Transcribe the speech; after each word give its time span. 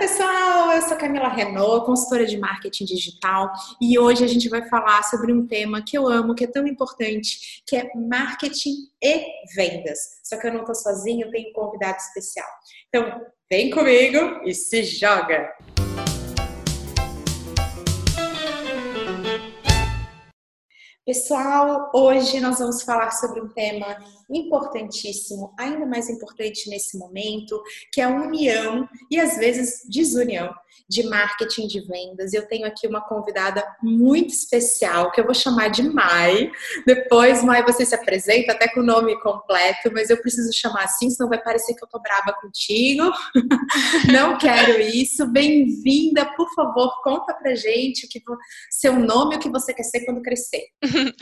pessoal, 0.00 0.72
eu 0.72 0.80
sou 0.80 0.96
Camila 0.96 1.28
Renault, 1.28 1.84
consultora 1.84 2.24
de 2.24 2.38
marketing 2.38 2.86
digital, 2.86 3.52
e 3.78 3.98
hoje 3.98 4.24
a 4.24 4.26
gente 4.26 4.48
vai 4.48 4.66
falar 4.66 5.02
sobre 5.02 5.30
um 5.30 5.46
tema 5.46 5.82
que 5.82 5.98
eu 5.98 6.08
amo, 6.08 6.34
que 6.34 6.44
é 6.44 6.46
tão 6.46 6.66
importante, 6.66 7.62
que 7.66 7.76
é 7.76 7.90
marketing 7.94 8.88
e 9.02 9.26
vendas. 9.54 9.98
Só 10.24 10.38
que 10.38 10.46
eu 10.46 10.54
não 10.54 10.64
tô 10.64 10.74
sozinha, 10.74 11.26
eu 11.26 11.30
tenho 11.30 11.50
um 11.50 11.52
convidado 11.52 11.98
especial. 11.98 12.48
Então, 12.88 13.20
vem 13.50 13.70
comigo 13.70 14.40
e 14.46 14.54
se 14.54 14.84
joga! 14.84 15.52
Pessoal, 21.04 21.90
hoje 21.94 22.40
nós 22.40 22.58
vamos 22.58 22.82
falar 22.82 23.10
sobre 23.10 23.42
um 23.42 23.48
tema 23.48 23.98
importantíssimo, 24.32 25.54
ainda 25.58 25.86
mais 25.86 26.08
importante 26.08 26.68
nesse 26.68 26.98
momento, 26.98 27.62
que 27.92 28.00
é 28.00 28.04
a 28.04 28.08
união 28.08 28.88
e 29.10 29.18
às 29.18 29.36
vezes 29.36 29.82
desunião 29.88 30.52
de 30.90 31.04
marketing 31.04 31.68
de 31.68 31.80
vendas. 31.82 32.32
Eu 32.32 32.46
tenho 32.48 32.66
aqui 32.66 32.86
uma 32.88 33.00
convidada 33.00 33.64
muito 33.80 34.30
especial 34.30 35.12
que 35.12 35.20
eu 35.20 35.24
vou 35.24 35.34
chamar 35.34 35.68
de 35.68 35.84
Mai. 35.84 36.50
Depois, 36.84 37.44
Mai, 37.44 37.62
você 37.62 37.86
se 37.86 37.94
apresenta 37.94 38.52
até 38.52 38.66
com 38.68 38.80
o 38.80 38.84
nome 38.84 39.18
completo, 39.20 39.90
mas 39.92 40.10
eu 40.10 40.20
preciso 40.20 40.52
chamar 40.52 40.84
assim, 40.84 41.08
senão 41.08 41.28
vai 41.28 41.40
parecer 41.40 41.74
que 41.74 41.84
eu 41.84 41.88
tô 41.88 42.00
brava 42.00 42.36
contigo. 42.40 43.10
Não 44.12 44.36
quero 44.36 44.80
isso. 44.80 45.26
Bem-vinda, 45.26 46.26
por 46.36 46.52
favor, 46.54 47.00
conta 47.02 47.34
pra 47.34 47.54
gente 47.54 48.06
o 48.06 48.08
que 48.08 48.20
seu 48.68 48.98
nome, 48.98 49.36
o 49.36 49.38
que 49.38 49.48
você 49.48 49.72
quer 49.72 49.84
ser 49.84 50.04
quando 50.04 50.22
crescer. 50.22 50.64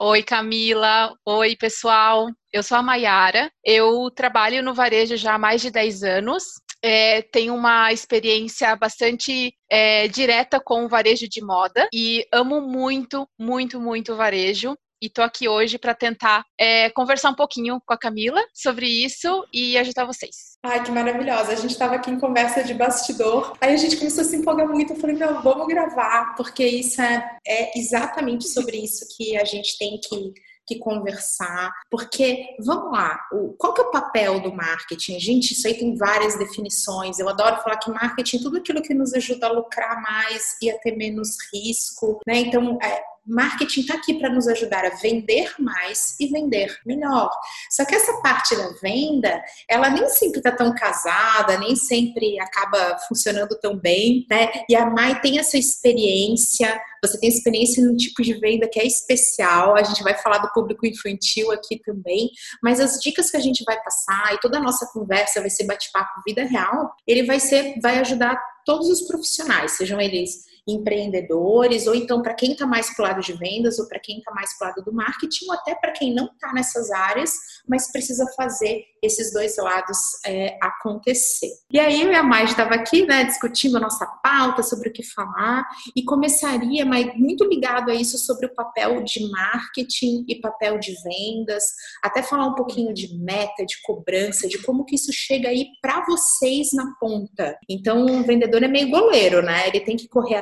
Oi, 0.00 0.22
Camila. 0.24 1.14
Oi, 1.24 1.56
pessoal. 1.56 2.26
Eu 2.52 2.62
sou 2.62 2.76
a 2.76 2.82
Maiara, 2.82 3.50
eu 3.64 4.10
trabalho 4.10 4.62
no 4.62 4.74
varejo 4.74 5.16
já 5.16 5.34
há 5.34 5.38
mais 5.38 5.62
de 5.62 5.70
10 5.70 6.02
anos. 6.02 6.44
É, 6.84 7.22
tenho 7.22 7.54
uma 7.54 7.90
experiência 7.92 8.76
bastante 8.76 9.54
é, 9.70 10.06
direta 10.08 10.60
com 10.60 10.84
o 10.84 10.88
varejo 10.88 11.26
de 11.26 11.42
moda 11.42 11.88
e 11.94 12.26
amo 12.30 12.60
muito, 12.60 13.26
muito, 13.38 13.80
muito 13.80 14.12
o 14.12 14.16
varejo. 14.16 14.76
E 15.00 15.08
tô 15.08 15.22
aqui 15.22 15.48
hoje 15.48 15.78
para 15.78 15.94
tentar 15.94 16.44
é, 16.60 16.90
conversar 16.90 17.30
um 17.30 17.34
pouquinho 17.34 17.80
com 17.86 17.94
a 17.94 17.98
Camila 17.98 18.40
sobre 18.52 18.86
isso 18.86 19.44
e 19.52 19.78
ajudar 19.78 20.04
vocês. 20.04 20.58
Ai, 20.62 20.84
que 20.84 20.92
maravilhosa. 20.92 21.52
A 21.52 21.56
gente 21.56 21.70
estava 21.70 21.94
aqui 21.94 22.10
em 22.10 22.20
conversa 22.20 22.62
de 22.62 22.74
bastidor, 22.74 23.56
aí 23.62 23.72
a 23.72 23.76
gente 23.78 23.96
começou 23.96 24.20
a 24.20 24.24
se 24.24 24.36
empolgar 24.36 24.68
muito. 24.68 24.92
Eu 24.92 25.00
falei, 25.00 25.16
não, 25.16 25.42
vamos 25.42 25.66
gravar, 25.66 26.34
porque 26.36 26.64
isso 26.64 27.00
é, 27.00 27.38
é 27.46 27.78
exatamente 27.78 28.46
sobre 28.46 28.76
isso 28.76 29.06
que 29.16 29.36
a 29.38 29.44
gente 29.44 29.76
tem 29.78 29.98
que 29.98 30.34
que 30.74 30.78
conversar, 30.78 31.72
porque 31.90 32.56
vamos 32.60 32.92
lá, 32.92 33.18
o, 33.32 33.54
qual 33.58 33.74
que 33.74 33.80
é 33.80 33.84
o 33.84 33.90
papel 33.90 34.40
do 34.40 34.54
marketing? 34.54 35.18
Gente, 35.18 35.52
isso 35.52 35.66
aí 35.66 35.74
tem 35.74 35.96
várias 35.96 36.38
definições. 36.38 37.18
Eu 37.18 37.28
adoro 37.28 37.62
falar 37.62 37.76
que 37.76 37.90
marketing 37.90 38.38
é 38.38 38.40
tudo 38.40 38.58
aquilo 38.58 38.82
que 38.82 38.94
nos 38.94 39.12
ajuda 39.14 39.46
a 39.46 39.52
lucrar 39.52 40.00
mais 40.00 40.56
e 40.60 40.70
a 40.70 40.78
ter 40.78 40.96
menos 40.96 41.36
risco, 41.52 42.20
né? 42.26 42.38
Então, 42.38 42.78
é, 42.82 43.02
marketing 43.26 43.80
está 43.82 43.94
aqui 43.94 44.14
para 44.14 44.28
nos 44.28 44.48
ajudar 44.48 44.84
a 44.84 44.96
vender 44.96 45.52
mais 45.58 46.18
e 46.18 46.26
vender 46.28 46.76
melhor. 46.84 47.30
Só 47.70 47.84
que 47.84 47.94
essa 47.94 48.20
parte 48.20 48.56
da 48.56 48.68
venda, 48.82 49.42
ela 49.68 49.88
nem 49.90 50.08
sempre 50.08 50.38
está 50.38 50.50
tão 50.50 50.74
casada, 50.74 51.58
nem 51.58 51.76
sempre 51.76 52.38
acaba 52.40 52.98
funcionando 53.08 53.58
tão 53.60 53.78
bem, 53.78 54.26
né? 54.28 54.50
E 54.68 54.74
a 54.74 54.86
Mai 54.86 55.20
tem 55.20 55.38
essa 55.38 55.56
experiência, 55.56 56.80
você 57.02 57.18
tem 57.18 57.28
experiência 57.28 57.84
no 57.84 57.96
tipo 57.96 58.22
de 58.22 58.34
venda 58.34 58.68
que 58.68 58.80
é 58.80 58.86
especial. 58.86 59.76
A 59.76 59.82
gente 59.82 60.02
vai 60.02 60.14
falar 60.14 60.38
do 60.38 60.52
público 60.52 60.86
infantil 60.86 61.50
aqui 61.52 61.80
também, 61.82 62.30
mas 62.62 62.80
as 62.80 62.98
dicas 63.00 63.30
que 63.30 63.36
a 63.36 63.40
gente 63.40 63.64
vai 63.64 63.80
passar 63.82 64.34
e 64.34 64.40
toda 64.40 64.58
a 64.58 64.62
nossa 64.62 64.86
conversa 64.92 65.40
vai 65.40 65.50
ser 65.50 65.64
bate-papo 65.64 66.22
vida 66.26 66.44
real, 66.44 66.90
ele 67.06 67.24
vai 67.24 67.40
ser 67.40 67.78
vai 67.80 67.98
ajudar 67.98 68.36
todos 68.64 68.88
os 68.88 69.02
profissionais, 69.02 69.72
sejam 69.72 70.00
eles 70.00 70.51
empreendedores, 70.66 71.86
ou 71.86 71.94
então 71.94 72.22
para 72.22 72.34
quem 72.34 72.52
está 72.52 72.66
mais 72.66 72.94
para 72.94 73.08
lado 73.08 73.20
de 73.20 73.32
vendas, 73.32 73.78
ou 73.78 73.88
para 73.88 73.98
quem 73.98 74.18
está 74.18 74.32
mais 74.32 74.56
para 74.56 74.68
lado 74.68 74.82
do 74.82 74.92
marketing, 74.92 75.46
ou 75.46 75.54
até 75.54 75.74
para 75.74 75.92
quem 75.92 76.14
não 76.14 76.26
está 76.26 76.52
nessas 76.52 76.90
áreas, 76.90 77.32
mas 77.68 77.90
precisa 77.90 78.26
fazer 78.36 78.84
esses 79.02 79.32
dois 79.32 79.56
lados 79.56 79.98
é, 80.24 80.56
acontecer. 80.62 81.50
E 81.70 81.78
aí 81.80 82.02
eu 82.02 82.12
e 82.12 82.14
a 82.14 82.22
Mai 82.22 82.44
estava 82.44 82.74
aqui, 82.74 83.04
né, 83.04 83.24
discutindo 83.24 83.76
a 83.76 83.80
nossa 83.80 84.06
pauta 84.22 84.62
sobre 84.62 84.88
o 84.88 84.92
que 84.92 85.02
falar, 85.02 85.66
e 85.96 86.04
começaria, 86.04 86.84
mas 86.84 87.12
muito 87.16 87.44
ligado 87.44 87.90
a 87.90 87.94
isso 87.94 88.16
sobre 88.18 88.46
o 88.46 88.54
papel 88.54 89.02
de 89.02 89.28
marketing 89.28 90.24
e 90.28 90.40
papel 90.40 90.78
de 90.78 90.94
vendas, 91.02 91.64
até 92.02 92.22
falar 92.22 92.46
um 92.46 92.54
pouquinho 92.54 92.94
de 92.94 93.18
meta, 93.18 93.66
de 93.66 93.80
cobrança, 93.82 94.48
de 94.48 94.58
como 94.58 94.84
que 94.84 94.94
isso 94.94 95.12
chega 95.12 95.48
aí 95.48 95.66
para 95.80 96.04
vocês 96.04 96.68
na 96.72 96.94
ponta. 97.00 97.58
Então, 97.68 98.06
o 98.06 98.22
vendedor 98.22 98.62
é 98.62 98.68
meio 98.68 98.90
goleiro, 98.90 99.42
né? 99.42 99.66
Ele 99.68 99.80
tem 99.80 99.96
que 99.96 100.08
correr 100.08 100.36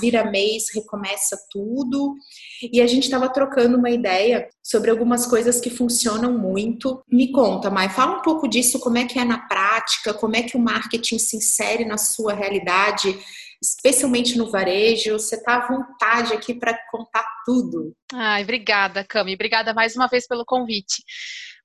vira 0.00 0.24
mês, 0.24 0.64
recomeça 0.74 1.36
tudo. 1.50 2.14
E 2.72 2.80
a 2.80 2.86
gente 2.86 3.04
estava 3.04 3.28
trocando 3.28 3.76
uma 3.76 3.90
ideia 3.90 4.48
sobre 4.62 4.90
algumas 4.90 5.26
coisas 5.26 5.60
que 5.60 5.70
funcionam 5.70 6.36
muito. 6.38 7.02
Me 7.10 7.30
conta, 7.32 7.70
Mai, 7.70 7.88
fala 7.88 8.18
um 8.18 8.22
pouco 8.22 8.48
disso, 8.48 8.80
como 8.80 8.98
é 8.98 9.04
que 9.04 9.18
é 9.18 9.24
na 9.24 9.46
prática, 9.46 10.14
como 10.14 10.36
é 10.36 10.42
que 10.42 10.56
o 10.56 10.60
marketing 10.60 11.18
se 11.18 11.36
insere 11.36 11.84
na 11.84 11.98
sua 11.98 12.32
realidade, 12.32 13.18
especialmente 13.62 14.36
no 14.38 14.50
varejo. 14.50 15.18
Você 15.18 15.36
está 15.36 15.56
à 15.56 15.66
vontade 15.66 16.32
aqui 16.32 16.54
para 16.54 16.78
contar 16.90 17.26
tudo. 17.44 17.94
Ai, 18.12 18.42
obrigada, 18.42 19.04
Cami. 19.04 19.34
Obrigada 19.34 19.74
mais 19.74 19.94
uma 19.96 20.06
vez 20.06 20.26
pelo 20.26 20.44
convite. 20.44 21.02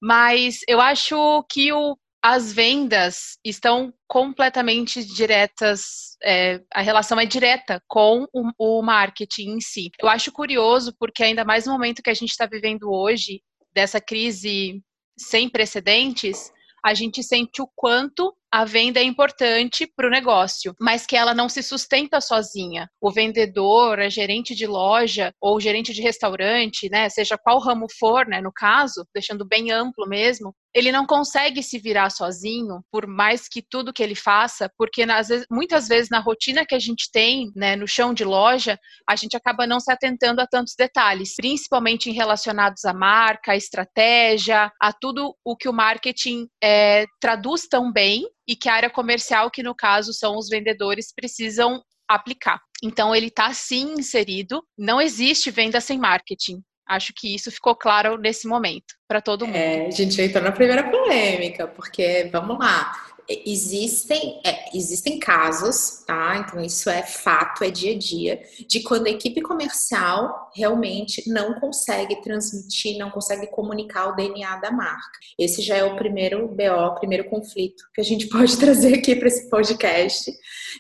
Mas 0.02 0.60
eu 0.68 0.80
acho 0.80 1.44
que 1.50 1.72
o 1.74 1.98
as 2.22 2.52
vendas 2.52 3.38
estão 3.44 3.94
completamente 4.08 5.04
diretas, 5.04 6.18
é, 6.24 6.62
a 6.74 6.82
relação 6.82 7.20
é 7.20 7.26
direta 7.26 7.82
com 7.88 8.28
o, 8.34 8.52
o, 8.58 8.82
marketing 8.82 9.52
em 9.52 9.62
si. 9.62 9.90
Eu 10.00 10.10
acho 10.10 10.32
curioso 10.32 10.94
porque 11.00 11.24
ainda 11.24 11.46
mais 11.46 11.66
no 11.66 11.72
momento 11.72 12.04
que 12.04 12.10
a 12.10 12.14
gente 12.14 12.32
está 12.32 12.46
vivendo 12.46 12.92
hoje, 12.92 13.42
dessa 13.74 14.02
crise 14.02 14.82
sem 15.18 15.50
precedentes, 15.50 16.52
a 16.84 16.94
gente 16.94 17.24
sente 17.24 17.62
o 17.62 17.70
quanto 17.76 18.36
a 18.52 18.66
venda 18.66 19.00
é 19.00 19.04
importante 19.04 19.88
para 19.96 20.08
o 20.08 20.12
negócio, 20.12 20.74
mas 20.80 21.06
que 21.06 21.16
ela 21.16 21.34
não 21.34 21.48
se 21.48 21.62
sustenta 21.62 22.20
sozinha. 22.20 22.90
O 23.02 23.12
vendedor, 23.12 24.00
a 24.00 24.10
gerente 24.10 24.56
de 24.56 24.66
loja 24.66 25.32
ou 25.40 25.60
gerente 25.60 25.94
de 25.94 26.02
restaurante, 26.02 26.90
né, 26.90 27.10
seja 27.10 27.38
qual 27.38 27.60
ramo 27.60 27.88
for, 28.00 28.28
né, 28.28 28.42
no 28.42 28.52
caso, 28.52 29.06
deixando 29.14 29.46
bem 29.46 29.72
amplo 29.72 30.08
mesmo, 30.08 30.54
ele 30.74 30.92
não 30.92 31.06
consegue 31.06 31.64
se 31.64 31.80
virar 31.80 32.10
sozinho, 32.12 32.82
por 32.92 33.08
mais 33.08 33.48
que 33.48 33.62
tudo 33.62 33.94
que 33.94 34.04
ele 34.04 34.16
faça, 34.16 34.72
porque 34.78 35.04
muitas 35.52 35.88
vezes 35.88 36.10
na 36.10 36.20
rotina 36.20 36.66
que 36.66 36.76
a 36.76 36.80
gente 36.80 37.10
tem, 37.12 37.52
né, 37.56 37.76
no 37.76 37.88
chão 37.88 38.14
de 38.14 38.24
loja, 38.24 38.78
a 39.08 39.16
gente 39.16 39.36
acaba 39.36 39.66
não 39.66 39.80
se 39.80 39.92
atentando 39.92 40.42
a 40.42 40.48
tantos 40.48 40.76
detalhes, 40.78 41.36
principalmente 41.36 42.12
relacionados 42.12 42.86
à 42.86 42.94
marca, 42.94 43.54
à 43.54 43.56
estratégia, 43.56 44.72
a 44.80 44.94
tudo 44.94 45.36
o 45.44 45.56
que 45.56 45.68
o 45.68 45.74
marketing 45.74 46.48
é, 46.64 47.06
traduz 47.20 47.68
tão 47.68 47.92
bem 47.92 48.28
e 48.50 48.56
que 48.56 48.68
a 48.68 48.74
área 48.74 48.90
comercial, 48.90 49.52
que 49.52 49.62
no 49.62 49.76
caso 49.76 50.12
são 50.12 50.36
os 50.36 50.50
vendedores, 50.50 51.14
precisam 51.14 51.84
aplicar. 52.10 52.60
Então, 52.84 53.16
ele 53.16 53.28
está 53.28 53.54
sim 53.54 53.94
inserido. 54.00 54.64
Não 54.76 55.00
existe 55.00 55.52
venda 55.52 55.80
sem 55.80 56.00
marketing. 56.00 56.64
Acho 56.88 57.14
que 57.16 57.36
isso 57.36 57.52
ficou 57.52 57.76
claro 57.76 58.18
nesse 58.18 58.48
momento 58.48 58.96
para 59.08 59.22
todo 59.22 59.46
mundo. 59.46 59.56
É, 59.56 59.86
a 59.86 59.92
gente 59.92 60.20
entrou 60.20 60.44
na 60.44 60.52
primeira 60.52 60.90
polêmica, 60.90 61.68
porque 61.68 62.28
vamos 62.32 62.58
lá 62.58 62.92
existem, 63.30 64.42
é, 64.44 64.76
existem 64.76 65.20
casos, 65.20 66.04
tá? 66.06 66.38
Então 66.38 66.60
isso 66.62 66.90
é 66.90 67.04
fato, 67.04 67.64
é 67.64 67.70
dia 67.70 67.94
a 67.94 67.98
dia, 67.98 68.42
de 68.68 68.82
quando 68.82 69.08
a 69.08 69.12
equipe 69.12 69.42
comercial 69.42 70.50
realmente 70.56 71.30
não 71.30 71.60
consegue 71.60 72.22
transmitir, 72.22 72.98
não 72.98 73.12
consegue 73.12 73.48
comunicar 73.48 74.08
o 74.08 74.16
DNA 74.16 74.56
da 74.58 74.72
marca. 74.72 75.20
Esse 75.38 75.62
já 75.62 75.78
é 75.78 75.84
o 75.84 75.96
primeiro 75.96 76.48
BO, 76.48 76.88
o 76.88 76.96
primeiro 76.96 77.30
conflito 77.30 77.84
que 77.94 78.02
a 78.02 78.04
gente 78.04 78.28
pode 78.30 78.58
trazer 78.58 78.96
aqui 78.96 79.16
para 79.16 79.28
esse 79.28 79.50
podcast, 79.50 80.32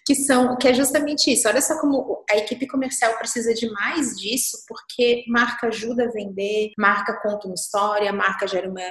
que 0.05 0.15
são, 0.15 0.57
que 0.57 0.67
é 0.67 0.73
justamente 0.73 1.31
isso. 1.31 1.47
Olha 1.47 1.61
só 1.61 1.79
como 1.79 2.23
a 2.29 2.37
equipe 2.37 2.67
comercial 2.67 3.15
precisa 3.17 3.53
de 3.53 3.69
mais 3.71 4.17
disso, 4.17 4.57
porque 4.67 5.23
marca 5.27 5.67
ajuda 5.67 6.05
a 6.05 6.11
vender, 6.11 6.71
marca 6.77 7.19
conta 7.21 7.47
uma 7.47 7.53
história, 7.53 8.11
marca 8.11 8.47
gera 8.47 8.69
uma 8.69 8.81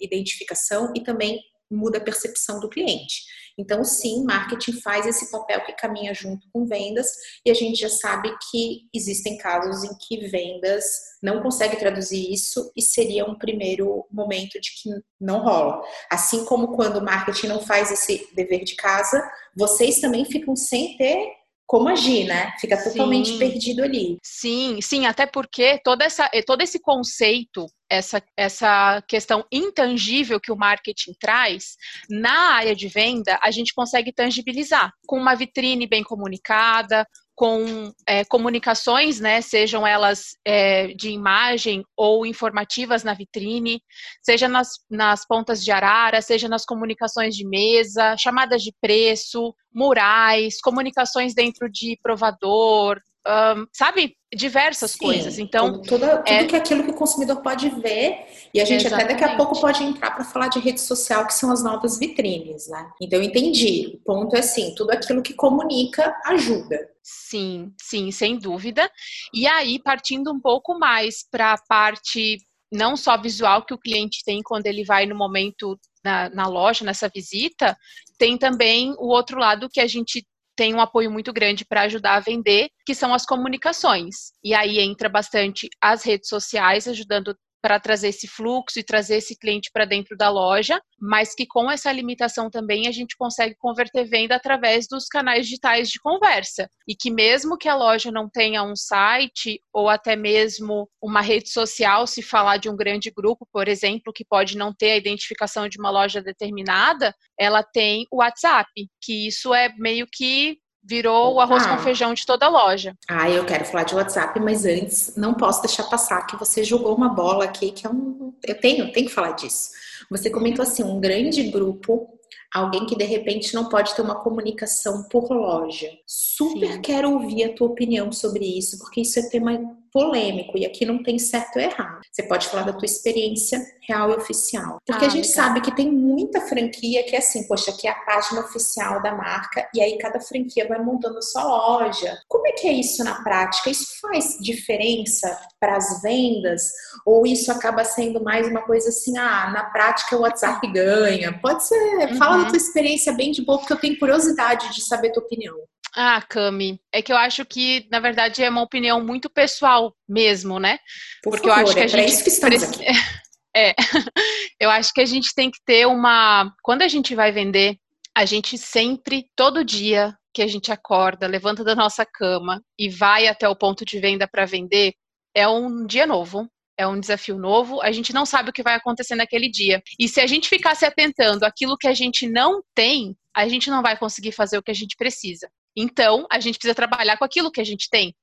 identificação 0.00 0.92
e 0.96 1.02
também 1.02 1.40
muda 1.74 1.98
a 1.98 2.00
percepção 2.00 2.60
do 2.60 2.68
cliente. 2.68 3.22
Então, 3.56 3.84
sim, 3.84 4.24
marketing 4.24 4.80
faz 4.80 5.06
esse 5.06 5.30
papel 5.30 5.64
que 5.64 5.72
caminha 5.74 6.12
junto 6.12 6.46
com 6.52 6.66
vendas, 6.66 7.08
e 7.44 7.50
a 7.50 7.54
gente 7.54 7.80
já 7.80 7.88
sabe 7.88 8.34
que 8.50 8.88
existem 8.92 9.38
casos 9.38 9.84
em 9.84 9.96
que 9.96 10.26
vendas 10.28 10.84
não 11.22 11.42
consegue 11.42 11.76
traduzir 11.76 12.32
isso 12.32 12.72
e 12.76 12.82
seria 12.82 13.24
um 13.24 13.38
primeiro 13.38 14.06
momento 14.10 14.60
de 14.60 14.70
que 14.70 14.90
não 15.20 15.42
rola. 15.42 15.82
Assim 16.10 16.44
como 16.44 16.74
quando 16.74 16.96
o 16.96 17.04
marketing 17.04 17.46
não 17.46 17.60
faz 17.60 17.92
esse 17.92 18.28
dever 18.34 18.64
de 18.64 18.74
casa, 18.74 19.22
vocês 19.56 20.00
também 20.00 20.24
ficam 20.24 20.56
sem 20.56 20.96
ter 20.96 21.43
como 21.66 21.88
agir, 21.88 22.24
né? 22.24 22.52
Fica 22.60 22.82
totalmente 22.82 23.30
sim. 23.30 23.38
perdido 23.38 23.82
ali. 23.82 24.18
Sim, 24.22 24.80
sim, 24.80 25.06
até 25.06 25.26
porque 25.26 25.80
toda 25.82 26.04
essa, 26.04 26.30
todo 26.46 26.60
esse 26.60 26.78
conceito, 26.78 27.66
essa, 27.88 28.22
essa 28.36 29.02
questão 29.08 29.44
intangível 29.50 30.40
que 30.40 30.52
o 30.52 30.56
marketing 30.56 31.12
traz, 31.18 31.76
na 32.08 32.54
área 32.54 32.74
de 32.74 32.88
venda, 32.88 33.38
a 33.42 33.50
gente 33.50 33.72
consegue 33.74 34.12
tangibilizar 34.12 34.92
com 35.06 35.18
uma 35.18 35.34
vitrine 35.34 35.86
bem 35.86 36.02
comunicada, 36.02 37.06
com 37.34 37.92
é, 38.06 38.24
comunicações, 38.24 39.18
né, 39.18 39.40
sejam 39.40 39.86
elas 39.86 40.36
é, 40.44 40.88
de 40.88 41.10
imagem 41.10 41.84
ou 41.96 42.24
informativas 42.24 43.02
na 43.02 43.12
vitrine, 43.12 43.82
seja 44.22 44.48
nas, 44.48 44.68
nas 44.88 45.26
pontas 45.26 45.62
de 45.62 45.72
arara, 45.72 46.22
seja 46.22 46.48
nas 46.48 46.64
comunicações 46.64 47.34
de 47.34 47.46
mesa, 47.46 48.16
chamadas 48.16 48.62
de 48.62 48.72
preço, 48.80 49.54
murais, 49.74 50.60
comunicações 50.60 51.34
dentro 51.34 51.68
de 51.68 51.98
provador, 52.02 53.00
um, 53.26 53.66
sabe? 53.72 54.16
Diversas 54.34 54.92
Sim, 54.92 54.98
coisas. 54.98 55.38
Então, 55.38 55.80
tudo, 55.82 56.00
tudo 56.00 56.04
é... 56.26 56.44
que 56.44 56.54
é 56.54 56.58
aquilo 56.58 56.84
que 56.84 56.90
o 56.90 56.94
consumidor 56.94 57.40
pode 57.42 57.68
ver, 57.70 58.26
e 58.52 58.60
a 58.60 58.64
gente 58.64 58.86
Exatamente. 58.86 59.12
até 59.12 59.14
daqui 59.14 59.24
a 59.24 59.36
pouco 59.36 59.60
pode 59.60 59.82
entrar 59.82 60.10
para 60.10 60.24
falar 60.24 60.48
de 60.48 60.58
rede 60.58 60.80
social, 60.80 61.26
que 61.26 61.34
são 61.34 61.50
as 61.50 61.62
novas 61.62 61.98
vitrines, 61.98 62.68
né? 62.68 62.90
Então, 63.00 63.18
eu 63.18 63.24
entendi. 63.24 63.92
O 63.94 64.04
ponto 64.04 64.36
é 64.36 64.40
assim: 64.40 64.74
tudo 64.74 64.90
aquilo 64.90 65.22
que 65.22 65.34
comunica 65.34 66.14
ajuda. 66.26 66.88
Sim, 67.02 67.72
sim, 67.80 68.10
sem 68.10 68.38
dúvida. 68.38 68.90
E 69.32 69.46
aí, 69.46 69.78
partindo 69.78 70.32
um 70.32 70.40
pouco 70.40 70.78
mais 70.78 71.24
para 71.30 71.52
a 71.52 71.58
parte 71.68 72.38
não 72.72 72.96
só 72.96 73.16
visual 73.16 73.64
que 73.64 73.72
o 73.72 73.78
cliente 73.78 74.24
tem 74.24 74.42
quando 74.42 74.66
ele 74.66 74.84
vai 74.84 75.06
no 75.06 75.14
momento 75.14 75.78
na, 76.04 76.28
na, 76.30 76.48
loja, 76.48 76.84
nessa 76.84 77.08
visita, 77.08 77.76
tem 78.18 78.36
também 78.36 78.92
o 78.98 79.06
outro 79.06 79.38
lado 79.38 79.68
que 79.70 79.80
a 79.80 79.86
gente 79.86 80.26
tem 80.56 80.74
um 80.74 80.80
apoio 80.80 81.10
muito 81.10 81.32
grande 81.32 81.64
para 81.64 81.82
ajudar 81.82 82.14
a 82.14 82.20
vender, 82.20 82.68
que 82.86 82.94
são 82.94 83.12
as 83.12 83.26
comunicações. 83.26 84.14
E 84.42 84.54
aí 84.54 84.78
entra 84.78 85.08
bastante 85.08 85.68
as 85.80 86.04
redes 86.04 86.28
sociais, 86.28 86.86
ajudando 86.88 87.36
para 87.64 87.80
trazer 87.80 88.08
esse 88.08 88.28
fluxo 88.28 88.78
e 88.78 88.84
trazer 88.84 89.16
esse 89.16 89.34
cliente 89.38 89.70
para 89.72 89.86
dentro 89.86 90.14
da 90.18 90.28
loja, 90.28 90.78
mas 91.00 91.34
que 91.34 91.46
com 91.46 91.70
essa 91.70 91.90
limitação 91.90 92.50
também 92.50 92.86
a 92.86 92.92
gente 92.92 93.16
consegue 93.16 93.54
converter 93.54 94.04
venda 94.04 94.36
através 94.36 94.86
dos 94.86 95.06
canais 95.06 95.46
digitais 95.46 95.88
de 95.88 95.98
conversa. 95.98 96.68
E 96.86 96.94
que 96.94 97.10
mesmo 97.10 97.56
que 97.56 97.66
a 97.66 97.74
loja 97.74 98.10
não 98.12 98.28
tenha 98.28 98.62
um 98.62 98.76
site 98.76 99.58
ou 99.72 99.88
até 99.88 100.14
mesmo 100.14 100.86
uma 101.00 101.22
rede 101.22 101.48
social, 101.48 102.06
se 102.06 102.20
falar 102.20 102.58
de 102.58 102.68
um 102.68 102.76
grande 102.76 103.10
grupo, 103.10 103.48
por 103.50 103.66
exemplo, 103.66 104.12
que 104.12 104.26
pode 104.26 104.58
não 104.58 104.70
ter 104.70 104.90
a 104.90 104.96
identificação 104.98 105.66
de 105.66 105.78
uma 105.78 105.90
loja 105.90 106.20
determinada, 106.20 107.14
ela 107.40 107.62
tem 107.62 108.06
o 108.12 108.18
WhatsApp, 108.18 108.68
que 109.00 109.26
isso 109.26 109.54
é 109.54 109.72
meio 109.78 110.06
que 110.12 110.58
virou 110.84 111.34
o 111.34 111.40
arroz 111.40 111.64
ah. 111.64 111.76
com 111.76 111.82
feijão 111.82 112.12
de 112.12 112.26
toda 112.26 112.48
loja. 112.48 112.94
Ah, 113.08 113.30
eu 113.30 113.44
quero 113.44 113.64
falar 113.64 113.84
de 113.84 113.94
WhatsApp, 113.94 114.38
mas 114.40 114.64
antes 114.66 115.14
não 115.16 115.34
posso 115.34 115.62
deixar 115.62 115.84
passar 115.84 116.26
que 116.26 116.36
você 116.36 116.62
jogou 116.62 116.94
uma 116.94 117.08
bola 117.08 117.44
aqui 117.44 117.70
que 117.70 117.86
é 117.86 117.90
um, 117.90 118.34
eu 118.44 118.60
tenho, 118.60 118.92
tenho 118.92 119.06
que 119.06 119.12
falar 119.14 119.32
disso. 119.32 119.70
Você 120.10 120.28
comentou 120.28 120.62
assim, 120.62 120.82
um 120.82 121.00
grande 121.00 121.42
grupo, 121.44 122.08
alguém 122.52 122.86
que 122.86 122.96
de 122.96 123.04
repente 123.04 123.54
não 123.54 123.68
pode 123.68 123.94
ter 123.94 124.02
uma 124.02 124.16
comunicação 124.16 125.04
por 125.04 125.30
loja. 125.30 125.90
Super 126.06 126.74
Sim. 126.74 126.80
quero 126.82 127.12
ouvir 127.12 127.44
a 127.44 127.54
tua 127.54 127.68
opinião 127.68 128.12
sobre 128.12 128.44
isso, 128.44 128.78
porque 128.78 129.00
isso 129.00 129.18
é 129.18 129.28
tema 129.28 129.58
polêmico 129.94 130.58
e 130.58 130.66
aqui 130.66 130.84
não 130.84 131.00
tem 131.00 131.20
certo 131.20 131.54
ou 131.54 131.62
errado. 131.62 132.00
Você 132.10 132.24
pode 132.24 132.48
falar 132.48 132.64
da 132.64 132.72
tua 132.72 132.84
experiência 132.84 133.64
real 133.88 134.10
e 134.10 134.16
oficial. 134.16 134.78
Porque 134.84 135.04
ah, 135.04 135.06
a 135.06 135.10
gente 135.10 135.28
legal. 135.28 135.46
sabe 135.46 135.60
que 135.60 135.74
tem 135.74 135.90
muita 135.90 136.40
franquia 136.40 137.04
que 137.04 137.14
é 137.14 137.20
assim, 137.20 137.46
poxa, 137.46 137.70
aqui 137.70 137.86
é 137.86 137.92
a 137.92 138.00
página 138.00 138.40
oficial 138.40 139.00
da 139.00 139.14
marca 139.14 139.68
e 139.72 139.80
aí 139.80 139.96
cada 139.98 140.18
franquia 140.18 140.66
vai 140.66 140.82
montando 140.82 141.18
a 141.18 141.22
sua 141.22 141.44
loja. 141.44 142.18
Como 142.28 142.44
é 142.48 142.52
que 142.52 142.66
é 142.66 142.72
isso 142.72 143.04
na 143.04 143.22
prática? 143.22 143.70
Isso 143.70 144.00
faz 144.00 144.36
diferença 144.40 145.38
para 145.60 145.76
as 145.76 146.02
vendas? 146.02 146.62
Ou 147.06 147.24
isso 147.24 147.52
acaba 147.52 147.84
sendo 147.84 148.20
mais 148.20 148.48
uma 148.48 148.62
coisa 148.62 148.88
assim, 148.88 149.16
ah, 149.16 149.52
na 149.52 149.64
prática 149.66 150.16
o 150.16 150.22
WhatsApp 150.22 150.66
ganha? 150.72 151.38
Pode 151.40 151.64
ser, 151.64 152.10
uhum. 152.10 152.16
fala 152.16 152.38
da 152.38 152.48
tua 152.48 152.56
experiência 152.56 153.12
bem 153.12 153.30
de 153.30 153.44
boa, 153.44 153.58
porque 153.58 153.72
eu 153.72 153.80
tenho 153.80 153.98
curiosidade 153.98 154.74
de 154.74 154.82
saber 154.82 155.10
a 155.10 155.12
tua 155.12 155.22
opinião. 155.22 155.54
Ah, 155.96 156.20
Cami, 156.20 156.80
é 156.92 157.00
que 157.00 157.12
eu 157.12 157.16
acho 157.16 157.44
que, 157.44 157.86
na 157.90 158.00
verdade, 158.00 158.42
é 158.42 158.50
uma 158.50 158.62
opinião 158.62 159.04
muito 159.04 159.30
pessoal 159.30 159.94
mesmo, 160.08 160.58
né? 160.58 160.78
Por 161.22 161.32
Porque 161.32 161.48
favor, 161.48 161.60
eu 161.60 161.66
acho 161.66 161.74
que 161.74 161.80
a 161.80 161.84
é 161.84 161.88
gente. 161.88 162.12
Isso 162.12 162.24
que 162.24 162.30
estamos 162.30 162.62
aqui. 162.62 162.84
É, 163.56 163.72
eu 164.58 164.68
acho 164.68 164.92
que 164.92 165.00
a 165.00 165.04
gente 165.04 165.32
tem 165.32 165.48
que 165.48 165.60
ter 165.64 165.86
uma. 165.86 166.52
Quando 166.60 166.82
a 166.82 166.88
gente 166.88 167.14
vai 167.14 167.30
vender, 167.30 167.78
a 168.12 168.24
gente 168.24 168.58
sempre, 168.58 169.26
todo 169.36 169.64
dia 169.64 170.12
que 170.32 170.42
a 170.42 170.46
gente 170.48 170.72
acorda, 170.72 171.28
levanta 171.28 171.62
da 171.62 171.76
nossa 171.76 172.04
cama 172.04 172.60
e 172.76 172.88
vai 172.88 173.28
até 173.28 173.48
o 173.48 173.54
ponto 173.54 173.84
de 173.84 174.00
venda 174.00 174.26
para 174.26 174.44
vender, 174.44 174.94
é 175.32 175.46
um 175.46 175.86
dia 175.86 176.04
novo, 176.04 176.50
é 176.76 176.84
um 176.84 176.98
desafio 176.98 177.38
novo, 177.38 177.80
a 177.80 177.92
gente 177.92 178.12
não 178.12 178.26
sabe 178.26 178.50
o 178.50 178.52
que 178.52 178.62
vai 178.62 178.74
acontecer 178.74 179.14
naquele 179.14 179.48
dia. 179.48 179.80
E 179.98 180.08
se 180.08 180.20
a 180.20 180.26
gente 180.26 180.48
ficar 180.48 180.74
se 180.74 180.84
atentando 180.84 181.44
àquilo 181.44 181.78
que 181.78 181.86
a 181.86 181.94
gente 181.94 182.28
não 182.28 182.60
tem, 182.74 183.16
a 183.32 183.48
gente 183.48 183.70
não 183.70 183.82
vai 183.82 183.96
conseguir 183.96 184.32
fazer 184.32 184.58
o 184.58 184.62
que 184.62 184.72
a 184.72 184.74
gente 184.74 184.96
precisa. 184.96 185.48
Então, 185.76 186.26
a 186.30 186.38
gente 186.38 186.58
precisa 186.58 186.74
trabalhar 186.74 187.16
com 187.16 187.24
aquilo 187.24 187.50
que 187.50 187.60
a 187.60 187.64
gente 187.64 187.88
tem. 187.90 188.14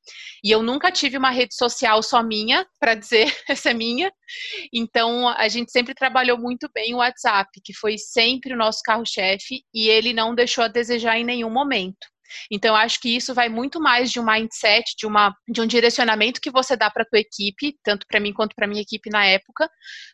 E 0.44 0.52
eu 0.52 0.62
nunca 0.64 0.92
tive 0.92 1.18
uma 1.18 1.32
rede 1.32 1.56
social 1.56 2.02
só 2.02 2.24
minha, 2.24 2.66
para 2.80 2.96
dizer 2.96 3.26
essa 3.50 3.72
é 3.72 3.74
minha. 3.74 4.12
Então, 4.74 5.28
a 5.28 5.48
gente 5.48 5.72
sempre 5.72 5.94
trabalhou 5.94 6.38
muito 6.38 6.70
bem 6.74 6.94
o 6.94 6.98
WhatsApp, 6.98 7.50
que 7.64 7.74
foi 7.74 7.98
sempre 7.98 8.54
o 8.54 8.58
nosso 8.58 8.82
carro-chefe, 8.84 9.64
e 9.74 9.90
ele 9.90 10.14
não 10.14 10.34
deixou 10.34 10.64
a 10.64 10.70
desejar 10.70 11.18
em 11.18 11.26
nenhum 11.26 11.50
momento. 11.50 12.12
Então, 12.50 12.76
acho 12.76 13.00
que 13.00 13.10
isso 13.16 13.34
vai 13.34 13.50
muito 13.50 13.80
mais 13.80 14.12
de 14.12 14.20
um 14.20 14.26
mindset, 14.26 14.96
de, 14.98 15.06
uma, 15.06 15.36
de 15.48 15.62
um 15.62 15.68
direcionamento 15.68 16.42
que 16.42 16.52
você 16.52 16.76
dá 16.76 16.90
para 16.90 17.04
a 17.04 17.06
tua 17.06 17.20
equipe, 17.20 17.78
tanto 17.84 18.06
para 18.08 18.20
mim 18.20 18.34
quanto 18.34 18.56
para 18.56 18.68
minha 18.68 18.82
equipe 18.82 19.10
na 19.10 19.26
época, 19.26 19.70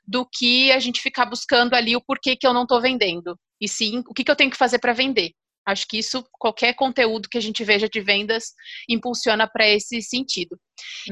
do 0.06 0.28
que 0.28 0.72
a 0.72 0.80
gente 0.80 1.01
ficar 1.01 1.25
buscando 1.25 1.74
ali 1.74 1.95
o 1.95 2.01
porquê 2.01 2.36
que 2.36 2.48
eu 2.48 2.54
não 2.54 2.63
estou 2.63 2.81
vendendo. 2.81 3.38
E 3.60 3.68
sim, 3.68 4.04
o 4.07 4.13
que, 4.13 4.24
que 4.24 4.31
eu 4.31 4.36
tenho 4.36 4.51
que 4.51 4.57
fazer 4.57 4.80
para 4.80 4.94
vender. 4.94 5.31
Acho 5.68 5.86
que 5.86 5.98
isso, 5.98 6.25
qualquer 6.40 6.74
conteúdo 6.75 7.28
que 7.30 7.38
a 7.38 7.42
gente 7.42 7.62
veja 7.66 7.90
de 7.90 8.00
vendas, 8.00 8.54
impulsiona 8.88 9.46
para 9.46 9.68
esse 9.68 10.02
sentido. 10.02 10.58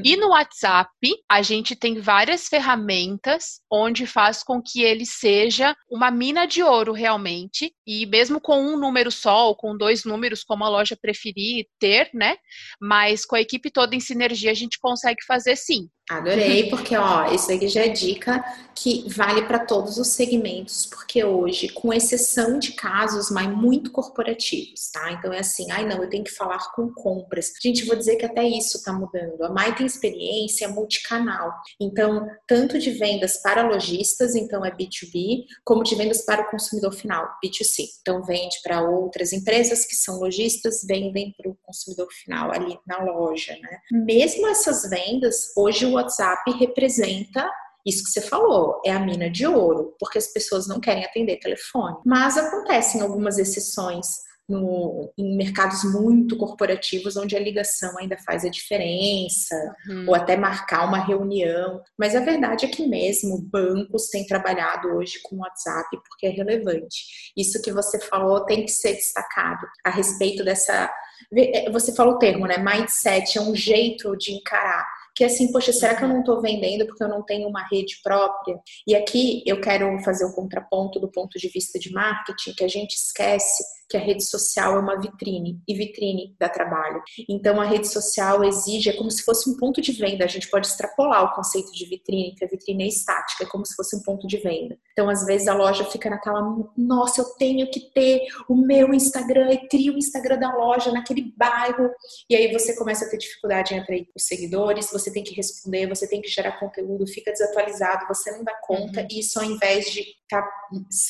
E 0.04 0.16
no 0.16 0.28
WhatsApp, 0.28 0.90
a 1.28 1.42
gente 1.42 1.74
tem 1.74 2.00
várias 2.00 2.48
ferramentas 2.48 3.60
onde 3.70 4.06
faz 4.06 4.42
com 4.42 4.62
que 4.62 4.82
ele 4.82 5.06
seja 5.06 5.74
uma 5.90 6.10
mina 6.10 6.46
de 6.46 6.62
ouro 6.62 6.92
realmente, 6.92 7.72
e 7.86 8.06
mesmo 8.06 8.40
com 8.40 8.60
um 8.60 8.78
número 8.78 9.10
só 9.10 9.48
ou 9.48 9.56
com 9.56 9.76
dois 9.76 10.04
números, 10.04 10.44
como 10.44 10.64
a 10.64 10.68
loja 10.68 10.96
preferir 11.00 11.66
ter, 11.78 12.10
né? 12.12 12.36
Mas 12.80 13.24
com 13.24 13.36
a 13.36 13.40
equipe 13.40 13.70
toda 13.70 13.94
em 13.94 14.00
sinergia, 14.00 14.50
a 14.50 14.54
gente 14.54 14.78
consegue 14.78 15.24
fazer 15.26 15.56
sim. 15.56 15.88
Adorei, 16.08 16.70
porque 16.70 16.96
ó, 16.96 17.32
isso 17.34 17.50
aqui 17.50 17.66
já 17.66 17.84
é 17.84 17.88
dica 17.88 18.44
que 18.76 19.04
vale 19.08 19.42
para 19.42 19.58
todos 19.58 19.98
os 19.98 20.06
segmentos, 20.08 20.86
porque 20.86 21.24
hoje, 21.24 21.68
com 21.68 21.92
exceção 21.92 22.60
de 22.60 22.74
casos, 22.74 23.28
mas 23.28 23.48
muito 23.48 23.90
corporativos, 23.90 24.88
tá? 24.92 25.10
Então 25.10 25.32
é 25.32 25.40
assim, 25.40 25.68
ai 25.72 25.84
não, 25.84 26.00
eu 26.00 26.08
tenho 26.08 26.22
que 26.22 26.30
falar 26.30 26.60
com 26.76 26.92
compras. 26.92 27.50
Gente, 27.60 27.84
vou 27.84 27.96
dizer 27.96 28.14
que 28.16 28.24
até 28.24 28.46
isso 28.46 28.80
tá 28.84 28.92
mudando. 28.92 29.42
A 29.42 29.50
Mai 29.56 29.74
tem 29.74 29.86
experiência 29.86 30.68
multicanal. 30.68 31.50
Então, 31.80 32.28
tanto 32.46 32.78
de 32.78 32.90
vendas 32.90 33.40
para 33.40 33.66
lojistas, 33.66 34.34
então 34.34 34.62
é 34.62 34.70
B2B, 34.70 35.44
como 35.64 35.82
de 35.82 35.94
vendas 35.94 36.26
para 36.26 36.42
o 36.42 36.50
consumidor 36.50 36.92
final, 36.92 37.24
B2C. 37.42 37.84
Então, 38.02 38.22
vende 38.22 38.58
para 38.62 38.82
outras 38.82 39.32
empresas 39.32 39.86
que 39.86 39.96
são 39.96 40.18
lojistas, 40.18 40.84
vendem 40.86 41.34
para 41.38 41.50
o 41.50 41.56
consumidor 41.62 42.06
final 42.12 42.52
ali 42.52 42.78
na 42.86 43.02
loja, 43.02 43.56
né? 43.62 43.78
Mesmo 43.90 44.46
essas 44.46 44.90
vendas, 44.90 45.54
hoje 45.56 45.86
o 45.86 45.92
WhatsApp 45.92 46.50
representa 46.58 47.50
isso 47.86 48.04
que 48.04 48.10
você 48.10 48.20
falou, 48.20 48.82
é 48.84 48.90
a 48.90 49.00
mina 49.00 49.30
de 49.30 49.46
ouro, 49.46 49.94
porque 49.98 50.18
as 50.18 50.26
pessoas 50.26 50.66
não 50.66 50.80
querem 50.80 51.04
atender 51.04 51.38
telefone. 51.38 51.96
Mas 52.04 52.36
acontecem 52.36 53.00
algumas 53.00 53.38
exceções 53.38 54.06
no, 54.48 55.12
em 55.18 55.36
mercados 55.36 55.82
muito 55.84 56.36
corporativos, 56.36 57.16
onde 57.16 57.36
a 57.36 57.40
ligação 57.40 57.98
ainda 57.98 58.16
faz 58.18 58.44
a 58.44 58.48
diferença, 58.48 59.54
uhum. 59.88 60.08
ou 60.08 60.14
até 60.14 60.36
marcar 60.36 60.86
uma 60.86 61.04
reunião. 61.04 61.82
Mas 61.98 62.14
a 62.14 62.20
verdade 62.20 62.64
é 62.64 62.68
que 62.68 62.86
mesmo 62.86 63.40
bancos 63.40 64.08
têm 64.08 64.26
trabalhado 64.26 64.88
hoje 64.88 65.20
com 65.22 65.36
o 65.36 65.40
WhatsApp 65.40 65.88
porque 66.08 66.26
é 66.26 66.30
relevante. 66.30 67.32
Isso 67.36 67.60
que 67.60 67.72
você 67.72 67.98
falou 67.98 68.44
tem 68.44 68.64
que 68.64 68.70
ser 68.70 68.94
destacado 68.94 69.66
a 69.84 69.90
respeito 69.90 70.44
dessa. 70.44 70.90
É, 71.36 71.70
você 71.70 71.94
falou 71.94 72.14
o 72.14 72.18
termo, 72.18 72.46
né? 72.46 72.58
Mindset 72.58 73.38
é 73.38 73.40
um 73.40 73.54
jeito 73.54 74.16
de 74.16 74.32
encarar 74.32 74.86
que 75.16 75.24
é 75.24 75.28
assim, 75.28 75.50
poxa, 75.50 75.72
será 75.72 75.96
que 75.96 76.04
eu 76.04 76.08
não 76.08 76.20
estou 76.20 76.42
vendendo 76.42 76.86
porque 76.86 77.02
eu 77.02 77.08
não 77.08 77.22
tenho 77.22 77.48
uma 77.48 77.66
rede 77.66 78.00
própria? 78.04 78.60
E 78.86 78.94
aqui 78.94 79.42
eu 79.46 79.58
quero 79.62 79.98
fazer 80.00 80.26
o 80.26 80.34
contraponto 80.34 81.00
do 81.00 81.10
ponto 81.10 81.38
de 81.38 81.48
vista 81.48 81.78
de 81.78 81.90
marketing, 81.90 82.52
que 82.52 82.62
a 82.62 82.68
gente 82.68 82.92
esquece 82.92 83.64
que 83.88 83.96
a 83.96 84.00
rede 84.00 84.24
social 84.24 84.76
é 84.76 84.80
uma 84.80 85.00
vitrine 85.00 85.60
e 85.66 85.74
vitrine 85.74 86.34
dá 86.38 86.48
trabalho. 86.48 87.02
Então 87.28 87.60
a 87.60 87.64
rede 87.64 87.88
social 87.88 88.42
exige, 88.42 88.90
é 88.90 88.92
como 88.92 89.10
se 89.10 89.22
fosse 89.22 89.48
um 89.48 89.56
ponto 89.56 89.80
de 89.80 89.92
venda. 89.92 90.24
A 90.24 90.28
gente 90.28 90.48
pode 90.50 90.66
extrapolar 90.66 91.24
o 91.24 91.34
conceito 91.34 91.72
de 91.72 91.86
vitrine, 91.86 92.34
que 92.34 92.44
a 92.44 92.48
vitrine 92.48 92.84
é 92.84 92.88
estática, 92.88 93.44
é 93.44 93.46
como 93.46 93.64
se 93.64 93.74
fosse 93.74 93.96
um 93.96 94.02
ponto 94.02 94.26
de 94.26 94.38
venda. 94.38 94.76
Então 94.92 95.08
às 95.08 95.24
vezes 95.24 95.46
a 95.46 95.54
loja 95.54 95.84
fica 95.84 96.10
naquela, 96.10 96.42
nossa, 96.76 97.20
eu 97.20 97.24
tenho 97.36 97.70
que 97.70 97.80
ter 97.92 98.22
o 98.48 98.56
meu 98.56 98.92
Instagram 98.92 99.52
e 99.52 99.68
cria 99.68 99.92
o 99.92 99.98
Instagram 99.98 100.38
da 100.38 100.54
loja 100.54 100.90
naquele 100.90 101.32
bairro. 101.36 101.90
E 102.28 102.34
aí 102.34 102.52
você 102.52 102.74
começa 102.76 103.04
a 103.04 103.08
ter 103.08 103.18
dificuldade 103.18 103.74
em 103.74 103.78
atrair 103.78 104.08
os 104.14 104.24
seguidores, 104.24 104.90
você 104.90 105.12
tem 105.12 105.22
que 105.22 105.34
responder, 105.34 105.86
você 105.86 106.08
tem 106.08 106.20
que 106.20 106.28
gerar 106.28 106.58
conteúdo, 106.58 107.06
fica 107.06 107.30
desatualizado, 107.30 108.06
você 108.08 108.30
não 108.32 108.42
dá 108.42 108.54
conta. 108.62 109.00
Uhum. 109.00 109.08
E 109.10 109.20
isso 109.20 109.38
ao 109.38 109.44
invés 109.44 109.90
de 109.90 110.00
estar 110.00 110.42
tá 110.42 110.48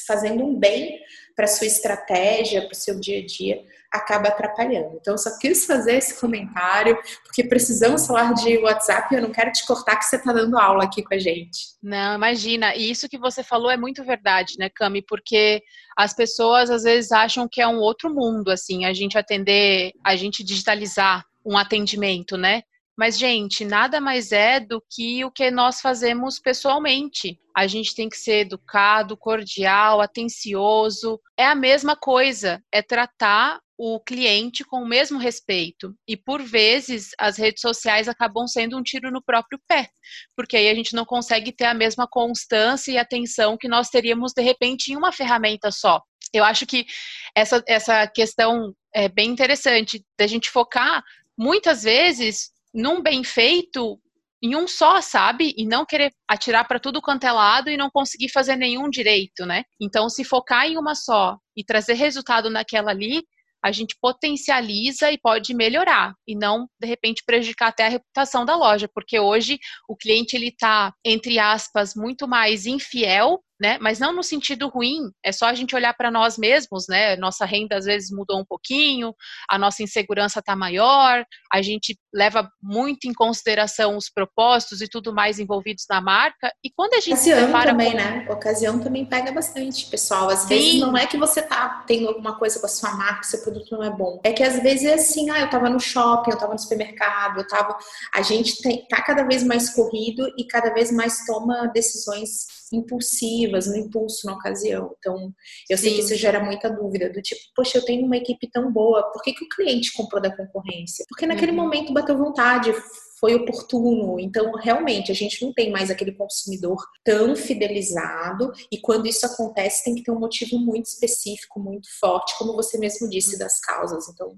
fazendo 0.07 0.45
um 0.45 0.59
bem 0.59 0.99
para 1.37 1.47
sua 1.47 1.67
estratégia, 1.67 2.63
para 2.63 2.73
o 2.73 2.75
seu 2.75 2.99
dia 2.99 3.21
a 3.21 3.27
dia, 3.27 3.63
acaba 3.93 4.29
atrapalhando. 4.29 4.97
Então, 5.01 5.15
eu 5.15 5.19
só 5.19 5.39
quis 5.39 5.67
fazer 5.67 5.97
esse 5.97 6.19
comentário, 6.19 6.99
porque 7.25 7.45
precisamos 7.45 8.07
falar 8.07 8.33
de 8.33 8.57
WhatsApp 8.59 9.15
e 9.15 9.19
eu 9.19 9.23
não 9.23 9.31
quero 9.31 9.53
te 9.53 9.67
cortar 9.67 9.97
que 9.97 10.07
você 10.07 10.17
está 10.17 10.33
dando 10.33 10.59
aula 10.59 10.85
aqui 10.85 11.03
com 11.03 11.15
a 11.15 11.19
gente. 11.19 11.77
Não, 11.83 12.15
imagina. 12.15 12.75
E 12.75 12.91
isso 12.91 13.09
que 13.09 13.19
você 13.19 13.43
falou 13.43 13.71
é 13.71 13.77
muito 13.77 14.03
verdade, 14.03 14.55
né, 14.59 14.71
Cami? 14.75 15.03
Porque 15.03 15.63
as 15.97 16.15
pessoas 16.15 16.71
às 16.71 16.85
vezes 16.85 17.13
acham 17.13 17.47
que 17.47 17.61
é 17.61 17.69
um 17.69 17.79
outro 17.79 18.13
mundo, 18.13 18.51
assim, 18.51 18.87
a 18.87 18.95
gente 18.95 19.19
atender, 19.19 19.93
a 20.03 20.17
gente 20.17 20.43
digitalizar 20.43 21.23
um 21.45 21.57
atendimento, 21.57 22.37
né? 22.37 22.63
Mas, 22.97 23.19
gente, 23.19 23.65
nada 23.65 24.01
mais 24.01 24.33
é 24.33 24.59
do 24.59 24.83
que 24.91 25.25
o 25.25 25.31
que 25.31 25.51
nós 25.51 25.81
fazemos 25.81 26.39
pessoalmente. 26.39 27.39
A 27.55 27.67
gente 27.67 27.95
tem 27.95 28.09
que 28.09 28.17
ser 28.17 28.41
educado, 28.41 29.17
cordial, 29.17 30.01
atencioso. 30.01 31.21
É 31.39 31.45
a 31.45 31.55
mesma 31.55 31.95
coisa, 31.95 32.63
é 32.73 32.81
tratar 32.81 33.61
o 33.79 34.01
cliente 34.01 34.65
com 34.65 34.79
o 34.83 34.89
mesmo 34.89 35.19
respeito. 35.19 35.95
E 36.09 36.17
por 36.17 36.43
vezes 36.43 37.11
as 37.19 37.37
redes 37.37 37.61
sociais 37.61 38.09
acabam 38.09 38.47
sendo 38.47 38.79
um 38.79 38.83
tiro 38.83 39.11
no 39.11 39.23
próprio 39.23 39.61
pé, 39.69 39.91
porque 40.35 40.57
aí 40.57 40.69
a 40.69 40.75
gente 40.75 40.95
não 40.95 41.05
consegue 41.05 41.53
ter 41.53 41.67
a 41.67 41.75
mesma 41.75 42.09
constância 42.09 42.91
e 42.91 42.99
atenção 42.99 43.57
que 43.59 43.69
nós 43.69 43.91
teríamos 43.91 44.33
de 44.33 44.43
repente 44.43 44.93
em 44.93 44.97
uma 44.97 45.13
ferramenta 45.13 45.71
só. 45.71 46.03
Eu 46.33 46.45
acho 46.45 46.67
que 46.67 46.87
essa, 47.35 47.63
essa 47.67 48.07
questão 48.07 48.75
é 48.95 49.09
bem 49.09 49.31
interessante 49.31 50.05
da 50.19 50.27
gente 50.27 50.51
focar 50.51 51.03
muitas 51.39 51.83
vezes 51.83 52.51
num 52.77 53.03
bem 53.03 53.25
feito 53.25 53.99
em 54.43 54.55
um 54.55 54.69
só, 54.69 55.01
sabe? 55.01 55.55
E 55.57 55.67
não 55.67 55.87
querer 55.87 56.13
atirar 56.29 56.69
para 56.69 56.79
tudo 56.79 57.01
quanto 57.01 57.25
é 57.25 57.33
lado 57.33 57.71
e 57.71 57.77
não 57.77 57.91
conseguir 57.91 58.29
fazer 58.29 58.55
nenhum 58.55 58.91
direito, 58.91 59.47
né? 59.47 59.65
Então, 59.81 60.11
se 60.11 60.23
focar 60.23 60.67
em 60.67 60.77
uma 60.77 60.95
só 60.95 61.39
e 61.57 61.65
trazer 61.65 61.95
resultado 61.95 62.51
naquela 62.51 62.91
ali, 62.91 63.25
a 63.65 63.73
gente 63.73 63.97
potencializa 64.01 65.11
e 65.11 65.19
pode 65.19 65.55
melhorar 65.55 66.15
e 66.29 66.37
não 66.37 66.69
de 66.79 66.87
repente 66.87 67.23
prejudicar 67.27 67.69
até 67.69 67.87
a 67.87 67.89
reputação 67.89 68.45
da 68.45 68.55
loja, 68.55 68.89
porque 68.95 69.19
hoje 69.19 69.59
o 69.89 69.97
cliente 69.97 70.37
ele 70.37 70.49
está 70.49 70.93
entre 71.05 71.39
aspas 71.39 71.95
muito 71.97 72.29
mais 72.29 72.67
infiel 72.67 73.43
né? 73.61 73.79
Mas 73.81 73.99
não 73.99 74.13
no 74.13 74.23
sentido 74.23 74.69
ruim, 74.69 75.11
é 75.25 75.33
só 75.33 75.47
a 75.47 75.55
gente 75.55 75.75
olhar 75.75 75.95
para 75.95 76.11
nós 76.11 76.37
mesmos, 76.37 76.87
né? 76.89 77.17
Nossa 77.17 77.45
renda 77.45 77.77
às 77.77 77.85
vezes 77.85 78.11
mudou 78.11 78.39
um 78.39 78.45
pouquinho, 78.45 79.15
a 79.49 79.59
nossa 79.59 79.83
insegurança 79.83 80.41
está 80.41 80.55
maior, 80.55 81.25
a 81.53 81.63
gente 81.63 81.99
leva 82.15 82.51
muito 82.63 83.07
em 83.07 83.13
consideração 83.13 83.97
os 83.97 84.11
propósitos 84.11 84.81
e 84.81 84.89
tudo 84.89 85.15
mais 85.15 85.39
envolvidos 85.39 85.85
na 85.89 86.01
marca. 86.01 86.51
E 86.65 86.71
quando 86.71 86.95
a 86.95 87.01
gente 87.01 87.15
ocasião 87.15 87.63
também, 87.63 87.91
com... 87.93 87.97
né? 87.97 88.27
Ocasião 88.31 88.79
também 88.79 89.05
pega 89.05 89.33
bastante, 89.33 89.87
pessoal. 89.87 90.29
Às 90.29 90.41
Sim. 90.41 90.49
vezes 90.49 90.81
não 90.81 90.97
é 90.97 91.07
que 91.07 91.17
você 91.17 91.43
tá 91.43 91.85
tendo 91.87 92.09
alguma 92.09 92.39
coisa 92.39 92.61
com 92.61 92.67
a 92.67 92.71
sua 92.71 92.95
marca, 92.95 93.23
seu 93.23 93.43
produto 93.43 93.71
não 93.71 93.83
é 93.83 93.91
bom. 93.91 94.21
É 94.25 94.33
que 94.33 94.43
às 94.43 94.63
vezes 94.63 94.85
é 94.85 94.95
assim, 94.95 95.31
ah, 95.31 95.41
eu 95.41 95.51
tava 95.51 95.71
no 95.71 95.81
shopping, 95.81 96.31
eu 96.31 96.39
tava 96.39 96.53
no 96.53 96.59
supermercado, 96.59 97.39
eu 97.39 97.47
tava. 97.47 97.77
A 98.15 98.23
gente 98.23 98.61
tem, 98.61 98.87
tá 98.89 99.03
cada 99.03 99.25
vez 99.25 99.43
mais 99.43 99.71
corrido 99.71 100.31
e 100.37 100.47
cada 100.47 100.73
vez 100.73 100.91
mais 100.91 101.25
toma 101.25 101.69
decisões 101.69 102.66
impulsivas, 102.73 103.67
no 103.67 103.77
impulso 103.77 104.27
na 104.27 104.35
ocasião. 104.35 104.95
Então, 104.99 105.33
eu 105.69 105.77
Sim. 105.77 105.85
sei 105.85 105.95
que 105.95 106.01
isso 106.01 106.15
gera 106.17 106.43
muita 106.43 106.69
dúvida, 106.69 107.11
do 107.11 107.23
tipo, 107.23 107.41
poxa, 107.55 107.79
eu 107.79 107.85
tenho 107.85 108.05
uma 108.05 108.17
equipe 108.17 108.49
tão 108.51 108.73
boa, 108.73 109.11
por 109.13 109.23
que, 109.23 109.33
que 109.33 109.45
o 109.45 109.49
cliente 109.49 109.93
comprou 109.93 110.21
da 110.21 110.35
concorrência? 110.35 111.05
Porque 111.09 111.27
naquele 111.27 111.53
uhum. 111.53 111.59
momento 111.59 111.93
bateu 111.93 112.17
vontade, 112.17 112.75
foi 113.19 113.35
oportuno. 113.35 114.19
Então, 114.21 114.53
realmente, 114.53 115.11
a 115.11 115.15
gente 115.15 115.45
não 115.45 115.53
tem 115.53 115.71
mais 115.71 115.91
aquele 115.91 116.13
consumidor 116.13 116.85
tão 117.05 117.35
fidelizado, 117.37 118.53
e 118.71 118.79
quando 118.79 119.07
isso 119.07 119.25
acontece, 119.25 119.85
tem 119.85 119.95
que 119.95 120.03
ter 120.03 120.11
um 120.11 120.21
motivo 120.21 120.59
muito 120.59 120.87
específico, 120.87 121.61
muito 121.61 121.89
forte, 121.99 122.37
como 122.39 122.55
você 122.55 122.79
mesmo 122.79 123.09
disse, 123.09 123.35
uhum. 123.35 123.39
das 123.39 123.61
causas. 123.61 124.09
Então, 124.09 124.37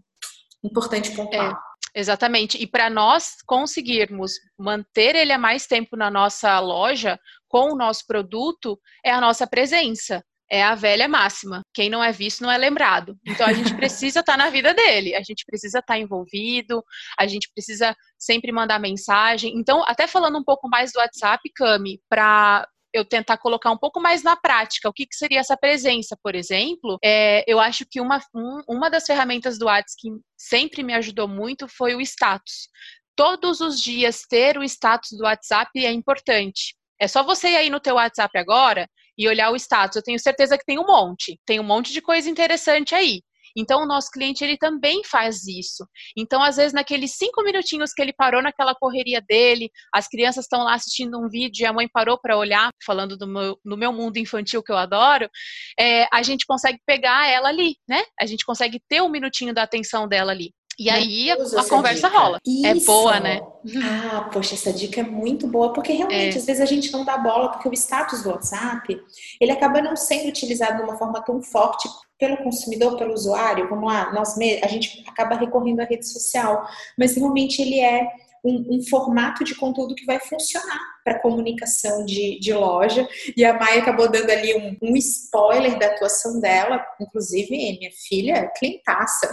importante 0.63 1.13
pontuar. 1.13 1.53
É. 1.53 1.69
Exatamente. 1.95 2.61
E 2.63 2.67
para 2.67 2.91
nós 2.91 3.37
conseguirmos 3.47 4.33
manter 4.57 5.17
ele 5.17 5.33
há 5.33 5.39
mais 5.39 5.67
tempo 5.67 5.97
na 5.97 6.11
nossa 6.11 6.59
loja, 6.61 7.19
com 7.49 7.73
o 7.73 7.77
nosso 7.77 8.07
produto 8.07 8.79
é 9.05 9.11
a 9.11 9.21
nossa 9.21 9.47
presença. 9.47 10.23
É 10.51 10.63
a 10.63 10.75
velha 10.75 11.07
máxima. 11.07 11.63
Quem 11.75 11.91
não 11.91 12.03
é 12.03 12.11
visto 12.11 12.43
não 12.43 12.51
é 12.51 12.57
lembrado. 12.57 13.17
Então 13.27 13.47
a 13.47 13.53
gente 13.53 13.75
precisa 13.77 14.21
estar 14.21 14.33
tá 14.33 14.39
na 14.39 14.49
vida 14.49 14.73
dele, 14.73 15.15
a 15.15 15.23
gente 15.23 15.45
precisa 15.45 15.81
estar 15.81 15.95
tá 15.95 15.99
envolvido, 15.99 16.83
a 17.19 17.27
gente 17.27 17.51
precisa 17.53 17.95
sempre 18.19 18.51
mandar 18.51 18.79
mensagem. 18.79 19.53
Então, 19.57 19.85
até 19.87 20.07
falando 20.07 20.39
um 20.39 20.45
pouco 20.45 20.69
mais 20.69 20.91
do 20.93 21.01
WhatsApp, 21.01 21.43
Cami, 21.55 22.01
para 22.09 22.67
eu 22.93 23.05
tentar 23.05 23.37
colocar 23.37 23.71
um 23.71 23.77
pouco 23.77 24.01
mais 24.01 24.23
na 24.23 24.37
prática 24.37 24.89
o 24.89 24.93
que, 24.93 25.07
que 25.07 25.15
seria 25.15 25.41
essa 25.41 25.57
presença, 25.57 26.17
por 26.23 26.35
exemplo, 26.35 26.99
é, 27.05 27.45
eu 27.47 27.61
acho 27.61 27.85
que 27.89 28.01
uma, 28.01 28.19
um, 28.35 28.63
uma 28.67 28.89
das 28.89 29.05
ferramentas 29.05 29.59
do 29.59 29.67
WhatsApp 29.67 29.93
que 29.99 30.09
sempre 30.37 30.83
me 30.83 30.95
ajudou 30.95 31.29
muito 31.29 31.69
foi 31.69 31.95
o 31.95 32.01
status. 32.01 32.69
Todos 33.15 33.61
os 33.61 33.81
dias 33.81 34.23
ter 34.29 34.57
o 34.57 34.65
status 34.65 35.11
do 35.11 35.25
WhatsApp 35.25 35.71
é 35.77 35.93
importante. 35.93 36.78
É 37.01 37.09
só 37.09 37.23
você 37.23 37.51
ir 37.51 37.57
aí 37.57 37.71
no 37.71 37.81
teu 37.81 37.97
WhatsApp 37.97 38.37
agora 38.39 38.89
e 39.17 39.29
olhar 39.29 39.51
o 39.51 39.57
status. 39.57 39.97
Eu 39.97 40.03
tenho 40.03 40.19
certeza 40.19 40.57
que 40.57 40.65
tem 40.65 40.79
um 40.79 40.87
monte. 40.87 41.39
Tem 41.45 41.59
um 41.61 41.65
monte 41.65 41.93
de 41.93 42.01
coisa 42.01 42.29
interessante 42.29 42.95
aí. 42.95 43.23
Então, 43.57 43.83
o 43.83 43.87
nosso 43.87 44.11
cliente, 44.11 44.45
ele 44.45 44.57
também 44.57 45.03
faz 45.05 45.47
isso. 45.47 45.85
Então, 46.17 46.43
às 46.43 46.57
vezes, 46.57 46.73
naqueles 46.73 47.17
cinco 47.17 47.43
minutinhos 47.43 47.93
que 47.93 48.01
ele 48.01 48.13
parou 48.13 48.43
naquela 48.43 48.75
correria 48.75 49.21
dele, 49.21 49.71
as 49.93 50.07
crianças 50.07 50.45
estão 50.45 50.63
lá 50.63 50.75
assistindo 50.75 51.19
um 51.19 51.29
vídeo 51.29 51.63
e 51.63 51.67
a 51.67 51.73
mãe 51.73 51.89
parou 51.93 52.19
para 52.21 52.37
olhar, 52.37 52.71
falando 52.85 53.17
do 53.17 53.27
meu, 53.27 53.59
meu 53.65 53.93
mundo 53.93 54.19
infantil 54.19 54.63
que 54.63 54.71
eu 54.71 54.77
adoro, 54.77 55.29
é, 55.79 56.07
a 56.13 56.23
gente 56.23 56.47
consegue 56.47 56.79
pegar 56.87 57.27
ela 57.27 57.49
ali, 57.49 57.77
né? 57.89 58.03
A 58.21 58.27
gente 58.27 58.45
consegue 58.45 58.81
ter 58.89 59.03
um 59.03 59.09
minutinho 59.09 59.53
da 59.53 59.63
atenção 59.63 60.07
dela 60.07 60.31
ali. 60.33 60.53
E 60.79 60.89
aí 60.89 61.31
a, 61.31 61.35
a 61.35 61.69
conversa 61.69 62.09
dica. 62.09 62.21
rola. 62.21 62.39
Isso. 62.47 62.67
É 62.67 62.75
boa, 62.75 63.19
né? 63.19 63.41
Ah, 63.83 64.31
poxa, 64.33 64.55
essa 64.55 64.73
dica 64.73 65.01
é 65.01 65.05
muito 65.05 65.49
boa, 65.49 65.73
porque 65.73 65.93
realmente 65.93 66.37
é. 66.37 66.39
às 66.39 66.47
vezes 66.47 66.63
a 66.63 66.67
gente 66.67 66.93
não 66.93 67.05
dá 67.05 67.17
bola, 67.19 67.49
porque 67.49 67.69
o 67.69 67.73
status 67.73 68.23
do 68.23 68.31
WhatsApp, 68.31 68.97
ele 69.41 69.51
acaba 69.51 69.83
não 69.83 69.97
sendo 69.97 70.29
utilizado 70.29 70.77
de 70.77 70.83
uma 70.85 70.97
forma 70.97 71.21
tão 71.23 71.43
forte 71.43 71.89
pelo 72.17 72.37
consumidor, 72.39 72.97
pelo 72.97 73.13
usuário. 73.13 73.69
Vamos 73.69 73.93
lá, 73.93 74.13
nós 74.13 74.37
a 74.39 74.69
gente 74.69 75.05
acaba 75.09 75.35
recorrendo 75.35 75.81
à 75.81 75.85
rede 75.85 76.07
social, 76.07 76.65
mas 76.97 77.17
realmente 77.17 77.61
ele 77.61 77.81
é 77.81 78.09
um, 78.45 78.77
um, 78.77 78.83
formato 78.89 79.45
de 79.45 79.55
conteúdo 79.55 79.95
que 79.95 80.05
vai 80.05 80.19
funcionar 80.21 80.81
para 81.05 81.21
comunicação 81.21 82.05
de, 82.05 82.39
de, 82.41 82.53
loja. 82.53 83.09
E 83.37 83.45
a 83.45 83.53
Maia 83.55 83.81
acabou 83.81 84.11
dando 84.11 84.31
ali 84.31 84.55
um, 84.55 84.91
um 84.91 84.97
spoiler 84.97 85.79
da 85.79 85.87
atuação 85.87 86.41
dela, 86.41 86.85
inclusive 87.01 87.51
minha 87.51 87.91
filha, 88.09 88.51
clientaça 88.59 89.31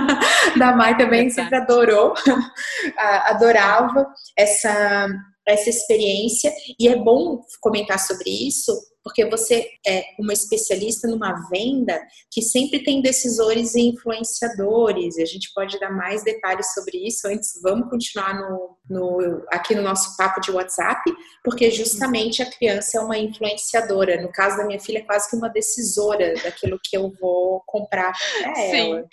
da 0.58 0.74
Maia 0.74 0.96
também 0.96 1.30
sempre 1.30 1.56
adorou, 1.56 2.14
adorava 3.26 4.06
essa 4.36 5.08
essa 5.46 5.70
experiência. 5.70 6.52
E 6.78 6.88
é 6.88 6.96
bom 6.96 7.40
comentar 7.60 8.00
sobre 8.00 8.28
isso 8.28 8.72
porque 9.06 9.24
você 9.24 9.70
é 9.86 10.02
uma 10.18 10.32
especialista 10.32 11.06
numa 11.06 11.48
venda 11.48 11.96
que 12.28 12.42
sempre 12.42 12.82
tem 12.82 13.00
decisores 13.00 13.76
e 13.76 13.82
influenciadores. 13.82 15.16
E 15.16 15.22
a 15.22 15.24
gente 15.24 15.52
pode 15.54 15.78
dar 15.78 15.92
mais 15.92 16.24
detalhes 16.24 16.74
sobre 16.74 17.06
isso. 17.06 17.28
Antes, 17.28 17.60
vamos 17.62 17.88
continuar 17.88 18.34
no, 18.34 18.76
no, 18.90 19.46
aqui 19.52 19.76
no 19.76 19.82
nosso 19.82 20.16
papo 20.16 20.40
de 20.40 20.50
WhatsApp, 20.50 21.08
porque 21.44 21.70
justamente 21.70 22.42
a 22.42 22.50
criança 22.50 22.98
é 22.98 23.00
uma 23.00 23.16
influenciadora. 23.16 24.20
No 24.20 24.32
caso 24.32 24.56
da 24.56 24.66
minha 24.66 24.80
filha, 24.80 24.98
é 24.98 25.02
quase 25.02 25.30
que 25.30 25.36
uma 25.36 25.50
decisora 25.50 26.34
daquilo 26.42 26.80
que 26.82 26.96
eu 26.96 27.12
vou 27.20 27.62
comprar 27.64 28.12
para 28.42 28.60
ela. 28.60 29.08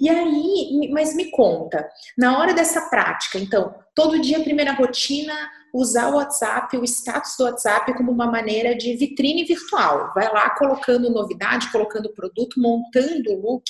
E 0.00 0.08
aí, 0.08 0.90
mas 0.90 1.14
me 1.14 1.30
conta, 1.30 1.88
na 2.18 2.40
hora 2.40 2.52
dessa 2.52 2.88
prática, 2.88 3.38
então, 3.38 3.72
todo 3.94 4.20
dia, 4.20 4.42
primeira 4.42 4.72
rotina, 4.72 5.34
usar 5.76 6.08
o 6.08 6.16
WhatsApp, 6.16 6.76
o 6.76 6.84
status 6.84 7.36
do 7.38 7.44
WhatsApp 7.44 7.94
como 7.94 8.10
uma 8.10 8.26
maneira 8.26 8.76
de 8.76 8.96
vitrine 8.96 9.44
virtual. 9.44 10.12
Vai 10.14 10.32
lá 10.32 10.50
colocando 10.50 11.10
novidade, 11.10 11.70
colocando 11.70 12.12
produto, 12.12 12.60
montando 12.60 13.32
o 13.32 13.40
look. 13.40 13.64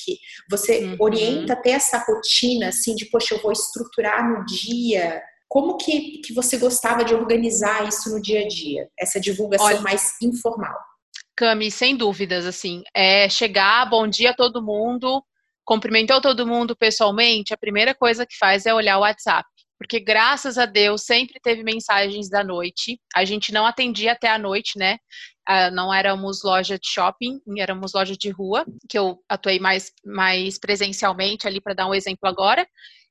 Você 0.50 0.84
uhum. 0.84 0.96
orienta 1.00 1.52
até 1.52 1.70
essa 1.70 1.98
rotina 1.98 2.68
assim 2.68 2.94
de, 2.94 3.06
poxa, 3.06 3.34
eu 3.34 3.42
vou 3.42 3.52
estruturar 3.52 4.28
no 4.28 4.44
dia. 4.46 5.22
Como 5.48 5.76
que, 5.76 6.18
que 6.18 6.32
você 6.32 6.56
gostava 6.56 7.04
de 7.04 7.14
organizar 7.14 7.86
isso 7.88 8.10
no 8.10 8.20
dia 8.20 8.44
a 8.44 8.48
dia? 8.48 8.88
Essa 8.98 9.20
divulgação 9.20 9.66
Olha, 9.66 9.80
mais 9.80 10.12
informal? 10.22 10.76
Cami, 11.36 11.70
sem 11.70 11.94
dúvidas, 11.94 12.46
assim, 12.46 12.82
é 12.94 13.28
chegar, 13.28 13.88
bom 13.90 14.08
dia 14.08 14.30
a 14.30 14.34
todo 14.34 14.64
mundo, 14.64 15.22
cumprimentou 15.66 16.20
todo 16.20 16.46
mundo 16.46 16.74
pessoalmente, 16.74 17.52
a 17.52 17.58
primeira 17.58 17.94
coisa 17.94 18.24
que 18.24 18.36
faz 18.38 18.64
é 18.64 18.72
olhar 18.72 18.96
o 18.96 19.02
WhatsApp. 19.02 19.46
Porque 19.78 20.00
graças 20.00 20.56
a 20.58 20.66
Deus 20.66 21.02
sempre 21.02 21.38
teve 21.42 21.62
mensagens 21.62 22.28
da 22.28 22.42
noite. 22.42 23.00
A 23.14 23.24
gente 23.24 23.52
não 23.52 23.66
atendia 23.66 24.12
até 24.12 24.28
a 24.28 24.38
noite, 24.38 24.78
né? 24.78 24.98
Uh, 25.48 25.70
não 25.72 25.94
éramos 25.94 26.42
loja 26.42 26.78
de 26.78 26.88
shopping, 26.88 27.40
éramos 27.58 27.92
loja 27.94 28.16
de 28.16 28.30
rua, 28.30 28.64
que 28.88 28.98
eu 28.98 29.22
atuei 29.28 29.60
mais, 29.60 29.92
mais 30.04 30.58
presencialmente 30.58 31.46
ali 31.46 31.60
para 31.60 31.74
dar 31.74 31.86
um 31.86 31.94
exemplo 31.94 32.28
agora. 32.28 32.66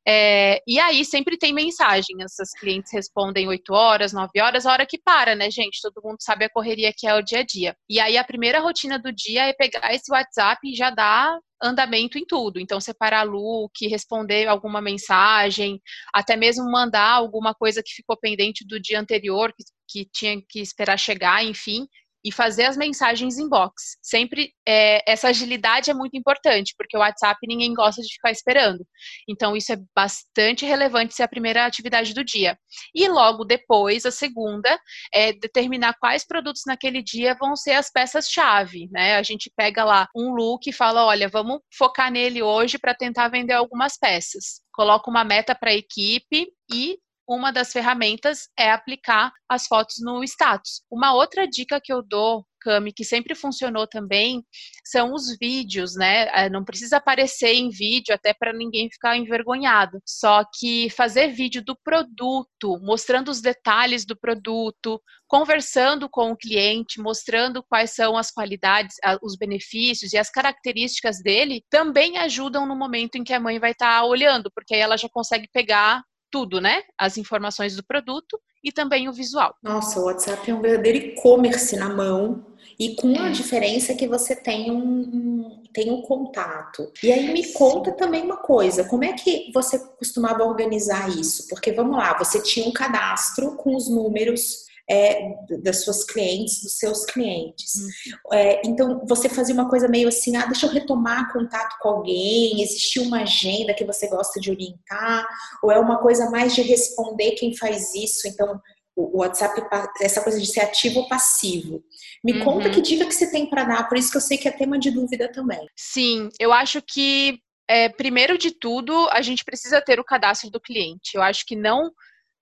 É, 0.08 0.62
e 0.68 0.80
aí 0.80 1.04
sempre 1.04 1.36
tem 1.36 1.52
mensagem, 1.52 2.16
essas 2.22 2.52
clientes 2.52 2.92
respondem 2.94 3.48
8 3.48 3.74
horas, 3.74 4.14
9 4.14 4.40
horas, 4.40 4.66
a 4.66 4.72
hora 4.72 4.86
que 4.86 5.00
para, 5.00 5.34
né, 5.34 5.50
gente? 5.50 5.82
Todo 5.82 6.04
mundo 6.04 6.18
sabe 6.20 6.46
a 6.46 6.50
correria 6.50 6.94
que 6.96 7.08
é 7.08 7.16
o 7.16 7.24
dia 7.24 7.40
a 7.40 7.44
dia. 7.44 7.76
E 7.90 8.00
aí 8.00 8.16
a 8.16 8.24
primeira 8.24 8.60
rotina 8.60 9.00
do 9.00 9.12
dia 9.12 9.46
é 9.48 9.54
pegar 9.54 9.94
esse 9.94 10.12
WhatsApp 10.12 10.60
e 10.64 10.76
já 10.76 10.92
dar 10.92 11.40
andamento 11.62 12.18
em 12.18 12.26
tudo. 12.26 12.60
Então, 12.60 12.80
separar 12.80 13.24
look, 13.24 13.88
responder 13.88 14.48
alguma 14.48 14.82
mensagem, 14.82 15.82
até 16.14 16.36
mesmo 16.36 16.70
mandar 16.70 17.12
alguma 17.12 17.54
coisa 17.54 17.82
que 17.84 17.94
ficou 17.94 18.18
pendente 18.18 18.66
do 18.66 18.80
dia 18.80 19.00
anterior, 19.00 19.54
que, 19.54 19.64
que 19.88 20.10
tinha 20.12 20.42
que 20.48 20.60
esperar 20.60 20.98
chegar, 20.98 21.44
enfim 21.44 21.88
e 22.26 22.32
fazer 22.32 22.64
as 22.64 22.76
mensagens 22.76 23.38
inbox. 23.38 23.98
Sempre 24.02 24.52
é, 24.68 25.00
essa 25.08 25.28
agilidade 25.28 25.92
é 25.92 25.94
muito 25.94 26.18
importante, 26.18 26.74
porque 26.76 26.98
o 26.98 27.00
WhatsApp 27.00 27.38
ninguém 27.48 27.72
gosta 27.72 28.02
de 28.02 28.12
ficar 28.12 28.32
esperando. 28.32 28.84
Então, 29.30 29.56
isso 29.56 29.72
é 29.72 29.78
bastante 29.96 30.66
relevante 30.66 31.14
ser 31.14 31.22
a 31.22 31.28
primeira 31.28 31.68
atividade 31.68 32.16
do 32.16 32.24
dia. 32.24 32.58
E 32.96 33.08
logo 33.08 33.46
depois, 33.46 34.08
a 34.08 34.12
segunda, 34.12 34.76
é 35.14 35.34
determinar 35.34 35.94
quais 36.00 36.26
produtos 36.26 36.64
naquele 36.66 37.04
dia 37.04 37.38
vão 37.40 37.56
ser 37.56 37.74
as 37.74 37.92
peças-chave. 37.92 38.90
Né? 38.92 39.18
A 39.18 39.22
gente 39.22 39.52
pega 39.56 39.84
lá 39.84 40.08
um 40.16 40.34
look 40.34 40.68
e 40.68 40.74
fala: 40.74 41.06
olha, 41.06 41.30
vamos 41.30 41.60
focar 41.78 42.12
nele 42.12 42.42
hoje 42.42 42.80
para 42.80 42.96
tentar 42.96 43.28
vender 43.28 43.54
algumas 43.54 44.00
peças. 44.00 44.62
Coloca 44.74 45.12
uma 45.12 45.24
meta 45.24 45.54
para 45.54 45.70
a 45.70 45.76
equipe 45.76 46.48
e 46.74 46.98
uma 47.28 47.52
das 47.52 47.72
ferramentas 47.72 48.50
é 48.58 48.72
aplicar 48.72 49.32
as 49.50 49.68
fotos 49.68 49.98
no 50.00 50.24
status. 50.24 50.82
Uma 50.92 51.14
outra 51.14 51.48
dica 51.48 51.82
que 51.82 51.92
eu 51.92 52.02
dou 52.02 52.46
Cami, 52.66 52.92
que 52.92 53.04
sempre 53.04 53.36
funcionou 53.36 53.86
também, 53.86 54.44
são 54.84 55.14
os 55.14 55.38
vídeos, 55.40 55.96
né? 55.96 56.28
É, 56.34 56.50
não 56.50 56.66
precisa 56.66 56.98
aparecer 56.98 57.54
em 57.54 57.70
vídeo 57.70 58.14
até 58.14 58.34
para 58.34 58.52
ninguém 58.52 58.90
ficar 58.90 59.16
envergonhado. 59.16 60.00
Só 60.04 60.44
que 60.44 60.90
fazer 60.90 61.28
vídeo 61.28 61.64
do 61.64 61.76
produto, 61.76 62.80
mostrando 62.82 63.30
os 63.30 63.40
detalhes 63.40 64.04
do 64.04 64.18
produto, 64.18 65.00
conversando 65.28 66.10
com 66.10 66.32
o 66.32 66.38
cliente, 66.38 67.00
mostrando 67.00 67.64
quais 67.64 67.92
são 67.92 68.18
as 68.18 68.32
qualidades, 68.32 68.96
os 69.22 69.38
benefícios 69.38 70.12
e 70.14 70.18
as 70.18 70.32
características 70.32 71.22
dele, 71.22 71.64
também 71.70 72.18
ajudam 72.18 72.66
no 72.66 72.76
momento 72.76 73.16
em 73.16 73.24
que 73.24 73.34
a 73.34 73.40
mãe 73.40 73.60
vai 73.60 73.72
estar 73.72 74.00
tá 74.00 74.06
olhando, 74.06 74.52
porque 74.52 74.74
aí 74.74 74.82
ela 74.82 74.98
já 74.98 75.08
consegue 75.08 75.48
pegar 75.54 76.04
tudo, 76.36 76.60
né? 76.60 76.82
As 76.98 77.18
informações 77.18 77.78
do 77.78 77.84
produto 77.86 78.38
e 78.62 78.70
também 78.70 79.08
o 79.08 79.14
visual. 79.14 79.56
Nossa, 79.64 80.02
o 80.02 80.04
WhatsApp 80.04 80.52
é 80.52 80.54
um 80.54 80.60
verdadeiro 80.60 80.98
e-commerce 80.98 81.78
na 81.78 81.88
mão 81.88 82.46
e 82.78 82.94
com 82.94 83.18
a 83.22 83.30
é. 83.30 83.32
diferença 83.32 83.94
que 83.94 84.06
você 84.06 84.36
tem 84.36 84.70
um, 84.70 85.64
tem 85.74 85.90
um 85.90 86.02
contato. 86.02 86.92
E 87.02 87.10
aí 87.10 87.32
me 87.32 87.54
conta 87.54 87.94
também 87.94 88.22
uma 88.22 88.36
coisa, 88.36 88.84
como 88.84 89.06
é 89.06 89.14
que 89.14 89.50
você 89.54 89.80
costumava 89.98 90.44
organizar 90.44 91.08
isso? 91.08 91.48
Porque 91.48 91.72
vamos 91.72 91.96
lá, 91.96 92.18
você 92.18 92.42
tinha 92.42 92.68
um 92.68 92.74
cadastro 92.74 93.56
com 93.56 93.74
os 93.74 93.90
números 93.90 94.66
é, 94.90 95.34
das 95.64 95.84
suas 95.84 96.04
clientes, 96.04 96.62
dos 96.62 96.78
seus 96.78 97.06
clientes. 97.06 97.76
Hum. 97.76 98.34
É, 98.34 98.62
então, 98.66 99.04
você 99.08 99.28
fazia 99.28 99.54
uma 99.54 99.70
coisa 99.70 99.88
meio 99.88 100.08
assim, 100.08 100.36
ah, 100.36 100.46
deixa 100.46 100.66
eu 100.66 100.72
retomar 100.72 101.32
contato 101.34 101.76
com 101.82 101.90
alguém, 101.90 102.62
existia 102.62 103.02
uma 103.02 103.22
agenda 103.22 103.74
que 103.74 103.84
você 103.84 104.08
gosta 104.08 104.40
de 104.40 104.52
orientar, 104.52 105.28
ou 105.64 105.72
é 105.72 105.80
uma 105.80 105.98
coisa 106.00 106.30
mais 106.30 106.54
de 106.54 106.62
responder 106.62 107.32
quem 107.32 107.56
faz 107.56 107.94
isso, 107.96 108.28
então 108.28 108.60
o 108.96 109.20
WhatsApp, 109.20 109.62
essa 110.00 110.22
coisa 110.22 110.40
de 110.40 110.48
ser 110.48 110.62
ativo 110.62 111.02
ou 111.02 111.08
passivo. 111.10 111.84
Me 112.24 112.34
uhum. 112.34 112.46
conta 112.46 112.70
que 112.70 112.82
dica 112.82 113.06
que 113.06 113.14
você 113.14 113.30
tem 113.30 113.46
para 113.50 113.66
dar, 113.66 113.90
por 113.90 113.98
isso 113.98 114.10
que 114.10 114.18
eu 114.18 114.22
sei 114.22 114.38
que 114.38 114.48
é 114.48 114.52
tema 114.52 114.80
de 114.80 114.90
dúvida 114.90 115.30
também. 115.32 115.68
Sim, 115.76 116.30
eu 116.40 116.54
acho 116.54 116.82
que, 116.82 117.40
é, 117.68 117.90
primeiro 117.90 118.38
de 118.38 118.52
tudo, 118.52 119.10
a 119.12 119.22
gente 119.22 119.44
precisa 119.44 119.82
ter 119.82 120.00
o 120.00 120.04
cadastro 120.04 120.50
do 120.50 120.62
cliente. 120.62 121.12
Eu 121.16 121.22
acho 121.22 121.46
que 121.46 121.58
não 121.58 121.92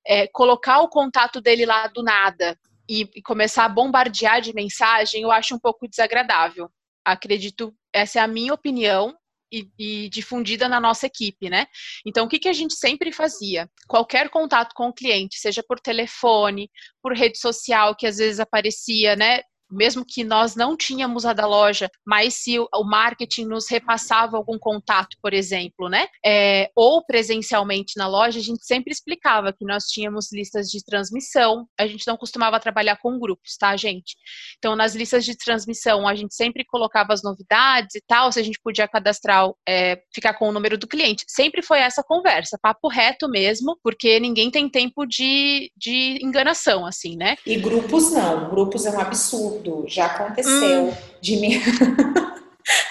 é, 0.05 0.27
colocar 0.27 0.79
o 0.81 0.89
contato 0.89 1.41
dele 1.41 1.65
lá 1.65 1.87
do 1.87 2.03
nada 2.03 2.57
e, 2.89 3.09
e 3.15 3.21
começar 3.21 3.65
a 3.65 3.69
bombardear 3.69 4.41
de 4.41 4.53
mensagem, 4.53 5.21
eu 5.21 5.31
acho 5.31 5.55
um 5.55 5.59
pouco 5.59 5.87
desagradável. 5.87 6.69
Acredito, 7.05 7.73
essa 7.93 8.19
é 8.19 8.21
a 8.21 8.27
minha 8.27 8.53
opinião, 8.53 9.15
e, 9.53 9.69
e, 9.77 10.09
difundida 10.09 10.67
na 10.67 10.79
nossa 10.79 11.05
equipe, 11.05 11.47
né? 11.47 11.67
Então, 12.03 12.25
o 12.25 12.27
que, 12.27 12.39
que 12.39 12.49
a 12.49 12.53
gente 12.53 12.73
sempre 12.73 13.11
fazia? 13.11 13.69
Qualquer 13.87 14.29
contato 14.29 14.73
com 14.73 14.87
o 14.87 14.93
cliente, 14.93 15.37
seja 15.37 15.61
por 15.61 15.79
telefone, 15.79 16.71
por 17.01 17.13
rede 17.13 17.37
social, 17.37 17.95
que 17.95 18.07
às 18.07 18.17
vezes 18.17 18.39
aparecia, 18.39 19.15
né? 19.15 19.41
Mesmo 19.73 20.05
que 20.07 20.23
nós 20.23 20.55
não 20.55 20.77
tínhamos 20.77 21.25
a 21.25 21.33
da 21.33 21.45
loja, 21.45 21.89
mas 22.05 22.35
se 22.35 22.59
o 22.59 22.83
marketing 22.83 23.45
nos 23.45 23.69
repassava 23.69 24.37
algum 24.37 24.57
contato, 24.57 25.17
por 25.21 25.33
exemplo, 25.33 25.89
né? 25.89 26.07
É, 26.25 26.69
ou 26.75 27.03
presencialmente 27.05 27.93
na 27.97 28.07
loja, 28.07 28.39
a 28.39 28.41
gente 28.41 28.65
sempre 28.65 28.91
explicava 28.91 29.53
que 29.53 29.65
nós 29.65 29.85
tínhamos 29.85 30.31
listas 30.31 30.67
de 30.67 30.83
transmissão, 30.83 31.67
a 31.79 31.87
gente 31.87 32.05
não 32.07 32.17
costumava 32.17 32.59
trabalhar 32.59 32.97
com 32.97 33.19
grupos, 33.19 33.57
tá, 33.57 33.75
gente? 33.75 34.15
Então, 34.57 34.75
nas 34.75 34.95
listas 34.95 35.25
de 35.25 35.35
transmissão, 35.37 36.07
a 36.07 36.15
gente 36.15 36.35
sempre 36.35 36.63
colocava 36.65 37.13
as 37.13 37.23
novidades 37.23 37.95
e 37.95 38.01
tal, 38.07 38.31
se 38.31 38.39
a 38.39 38.43
gente 38.43 38.59
podia 38.63 38.87
cadastrar, 38.87 39.49
é, 39.67 40.01
ficar 40.13 40.33
com 40.33 40.49
o 40.49 40.51
número 40.51 40.77
do 40.77 40.87
cliente. 40.87 41.25
Sempre 41.27 41.61
foi 41.61 41.79
essa 41.79 42.03
conversa, 42.03 42.57
papo 42.61 42.87
reto 42.87 43.29
mesmo, 43.29 43.77
porque 43.83 44.19
ninguém 44.19 44.49
tem 44.51 44.69
tempo 44.69 45.05
de, 45.05 45.71
de 45.75 46.19
enganação, 46.21 46.85
assim, 46.85 47.15
né? 47.15 47.35
E 47.45 47.57
grupos 47.57 48.11
não, 48.11 48.49
grupos 48.49 48.85
é 48.85 48.91
um 48.91 48.99
absurdo 48.99 49.62
tudo. 49.63 49.85
Já 49.87 50.07
aconteceu 50.07 50.89
hum. 50.89 50.93
de 51.21 51.37
mim. 51.37 51.61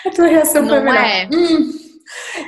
a 0.07 0.11
tua 0.15 0.27
reação 0.27 0.63
Não 0.63 0.69
foi 0.71 0.81
melhor. 0.81 1.05
É. 1.05 1.29
Hum. 1.33 1.83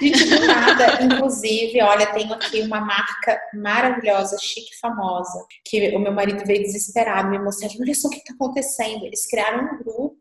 Gente, 0.01 0.25
do 0.27 0.47
nada, 0.47 1.03
inclusive, 1.03 1.81
olha, 1.83 2.07
tenho 2.13 2.33
aqui 2.35 2.61
uma 2.61 2.81
marca 2.81 3.41
maravilhosa, 3.55 4.37
chique, 4.39 4.79
famosa, 4.79 5.43
que 5.65 5.97
o 5.97 5.99
meu 5.99 6.13
marido 6.13 6.45
veio 6.45 6.63
desesperado 6.63 7.31
me 7.31 7.39
mostrar, 7.39 7.69
olha 7.81 7.95
só 7.95 8.09
o 8.09 8.11
que 8.11 8.19
está 8.19 8.35
acontecendo. 8.35 9.07
Eles 9.07 9.27
criaram 9.27 9.65
um 9.65 9.79
grupo. 9.79 10.14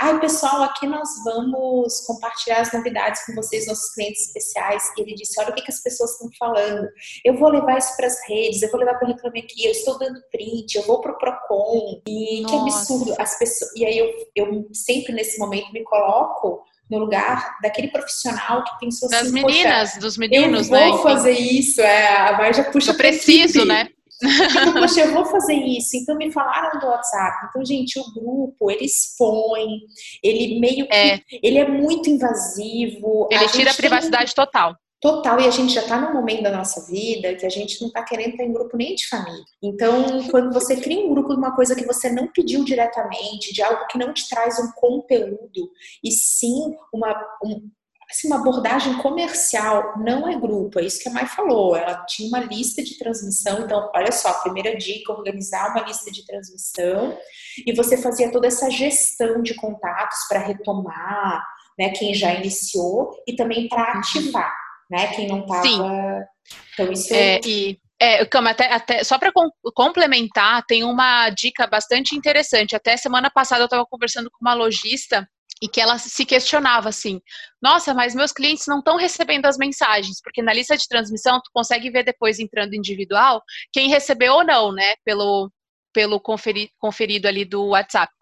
Ai, 0.00 0.20
pessoal, 0.20 0.62
aqui 0.62 0.86
nós 0.86 1.08
vamos 1.24 2.00
compartilhar 2.06 2.60
as 2.60 2.72
novidades 2.72 3.24
com 3.24 3.34
vocês, 3.34 3.66
nossos 3.66 3.92
clientes 3.94 4.26
especiais. 4.26 4.82
E 4.96 5.02
ele 5.02 5.14
disse, 5.14 5.40
olha 5.40 5.50
o 5.50 5.54
que, 5.54 5.62
que 5.62 5.72
as 5.72 5.82
pessoas 5.82 6.12
estão 6.12 6.28
falando. 6.38 6.88
Eu 7.24 7.36
vou 7.38 7.50
levar 7.50 7.78
isso 7.78 7.96
para 7.96 8.06
as 8.06 8.18
redes, 8.28 8.62
eu 8.62 8.70
vou 8.70 8.80
levar 8.80 8.94
para 8.98 9.08
o 9.08 9.12
Reclame 9.12 9.40
Aqui, 9.40 9.64
eu 9.64 9.72
estou 9.72 9.98
dando 9.98 10.20
print, 10.30 10.76
eu 10.76 10.82
vou 10.82 11.00
para 11.00 11.12
o 11.12 11.18
Procon. 11.18 12.02
E 12.06 12.42
Nossa. 12.42 12.54
que 12.54 12.60
absurdo. 12.60 13.14
As 13.18 13.38
pessoas... 13.38 13.70
E 13.76 13.84
aí 13.84 13.98
eu, 13.98 14.10
eu 14.36 14.68
sempre 14.72 15.12
nesse 15.12 15.38
momento 15.38 15.72
me 15.72 15.82
coloco 15.84 16.64
no 16.90 16.98
lugar 16.98 17.56
daquele 17.62 17.88
profissional 17.88 18.62
que 18.64 18.78
pensou 18.80 19.08
das 19.08 19.22
assim, 19.22 19.32
meninas, 19.32 19.96
dos 19.96 20.18
meninos, 20.18 20.68
eu 20.68 20.74
né? 20.74 20.88
vou 20.88 21.02
fazer 21.02 21.32
isso, 21.32 21.80
é, 21.80 22.06
a 22.08 22.52
já 22.52 22.64
puxa 22.64 22.90
Eu 22.90 22.96
preciso, 22.96 23.64
né? 23.64 23.88
Então, 24.22 24.72
poxa, 24.74 25.00
eu 25.00 25.12
vou 25.12 25.24
fazer 25.24 25.54
isso. 25.54 25.96
Então, 25.96 26.16
me 26.16 26.30
falaram 26.30 26.78
do 26.78 26.86
WhatsApp. 26.86 27.46
Então, 27.48 27.64
gente, 27.64 27.98
o 27.98 28.14
grupo, 28.14 28.70
ele 28.70 28.84
expõe, 28.84 29.80
ele 30.22 30.60
meio 30.60 30.86
que. 30.86 30.94
É. 30.94 31.20
Ele 31.42 31.58
é 31.58 31.68
muito 31.68 32.08
invasivo. 32.08 33.28
Ele 33.30 33.44
a 33.44 33.48
tira 33.48 33.70
a 33.70 33.74
privacidade 33.74 34.34
tem... 34.34 34.44
total. 34.44 34.76
Total, 35.02 35.40
e 35.40 35.48
a 35.48 35.50
gente 35.50 35.72
já 35.72 35.80
está 35.80 36.00
num 36.00 36.14
momento 36.14 36.44
da 36.44 36.56
nossa 36.56 36.86
vida 36.86 37.34
que 37.34 37.44
a 37.44 37.48
gente 37.48 37.80
não 37.80 37.88
está 37.88 38.04
querendo 38.04 38.30
estar 38.30 38.44
em 38.44 38.52
grupo 38.52 38.76
nem 38.76 38.94
de 38.94 39.08
família. 39.08 39.42
Então, 39.60 40.28
quando 40.30 40.52
você 40.52 40.76
cria 40.76 41.04
um 41.04 41.10
grupo 41.10 41.30
de 41.30 41.38
uma 41.38 41.56
coisa 41.56 41.74
que 41.74 41.84
você 41.84 42.08
não 42.08 42.28
pediu 42.28 42.64
diretamente, 42.64 43.52
de 43.52 43.60
algo 43.62 43.84
que 43.88 43.98
não 43.98 44.14
te 44.14 44.28
traz 44.28 44.60
um 44.60 44.70
conteúdo, 44.76 45.72
e 46.04 46.12
sim 46.12 46.76
uma, 46.94 47.12
um, 47.44 47.68
assim, 48.12 48.28
uma 48.28 48.36
abordagem 48.36 48.96
comercial, 48.98 49.98
não 49.98 50.28
é 50.28 50.38
grupo, 50.38 50.78
é 50.78 50.84
isso 50.84 51.02
que 51.02 51.08
a 51.08 51.12
Mai 51.12 51.26
falou. 51.26 51.74
Ela 51.74 52.04
tinha 52.06 52.28
uma 52.28 52.40
lista 52.40 52.82
de 52.82 52.98
transmissão, 52.98 53.60
então, 53.60 53.90
olha 53.94 54.12
só, 54.12 54.32
primeira 54.40 54.76
dica, 54.76 55.12
organizar 55.12 55.70
uma 55.70 55.84
lista 55.84 56.10
de 56.10 56.24
transmissão, 56.24 57.18
e 57.66 57.72
você 57.74 57.96
fazia 57.96 58.30
toda 58.30 58.46
essa 58.46 58.70
gestão 58.70 59.42
de 59.42 59.54
contatos 59.54 60.18
para 60.28 60.40
retomar, 60.40 61.44
né, 61.78 61.90
quem 61.90 62.14
já 62.14 62.32
iniciou, 62.34 63.10
e 63.26 63.34
também 63.34 63.68
para 63.68 63.92
ativar 63.92 64.62
né? 64.92 65.06
Quem 65.14 65.26
não 65.26 65.40
estava. 65.40 66.28
Então, 66.74 66.92
isso 66.92 67.14
é. 67.14 67.40
E... 67.46 67.80
É, 67.98 68.22
até, 68.22 68.72
até, 68.72 69.04
só 69.04 69.16
para 69.16 69.30
complementar, 69.76 70.64
tem 70.66 70.82
uma 70.82 71.30
dica 71.30 71.68
bastante 71.68 72.16
interessante. 72.16 72.74
Até 72.74 72.96
semana 72.96 73.30
passada 73.30 73.62
eu 73.62 73.66
estava 73.66 73.86
conversando 73.86 74.28
com 74.28 74.38
uma 74.40 74.54
lojista 74.54 75.24
e 75.62 75.68
que 75.68 75.80
ela 75.80 75.96
se 75.96 76.26
questionava 76.26 76.88
assim: 76.88 77.20
nossa, 77.62 77.94
mas 77.94 78.16
meus 78.16 78.32
clientes 78.32 78.66
não 78.66 78.80
estão 78.80 78.96
recebendo 78.96 79.46
as 79.46 79.56
mensagens, 79.56 80.20
porque 80.20 80.42
na 80.42 80.52
lista 80.52 80.76
de 80.76 80.88
transmissão 80.88 81.40
tu 81.40 81.50
consegue 81.54 81.88
ver 81.88 82.04
depois 82.04 82.40
entrando 82.40 82.74
individual 82.74 83.40
quem 83.72 83.88
recebeu 83.88 84.34
ou 84.34 84.44
não, 84.44 84.72
né? 84.72 84.96
Pelo, 85.04 85.50
pelo 85.94 86.20
conferi, 86.20 86.68
conferido 86.78 87.28
ali 87.28 87.44
do 87.44 87.68
WhatsApp. 87.68 88.12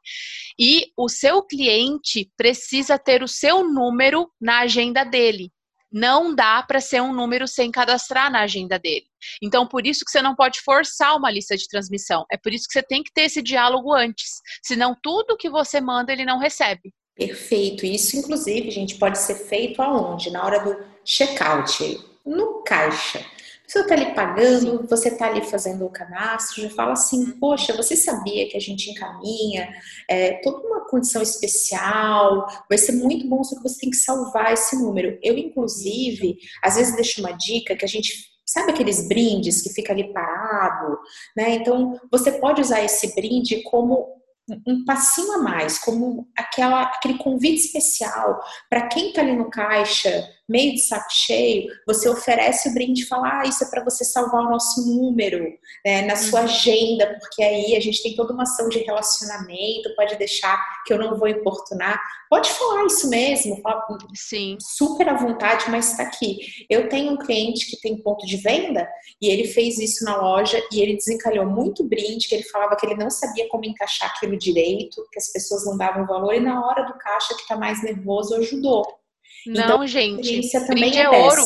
E 0.59 0.93
o 0.97 1.09
seu 1.09 1.43
cliente 1.43 2.31
precisa 2.37 2.99
ter 2.99 3.23
o 3.23 3.29
seu 3.29 3.65
número 3.65 4.31
na 4.39 4.61
agenda 4.61 5.03
dele. 5.03 5.51
Não 5.93 6.33
dá 6.33 6.63
para 6.63 6.81
ser 6.81 7.01
um 7.01 7.13
número 7.13 7.49
sem 7.49 7.71
cadastrar 7.71 8.31
na 8.31 8.43
agenda 8.43 8.79
dele. 8.79 9.07
Então, 9.43 9.67
por 9.67 9.85
isso 9.87 10.05
que 10.05 10.11
você 10.13 10.23
não 10.23 10.37
pode 10.37 10.61
forçar 10.61 11.17
uma 11.17 11.31
lista 11.31 11.57
de 11.57 11.67
transmissão. 11.67 12.25
É 12.31 12.37
por 12.37 12.53
isso 12.53 12.67
que 12.69 12.75
você 12.75 12.83
tem 12.83 13.03
que 13.03 13.13
ter 13.13 13.23
esse 13.23 13.43
diálogo 13.43 13.93
antes. 13.93 14.41
Senão, 14.63 14.97
tudo 15.03 15.37
que 15.37 15.51
você 15.51 15.81
manda, 15.81 16.13
ele 16.13 16.25
não 16.25 16.39
recebe. 16.39 16.93
Perfeito. 17.21 17.85
Isso, 17.85 18.17
inclusive, 18.17 18.71
gente, 18.71 18.95
pode 18.95 19.19
ser 19.19 19.35
feito 19.35 19.83
aonde? 19.83 20.31
Na 20.31 20.43
hora 20.43 20.59
do 20.61 20.75
check-out, 21.05 22.01
no 22.25 22.63
caixa. 22.63 23.23
Você 23.67 23.81
está 23.81 23.95
ali 23.95 24.15
pagando, 24.15 24.87
você 24.89 25.11
está 25.11 25.27
ali 25.27 25.45
fazendo 25.45 25.85
o 25.85 25.91
cadastro, 25.91 26.63
já 26.63 26.71
fala 26.71 26.93
assim, 26.93 27.23
uhum. 27.23 27.39
poxa, 27.39 27.77
você 27.77 27.95
sabia 27.95 28.49
que 28.49 28.57
a 28.57 28.61
gente 28.61 28.91
encaminha 28.91 29.69
é, 30.09 30.41
toda 30.43 30.67
uma 30.67 30.89
condição 30.89 31.21
especial, 31.21 32.49
vai 32.67 32.79
ser 32.79 32.93
muito 32.93 33.29
bom, 33.29 33.45
só 33.45 33.55
que 33.55 33.63
você 33.63 33.81
tem 33.81 33.91
que 33.91 33.97
salvar 33.97 34.55
esse 34.55 34.75
número. 34.77 35.19
Eu, 35.23 35.37
inclusive, 35.37 36.39
às 36.65 36.77
vezes 36.77 36.97
deixo 36.97 37.21
uma 37.21 37.33
dica 37.33 37.77
que 37.77 37.85
a 37.85 37.89
gente 37.89 38.31
Sabe 38.53 38.73
aqueles 38.73 39.07
brindes 39.07 39.63
que 39.63 39.73
fica 39.73 39.93
ali 39.93 40.13
parado, 40.13 40.99
né? 41.37 41.51
Então, 41.51 42.01
você 42.11 42.33
pode 42.33 42.61
usar 42.61 42.83
esse 42.83 43.15
brinde 43.15 43.63
como 43.63 44.20
um 44.67 44.85
passinho 44.85 45.33
a 45.33 45.39
mais, 45.39 45.79
como 45.79 46.29
aquela, 46.37 46.83
aquele 46.83 47.19
convite 47.19 47.67
especial 47.67 48.41
para 48.69 48.89
quem 48.89 49.09
está 49.09 49.21
ali 49.21 49.37
no 49.37 49.51
caixa 49.51 50.29
meio 50.51 50.75
de 50.75 50.81
saco 50.81 51.09
cheio, 51.11 51.69
você 51.87 52.09
oferece 52.09 52.69
o 52.69 52.75
brinde 52.75 53.03
e 53.03 53.07
fala, 53.07 53.41
ah, 53.41 53.47
isso 53.47 53.63
é 53.63 53.71
para 53.71 53.85
você 53.85 54.05
salvar 54.05 54.43
o 54.43 54.51
nosso 54.51 54.85
número 54.85 55.45
né, 55.87 56.03
na 56.03 56.17
sua 56.17 56.41
uhum. 56.41 56.47
agenda, 56.47 57.17
porque 57.21 57.41
aí 57.43 57.77
a 57.77 57.81
gente 57.81 58.03
tem 58.03 58.17
toda 58.17 58.33
uma 58.33 58.43
ação 58.43 58.69
de 58.69 58.81
relacionamento, 58.81 59.95
pode 59.95 60.17
deixar 60.17 60.61
que 60.85 60.93
eu 60.93 60.99
não 60.99 61.17
vou 61.17 61.29
importunar. 61.29 62.01
Pode 62.29 62.51
falar 62.51 62.85
isso 62.87 63.09
mesmo, 63.09 63.61
fala 63.63 63.87
Sim. 64.15 64.57
super 64.61 65.09
à 65.09 65.15
vontade, 65.15 65.71
mas 65.71 65.93
está 65.93 66.03
aqui. 66.03 66.39
Eu 66.69 66.89
tenho 66.89 67.13
um 67.13 67.17
cliente 67.17 67.67
que 67.71 67.81
tem 67.81 68.03
ponto 68.03 68.27
de 68.27 68.37
venda 68.37 68.89
e 69.23 69.29
ele 69.29 69.45
fez 69.45 69.79
isso 69.79 70.05
na 70.05 70.17
loja 70.17 70.61
e 70.73 70.81
ele 70.81 70.97
desencalhou 70.97 71.47
muito 71.47 71.85
brinde, 71.85 72.29
que 72.29 72.35
ele 72.35 72.45
falava 72.45 72.77
que 72.77 72.87
ele 72.87 72.97
não 72.97 73.11
sabia 73.11 73.49
como 73.49 73.65
encaixar 73.65 74.11
aquilo 74.11 74.37
direito, 74.37 75.07
que 75.13 75.19
as 75.19 75.33
pessoas 75.33 75.65
não 75.65 75.77
davam 75.77 76.07
valor, 76.07 76.35
e 76.35 76.41
na 76.41 76.67
hora 76.67 76.85
do 76.85 76.99
caixa 76.99 77.35
que 77.35 77.43
está 77.43 77.57
mais 77.57 77.83
nervoso 77.83 78.35
ajudou. 78.37 79.00
Não, 79.47 79.65
então, 79.65 79.87
gente, 79.87 80.41
brinde 80.69 80.99
é, 80.99 81.03
é 81.03 81.09
ouro. 81.09 81.43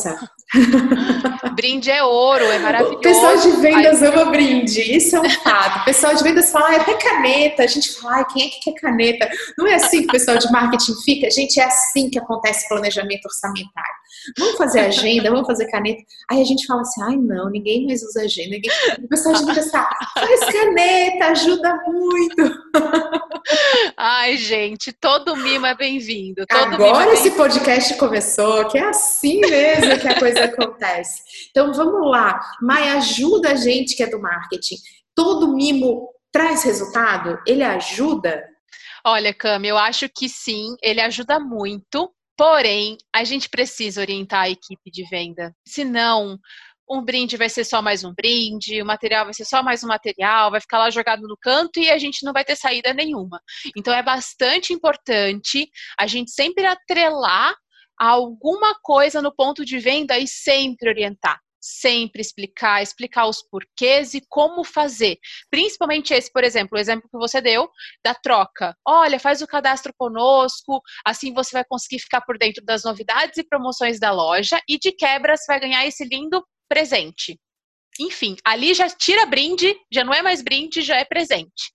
brinde 1.55 1.89
é 1.89 2.03
ouro, 2.03 2.43
é 2.45 2.59
maravilhoso. 2.59 2.97
O 2.97 3.01
pessoal 3.01 3.37
de 3.37 3.51
vendas 3.61 4.03
Ai, 4.03 4.09
ama 4.09 4.25
brinde, 4.31 4.81
isso 4.81 5.15
é 5.15 5.21
um 5.21 5.29
fato. 5.29 5.81
O 5.81 5.85
pessoal 5.85 6.13
de 6.13 6.23
vendas 6.23 6.51
fala, 6.51 6.69
ah, 6.69 6.75
é 6.75 6.93
caneta. 6.95 7.63
A 7.63 7.67
gente 7.67 7.93
fala, 7.93 8.19
ah, 8.19 8.25
quem 8.25 8.45
é 8.45 8.49
que 8.49 8.59
quer 8.59 8.79
caneta? 8.79 9.29
Não 9.57 9.65
é 9.65 9.75
assim 9.75 10.01
que 10.01 10.07
o 10.07 10.11
pessoal 10.11 10.37
de 10.37 10.51
marketing 10.51 10.93
fica. 11.05 11.29
Gente, 11.31 11.59
é 11.59 11.63
assim 11.63 12.09
que 12.09 12.19
acontece 12.19 12.67
planejamento 12.67 13.25
orçamentário. 13.25 13.95
Vamos 14.37 14.57
fazer 14.57 14.79
agenda, 14.81 15.29
vamos 15.29 15.47
fazer 15.47 15.69
caneta. 15.69 16.01
Aí 16.29 16.41
a 16.41 16.45
gente 16.45 16.65
fala 16.65 16.81
assim, 16.81 17.01
ai 17.03 17.17
não, 17.17 17.49
ninguém 17.49 17.85
mais 17.85 18.03
usa 18.03 18.21
agenda. 18.21 18.51
Ninguém... 18.51 18.71
O 19.03 19.07
pessoal 19.07 19.35
de 19.35 19.45
vendas 19.45 19.71
fala, 19.71 19.89
faz 20.13 20.39
caneta, 20.45 21.25
ajuda 21.27 21.75
muito. 21.85 22.65
Ai, 23.97 24.37
gente, 24.37 24.91
todo 24.91 25.35
mimo 25.35 25.65
é 25.65 25.75
bem-vindo. 25.75 26.45
Agora 26.49 27.11
é 27.11 27.13
esse 27.13 27.31
podcast 27.31 27.95
começou, 27.97 28.67
que 28.69 28.77
é 28.77 28.83
assim 28.83 29.39
mesmo 29.41 29.99
que 29.99 30.07
a 30.07 30.19
coisa 30.19 30.45
acontece. 30.45 31.21
Então 31.51 31.73
vamos 31.73 32.09
lá. 32.09 32.39
Maia, 32.61 32.95
ajuda 32.95 33.51
a 33.51 33.55
gente 33.55 33.95
que 33.95 34.03
é 34.03 34.09
do 34.09 34.21
marketing. 34.21 34.75
Todo 35.15 35.53
mimo 35.53 36.09
traz 36.31 36.63
resultado? 36.63 37.39
Ele 37.47 37.63
ajuda? 37.63 38.43
Olha, 39.05 39.33
Cami, 39.33 39.67
eu 39.67 39.77
acho 39.77 40.09
que 40.09 40.27
sim, 40.27 40.75
ele 40.81 40.99
ajuda 40.99 41.39
muito. 41.39 42.11
Porém, 42.37 42.97
a 43.13 43.23
gente 43.23 43.49
precisa 43.49 44.01
orientar 44.01 44.43
a 44.43 44.49
equipe 44.49 44.91
de 44.91 45.07
venda. 45.07 45.55
Senão, 45.65 46.37
um 46.89 47.01
brinde 47.01 47.37
vai 47.37 47.49
ser 47.49 47.63
só 47.63 47.81
mais 47.81 48.03
um 48.03 48.13
brinde, 48.13 48.81
o 48.81 48.85
material 48.85 49.25
vai 49.25 49.33
ser 49.33 49.45
só 49.45 49.63
mais 49.63 49.83
um 49.83 49.87
material, 49.87 50.51
vai 50.51 50.61
ficar 50.61 50.77
lá 50.79 50.89
jogado 50.89 51.27
no 51.27 51.37
canto 51.37 51.79
e 51.79 51.89
a 51.89 51.97
gente 51.97 52.23
não 52.23 52.33
vai 52.33 52.45
ter 52.45 52.55
saída 52.55 52.93
nenhuma. 52.93 53.41
Então 53.75 53.93
é 53.93 54.03
bastante 54.03 54.73
importante 54.73 55.69
a 55.97 56.05
gente 56.07 56.31
sempre 56.31 56.65
atrelar 56.65 57.55
alguma 57.97 58.75
coisa 58.81 59.21
no 59.21 59.33
ponto 59.33 59.65
de 59.65 59.79
venda 59.79 60.17
e 60.17 60.27
sempre 60.27 60.89
orientar. 60.89 61.39
Sempre 61.67 62.21
explicar, 62.21 62.83
explicar 62.83 63.25
os 63.25 63.41
porquês 63.41 64.13
e 64.13 64.21
como 64.29 64.63
fazer. 64.63 65.17
Principalmente 65.49 66.13
esse, 66.13 66.31
por 66.31 66.43
exemplo, 66.43 66.77
o 66.77 66.79
exemplo 66.79 67.09
que 67.09 67.17
você 67.17 67.41
deu 67.41 67.67
da 68.03 68.13
troca. 68.13 68.77
Olha, 68.85 69.19
faz 69.19 69.41
o 69.41 69.47
cadastro 69.47 69.91
conosco, 69.97 70.79
assim 71.03 71.33
você 71.33 71.53
vai 71.53 71.65
conseguir 71.65 71.97
ficar 71.97 72.21
por 72.21 72.37
dentro 72.37 72.63
das 72.63 72.83
novidades 72.83 73.37
e 73.37 73.43
promoções 73.43 73.99
da 73.99 74.11
loja 74.11 74.61
e 74.69 74.77
de 74.77 74.91
quebra 74.91 75.35
você 75.35 75.45
vai 75.47 75.59
ganhar 75.59 75.87
esse 75.87 76.05
lindo 76.05 76.45
presente. 76.69 77.39
Enfim, 77.99 78.35
ali 78.45 78.75
já 78.75 78.87
tira 78.87 79.25
brinde, 79.25 79.75
já 79.91 80.03
não 80.03 80.13
é 80.13 80.21
mais 80.21 80.43
brinde, 80.43 80.83
já 80.83 80.97
é 80.97 81.03
presente. 81.03 81.73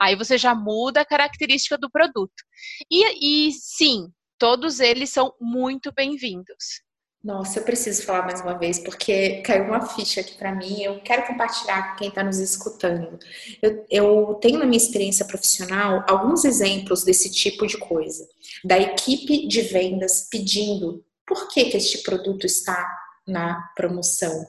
Aí 0.00 0.14
você 0.14 0.38
já 0.38 0.54
muda 0.54 1.00
a 1.00 1.04
característica 1.04 1.76
do 1.76 1.90
produto. 1.90 2.44
E, 2.88 3.48
e 3.48 3.52
sim, 3.54 4.06
todos 4.38 4.78
eles 4.78 5.10
são 5.10 5.34
muito 5.40 5.92
bem-vindos. 5.92 6.80
Nossa, 7.24 7.60
eu 7.60 7.64
preciso 7.64 8.02
falar 8.02 8.22
mais 8.22 8.40
uma 8.40 8.58
vez, 8.58 8.80
porque 8.80 9.42
caiu 9.42 9.66
uma 9.66 9.86
ficha 9.86 10.20
aqui 10.20 10.34
para 10.34 10.52
mim. 10.52 10.82
Eu 10.82 11.00
quero 11.02 11.24
compartilhar 11.24 11.92
com 11.92 11.98
quem 11.98 12.08
está 12.08 12.24
nos 12.24 12.38
escutando. 12.38 13.16
Eu, 13.62 13.86
eu, 13.88 14.34
tenho 14.40 14.58
na 14.58 14.66
minha 14.66 14.76
experiência 14.76 15.24
profissional 15.24 16.04
alguns 16.08 16.44
exemplos 16.44 17.04
desse 17.04 17.30
tipo 17.30 17.64
de 17.64 17.78
coisa. 17.78 18.26
Da 18.64 18.76
equipe 18.76 19.46
de 19.46 19.62
vendas 19.62 20.26
pedindo 20.28 21.04
por 21.24 21.46
que, 21.48 21.66
que 21.66 21.76
este 21.76 22.02
produto 22.02 22.44
está 22.44 22.84
na 23.26 23.70
promoção. 23.76 24.44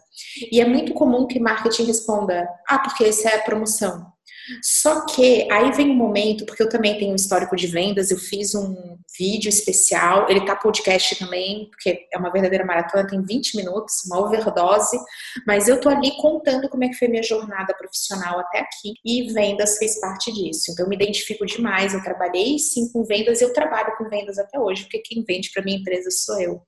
E 0.51 0.59
é 0.59 0.65
muito 0.65 0.95
comum 0.95 1.27
que 1.27 1.39
marketing 1.39 1.83
responda: 1.83 2.49
ah, 2.67 2.79
porque 2.79 3.03
essa 3.03 3.29
é 3.29 3.35
a 3.35 3.43
promoção. 3.43 4.11
Só 4.63 5.05
que 5.05 5.49
aí 5.51 5.71
vem 5.73 5.91
um 5.91 5.95
momento, 5.95 6.45
porque 6.45 6.63
eu 6.63 6.69
também 6.69 6.97
tenho 6.97 7.11
um 7.11 7.15
histórico 7.15 7.55
de 7.55 7.67
vendas, 7.67 8.09
eu 8.09 8.17
fiz 8.17 8.55
um 8.55 8.97
vídeo 9.17 9.49
especial, 9.49 10.27
ele 10.29 10.45
tá 10.45 10.55
podcast 10.55 11.15
também, 11.17 11.69
porque 11.69 12.07
é 12.11 12.17
uma 12.17 12.31
verdadeira 12.31 12.65
maratona, 12.65 13.07
tem 13.07 13.21
20 13.21 13.57
minutos, 13.57 14.03
uma 14.05 14.19
overdose, 14.19 14.97
mas 15.45 15.67
eu 15.67 15.79
tô 15.79 15.89
ali 15.89 16.15
contando 16.17 16.69
como 16.69 16.83
é 16.83 16.89
que 16.89 16.95
foi 16.95 17.07
minha 17.07 17.23
jornada 17.23 17.73
profissional 17.73 18.39
até 18.39 18.59
aqui. 18.59 18.93
E 19.05 19.31
vendas 19.33 19.77
fez 19.77 19.99
parte 19.99 20.31
disso. 20.31 20.71
Então 20.71 20.85
eu 20.85 20.89
me 20.89 20.95
identifico 20.95 21.45
demais, 21.45 21.93
eu 21.93 22.03
trabalhei 22.03 22.57
sim 22.57 22.91
com 22.91 23.03
vendas, 23.03 23.41
eu 23.41 23.53
trabalho 23.53 23.95
com 23.97 24.09
vendas 24.09 24.37
até 24.37 24.59
hoje, 24.59 24.83
porque 24.83 24.99
quem 24.99 25.23
vende 25.23 25.51
para 25.51 25.63
minha 25.63 25.77
empresa 25.77 26.09
sou 26.11 26.39
eu. 26.39 26.61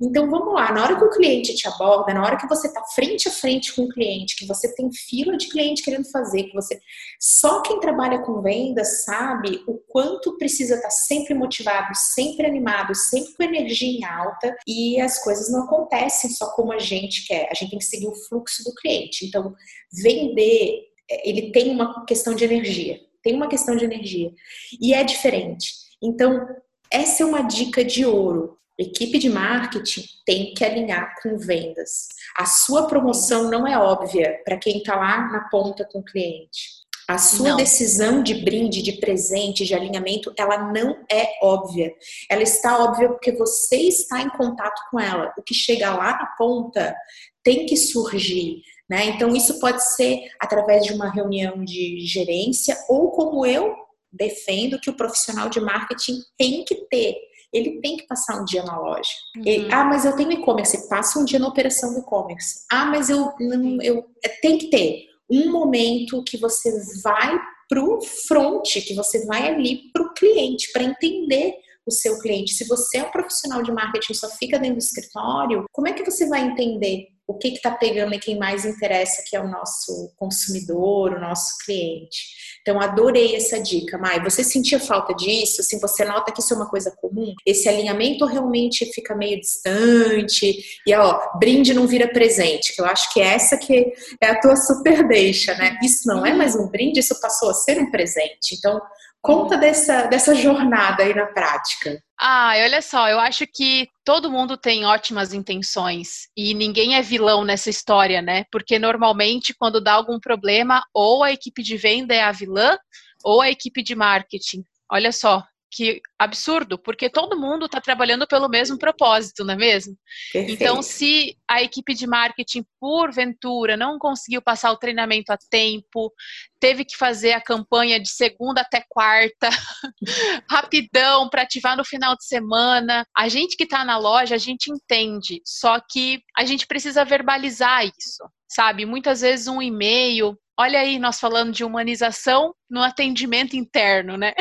Então 0.00 0.30
vamos 0.30 0.54
lá, 0.54 0.72
na 0.72 0.82
hora 0.82 0.96
que 0.96 1.04
o 1.04 1.10
cliente 1.10 1.54
te 1.54 1.66
aborda, 1.68 2.14
na 2.14 2.24
hora 2.24 2.36
que 2.36 2.48
você 2.48 2.72
tá 2.72 2.82
frente 2.94 3.28
a 3.28 3.32
frente 3.32 3.74
com 3.74 3.82
o 3.82 3.88
cliente, 3.88 4.36
que 4.36 4.46
você 4.46 4.72
tem 4.74 4.90
fila 4.92 5.36
de 5.36 5.48
cliente 5.48 5.82
querendo 5.82 6.10
fazer, 6.10 6.44
que 6.44 6.54
você 6.54 6.80
só 7.20 7.60
quem 7.62 7.80
trabalha 7.80 8.20
com 8.20 8.40
vendas 8.40 9.04
sabe 9.04 9.62
o 9.66 9.74
quanto 9.74 10.36
precisa 10.38 10.76
estar 10.76 10.90
sempre 10.90 11.34
motivado, 11.34 11.81
sempre 11.94 12.46
animado, 12.46 12.94
sempre 12.94 13.34
com 13.34 13.42
energia 13.42 13.88
em 13.88 14.04
alta 14.04 14.56
e 14.66 15.00
as 15.00 15.22
coisas 15.22 15.50
não 15.50 15.64
acontecem 15.64 16.30
só 16.30 16.50
como 16.54 16.72
a 16.72 16.78
gente 16.78 17.26
quer. 17.26 17.48
A 17.50 17.54
gente 17.54 17.70
tem 17.70 17.78
que 17.78 17.84
seguir 17.84 18.08
o 18.08 18.14
fluxo 18.14 18.64
do 18.64 18.74
cliente. 18.74 19.26
Então, 19.26 19.54
vender, 19.92 20.80
é, 21.10 21.28
ele 21.28 21.50
tem 21.52 21.70
uma 21.70 22.04
questão 22.04 22.34
de 22.34 22.44
energia. 22.44 23.00
Tem 23.22 23.34
uma 23.34 23.48
questão 23.48 23.76
de 23.76 23.84
energia. 23.84 24.32
E 24.80 24.92
é 24.92 25.04
diferente. 25.04 25.72
Então, 26.02 26.46
essa 26.90 27.22
é 27.22 27.26
uma 27.26 27.42
dica 27.42 27.84
de 27.84 28.04
ouro. 28.04 28.58
Equipe 28.78 29.18
de 29.18 29.28
marketing 29.28 30.04
tem 30.26 30.54
que 30.54 30.64
alinhar 30.64 31.14
com 31.22 31.36
vendas. 31.36 32.08
A 32.36 32.46
sua 32.46 32.86
promoção 32.86 33.50
não 33.50 33.66
é 33.66 33.78
óbvia 33.78 34.40
para 34.44 34.56
quem 34.56 34.78
está 34.78 34.96
lá 34.96 35.30
na 35.30 35.48
ponta 35.48 35.84
com 35.84 36.00
o 36.00 36.04
cliente. 36.04 36.81
A 37.08 37.18
sua 37.18 37.50
não. 37.50 37.56
decisão 37.56 38.22
de 38.22 38.34
brinde, 38.34 38.82
de 38.82 38.92
presente, 38.92 39.64
de 39.64 39.74
alinhamento, 39.74 40.32
ela 40.38 40.72
não 40.72 40.96
é 41.10 41.26
óbvia. 41.42 41.92
Ela 42.30 42.42
está 42.42 42.82
óbvia 42.82 43.08
porque 43.08 43.32
você 43.32 43.76
está 43.76 44.22
em 44.22 44.30
contato 44.30 44.80
com 44.90 45.00
ela. 45.00 45.32
O 45.36 45.42
que 45.42 45.54
chega 45.54 45.94
lá 45.94 46.12
na 46.12 46.26
ponta 46.38 46.94
tem 47.42 47.66
que 47.66 47.76
surgir. 47.76 48.62
Né? 48.88 49.06
Então, 49.06 49.34
isso 49.34 49.58
pode 49.58 49.82
ser 49.94 50.20
através 50.40 50.84
de 50.84 50.92
uma 50.92 51.10
reunião 51.10 51.64
de 51.64 52.00
gerência 52.06 52.76
ou 52.88 53.10
como 53.10 53.44
eu 53.46 53.74
defendo 54.12 54.78
que 54.78 54.90
o 54.90 54.96
profissional 54.96 55.48
de 55.48 55.60
marketing 55.60 56.18
tem 56.36 56.64
que 56.64 56.74
ter. 56.90 57.16
Ele 57.52 57.80
tem 57.80 57.96
que 57.96 58.06
passar 58.06 58.40
um 58.40 58.44
dia 58.44 58.62
na 58.62 58.78
loja. 58.78 59.10
Uhum. 59.36 59.42
Ele, 59.44 59.72
ah, 59.72 59.84
mas 59.84 60.04
eu 60.04 60.16
tenho 60.16 60.32
e-commerce. 60.32 60.88
Passa 60.88 61.18
um 61.18 61.24
dia 61.24 61.38
na 61.38 61.48
operação 61.48 61.92
do 61.92 62.00
e-commerce. 62.00 62.64
Ah, 62.70 62.86
mas 62.86 63.10
eu 63.10 63.32
não, 63.40 63.80
eu 63.82 64.04
tem 64.40 64.56
que 64.56 64.68
ter 64.68 65.11
um 65.32 65.50
momento 65.50 66.22
que 66.24 66.36
você 66.36 66.70
vai 67.02 67.38
para 67.68 67.82
o 67.82 68.00
front, 68.28 68.70
que 68.86 68.94
você 68.94 69.24
vai 69.24 69.48
ali 69.48 69.90
para 69.92 70.02
o 70.02 70.12
cliente, 70.12 70.70
para 70.72 70.82
entender 70.82 71.54
o 71.86 71.90
seu 71.90 72.18
cliente. 72.20 72.52
Se 72.52 72.66
você 72.66 72.98
é 72.98 73.04
um 73.04 73.10
profissional 73.10 73.62
de 73.62 73.72
marketing 73.72 74.14
só 74.14 74.28
fica 74.30 74.58
dentro 74.58 74.76
do 74.76 74.82
escritório, 74.82 75.64
como 75.72 75.88
é 75.88 75.92
que 75.92 76.04
você 76.04 76.28
vai 76.28 76.42
entender 76.42 77.08
o 77.26 77.38
que 77.38 77.48
está 77.48 77.70
pegando 77.70 78.14
e 78.14 78.18
quem 78.18 78.38
mais 78.38 78.64
interessa, 78.64 79.22
que 79.26 79.36
é 79.36 79.40
o 79.40 79.48
nosso 79.48 80.12
consumidor, 80.16 81.12
o 81.12 81.20
nosso 81.20 81.56
cliente. 81.64 82.18
Então, 82.60 82.80
adorei 82.80 83.36
essa 83.36 83.60
dica, 83.60 83.96
Mai. 83.98 84.22
Você 84.22 84.42
sentia 84.42 84.78
falta 84.78 85.14
disso? 85.14 85.60
Assim, 85.60 85.80
você 85.80 86.04
nota 86.04 86.32
que 86.32 86.40
isso 86.40 86.52
é 86.52 86.56
uma 86.56 86.68
coisa 86.68 86.94
comum? 87.00 87.34
Esse 87.46 87.68
alinhamento 87.68 88.24
realmente 88.24 88.86
fica 88.92 89.14
meio 89.14 89.40
distante? 89.40 90.64
E, 90.86 90.94
ó, 90.94 91.38
brinde 91.38 91.74
não 91.74 91.86
vira 91.86 92.08
presente, 92.08 92.74
que 92.74 92.80
eu 92.80 92.86
acho 92.86 93.12
que 93.12 93.20
é 93.20 93.34
essa 93.34 93.56
que 93.56 93.92
é 94.20 94.26
a 94.26 94.40
tua 94.40 94.56
super 94.56 95.06
deixa, 95.06 95.54
né? 95.54 95.78
Isso 95.82 96.06
não 96.06 96.24
é 96.26 96.32
mais 96.32 96.54
um 96.54 96.68
brinde, 96.68 97.00
isso 97.00 97.20
passou 97.20 97.50
a 97.50 97.54
ser 97.54 97.78
um 97.78 97.90
presente. 97.90 98.54
Então, 98.56 98.80
Conta 99.22 99.56
dessa, 99.56 100.06
dessa 100.06 100.34
jornada 100.34 101.04
aí 101.04 101.14
na 101.14 101.26
prática. 101.26 102.02
Ah, 102.18 102.54
olha 102.56 102.82
só, 102.82 103.08
eu 103.08 103.20
acho 103.20 103.46
que 103.46 103.88
todo 104.04 104.30
mundo 104.30 104.56
tem 104.56 104.84
ótimas 104.84 105.32
intenções 105.32 106.28
e 106.36 106.52
ninguém 106.54 106.96
é 106.96 107.02
vilão 107.02 107.44
nessa 107.44 107.70
história, 107.70 108.20
né? 108.20 108.44
Porque 108.50 108.80
normalmente, 108.80 109.54
quando 109.56 109.80
dá 109.80 109.92
algum 109.92 110.18
problema, 110.18 110.82
ou 110.92 111.22
a 111.22 111.30
equipe 111.30 111.62
de 111.62 111.76
venda 111.76 112.12
é 112.12 112.22
a 112.22 112.32
vilã 112.32 112.76
ou 113.22 113.40
a 113.40 113.48
equipe 113.48 113.80
de 113.80 113.94
marketing. 113.94 114.64
Olha 114.90 115.12
só, 115.12 115.44
que 115.72 116.02
absurdo, 116.18 116.78
porque 116.78 117.08
todo 117.08 117.38
mundo 117.38 117.64
está 117.64 117.80
trabalhando 117.80 118.26
pelo 118.26 118.48
mesmo 118.48 118.78
propósito, 118.78 119.42
não 119.42 119.54
é 119.54 119.56
mesmo? 119.56 119.96
Perfeito. 120.30 120.62
Então, 120.62 120.82
se 120.82 121.34
a 121.48 121.62
equipe 121.62 121.94
de 121.94 122.06
marketing, 122.06 122.62
porventura, 122.78 123.74
não 123.74 123.98
conseguiu 123.98 124.42
passar 124.42 124.70
o 124.70 124.76
treinamento 124.76 125.32
a 125.32 125.38
tempo, 125.50 126.12
teve 126.60 126.84
que 126.84 126.96
fazer 126.96 127.32
a 127.32 127.40
campanha 127.40 127.98
de 127.98 128.10
segunda 128.10 128.60
até 128.60 128.84
quarta, 128.86 129.48
rapidão, 130.48 131.28
para 131.30 131.42
ativar 131.42 131.76
no 131.76 131.84
final 131.84 132.14
de 132.14 132.26
semana, 132.26 133.06
a 133.16 133.28
gente 133.28 133.56
que 133.56 133.64
está 133.64 133.82
na 133.82 133.96
loja, 133.96 134.34
a 134.34 134.38
gente 134.38 134.70
entende, 134.70 135.40
só 135.44 135.80
que 135.80 136.22
a 136.36 136.44
gente 136.44 136.66
precisa 136.66 137.04
verbalizar 137.04 137.86
isso, 137.86 138.22
sabe? 138.46 138.84
Muitas 138.84 139.22
vezes 139.22 139.48
um 139.48 139.62
e-mail, 139.62 140.36
Olha 140.58 140.80
aí, 140.80 140.98
nós 140.98 141.18
falando 141.18 141.50
de 141.50 141.64
humanização 141.64 142.54
no 142.72 142.82
atendimento 142.82 143.54
interno, 143.54 144.16
né? 144.16 144.32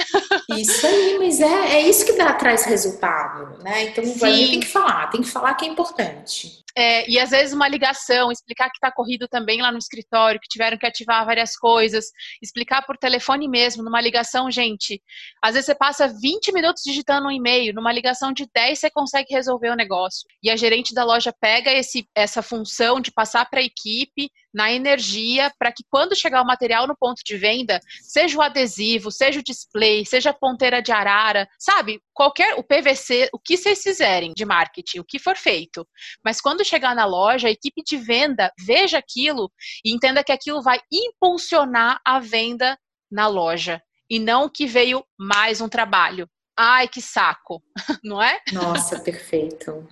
Isso 0.57 0.87
aí, 0.87 1.17
mas 1.19 1.41
é, 1.41 1.75
é 1.75 1.81
isso 1.81 2.05
que 2.05 2.13
dá, 2.13 2.31
traz 2.33 2.63
resultado, 2.63 3.61
né? 3.61 3.83
Então, 3.83 4.03
tem 4.17 4.59
que 4.61 4.67
falar, 4.67 5.07
tem 5.07 5.21
que 5.21 5.27
falar 5.27 5.53
que 5.55 5.65
é 5.65 5.67
importante. 5.67 6.61
É, 6.73 7.09
e 7.09 7.19
às 7.19 7.31
vezes 7.31 7.53
uma 7.53 7.67
ligação, 7.67 8.31
explicar 8.31 8.69
que 8.69 8.77
está 8.77 8.89
corrido 8.89 9.27
também 9.27 9.61
lá 9.61 9.69
no 9.71 9.77
escritório, 9.77 10.39
que 10.39 10.47
tiveram 10.47 10.77
que 10.77 10.85
ativar 10.85 11.25
várias 11.25 11.57
coisas, 11.57 12.05
explicar 12.41 12.85
por 12.85 12.97
telefone 12.97 13.49
mesmo, 13.49 13.83
numa 13.83 13.99
ligação, 13.99 14.49
gente. 14.49 15.01
Às 15.41 15.55
vezes 15.55 15.65
você 15.65 15.75
passa 15.75 16.07
20 16.07 16.53
minutos 16.53 16.83
digitando 16.85 17.27
um 17.27 17.31
e-mail, 17.31 17.73
numa 17.73 17.91
ligação 17.91 18.31
de 18.31 18.47
10 18.53 18.79
você 18.79 18.89
consegue 18.89 19.33
resolver 19.33 19.69
o 19.71 19.75
negócio. 19.75 20.25
E 20.41 20.49
a 20.49 20.55
gerente 20.55 20.93
da 20.93 21.03
loja 21.03 21.33
pega 21.39 21.69
esse, 21.71 22.07
essa 22.15 22.41
função 22.41 23.01
de 23.01 23.11
passar 23.11 23.49
para 23.49 23.59
a 23.59 23.63
equipe 23.63 24.31
na 24.53 24.71
energia 24.71 25.51
para 25.57 25.71
que 25.71 25.83
quando 25.89 26.15
chegar 26.15 26.41
o 26.41 26.45
material 26.45 26.87
no 26.87 26.95
ponto 26.95 27.21
de 27.25 27.37
venda, 27.37 27.79
seja 28.21 28.37
o 28.37 28.41
adesivo, 28.41 29.11
seja 29.11 29.39
o 29.39 29.43
display, 29.43 30.05
seja 30.05 30.29
a 30.29 30.33
ponteira 30.33 30.81
de 30.81 30.91
arara, 30.91 31.47
sabe? 31.57 31.99
Qualquer 32.13 32.53
o 32.55 32.63
PVC, 32.63 33.29
o 33.33 33.39
que 33.39 33.57
vocês 33.57 33.81
fizerem 33.81 34.31
de 34.35 34.45
marketing, 34.45 34.99
o 34.99 35.03
que 35.03 35.17
for 35.17 35.35
feito. 35.35 35.87
Mas 36.23 36.39
quando 36.39 36.65
chegar 36.65 36.95
na 36.95 37.05
loja, 37.05 37.47
a 37.47 37.51
equipe 37.51 37.81
de 37.83 37.97
venda 37.97 38.51
veja 38.59 38.99
aquilo 38.99 39.51
e 39.83 39.91
entenda 39.91 40.23
que 40.23 40.31
aquilo 40.31 40.61
vai 40.61 40.79
impulsionar 40.91 41.99
a 42.05 42.19
venda 42.19 42.77
na 43.11 43.27
loja 43.27 43.81
e 44.09 44.19
não 44.19 44.47
que 44.47 44.67
veio 44.67 45.03
mais 45.17 45.59
um 45.59 45.69
trabalho. 45.69 46.27
Ai, 46.55 46.87
que 46.87 47.01
saco, 47.01 47.63
não 48.03 48.21
é? 48.21 48.39
Nossa, 48.51 48.99
perfeito. 48.99 49.87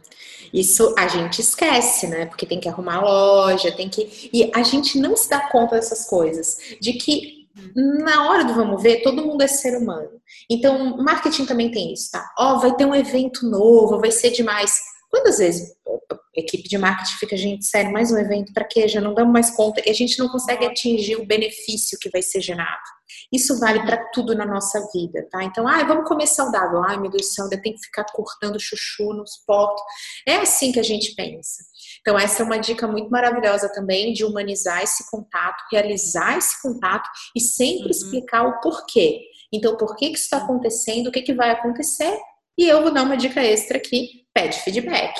Isso 0.53 0.93
a 0.99 1.07
gente 1.07 1.41
esquece, 1.41 2.05
né? 2.05 2.27
Porque 2.27 2.45
tem 2.45 2.59
que 2.59 2.69
arrumar 2.69 2.97
a 2.97 3.01
loja, 3.01 3.71
tem 3.71 3.89
que. 3.89 4.29
E 4.31 4.51
a 4.53 4.61
gente 4.61 4.99
não 4.99 5.15
se 5.15 5.29
dá 5.29 5.49
conta 5.49 5.75
dessas 5.75 6.07
coisas. 6.07 6.75
De 6.79 6.93
que 6.93 7.38
na 7.75 8.29
hora 8.29 8.43
do 8.43 8.53
vamos 8.53 8.81
ver, 8.81 9.01
todo 9.01 9.25
mundo 9.25 9.41
é 9.41 9.47
ser 9.47 9.77
humano. 9.77 10.21
Então, 10.49 10.97
marketing 10.97 11.45
também 11.45 11.71
tem 11.71 11.93
isso, 11.93 12.11
tá? 12.11 12.29
Ó, 12.37 12.55
oh, 12.55 12.59
vai 12.59 12.75
ter 12.75 12.85
um 12.85 12.95
evento 12.95 13.49
novo, 13.49 13.99
vai 13.99 14.11
ser 14.11 14.31
demais. 14.31 14.79
Quantas 15.09 15.39
vezes 15.39 15.73
a 16.11 16.39
equipe 16.39 16.69
de 16.69 16.77
marketing 16.77 17.17
fica, 17.17 17.35
gente, 17.35 17.65
sério, 17.65 17.91
mais 17.91 18.11
um 18.11 18.17
evento, 18.17 18.53
para 18.53 18.63
quê? 18.63 18.87
Já 18.87 19.01
não 19.01 19.13
damos 19.13 19.33
mais 19.33 19.51
conta 19.51 19.81
e 19.85 19.89
a 19.89 19.93
gente 19.93 20.19
não 20.19 20.29
consegue 20.29 20.65
atingir 20.65 21.15
o 21.15 21.25
benefício 21.25 21.97
que 21.99 22.09
vai 22.09 22.21
ser 22.21 22.41
gerado. 22.41 22.99
Isso 23.33 23.59
vale 23.59 23.81
para 23.81 23.97
tudo 24.11 24.35
na 24.35 24.45
nossa 24.45 24.79
vida, 24.93 25.27
tá? 25.31 25.43
Então, 25.43 25.67
ah, 25.67 25.83
vamos 25.83 26.07
comer 26.07 26.27
saudável. 26.27 26.83
Ai, 26.83 26.99
meu 26.99 27.09
Deus 27.09 27.27
do 27.27 27.33
céu, 27.33 27.45
ainda 27.45 27.61
tem 27.61 27.73
que 27.73 27.83
ficar 27.83 28.05
cortando 28.05 28.59
chuchu 28.59 29.13
nos 29.13 29.37
potos. 29.45 29.81
É 30.27 30.37
assim 30.37 30.71
que 30.71 30.79
a 30.79 30.83
gente 30.83 31.15
pensa. 31.15 31.63
Então, 32.01 32.17
essa 32.17 32.41
é 32.41 32.45
uma 32.45 32.57
dica 32.57 32.87
muito 32.87 33.09
maravilhosa 33.09 33.71
também 33.73 34.13
de 34.13 34.23
humanizar 34.23 34.81
esse 34.81 35.09
contato, 35.09 35.63
realizar 35.71 36.37
esse 36.37 36.61
contato 36.61 37.09
e 37.35 37.39
sempre 37.39 37.85
uhum. 37.85 37.91
explicar 37.91 38.47
o 38.47 38.59
porquê. 38.61 39.21
Então, 39.53 39.75
por 39.75 39.95
que, 39.95 40.09
que 40.09 40.15
isso 40.15 40.25
está 40.25 40.37
acontecendo, 40.37 41.07
o 41.07 41.11
que, 41.11 41.21
que 41.21 41.33
vai 41.33 41.51
acontecer? 41.51 42.17
E 42.57 42.67
eu 42.67 42.81
vou 42.81 42.91
dar 42.91 43.03
uma 43.03 43.17
dica 43.17 43.41
extra 43.41 43.77
aqui: 43.77 44.25
pede 44.33 44.59
feedback. 44.59 45.19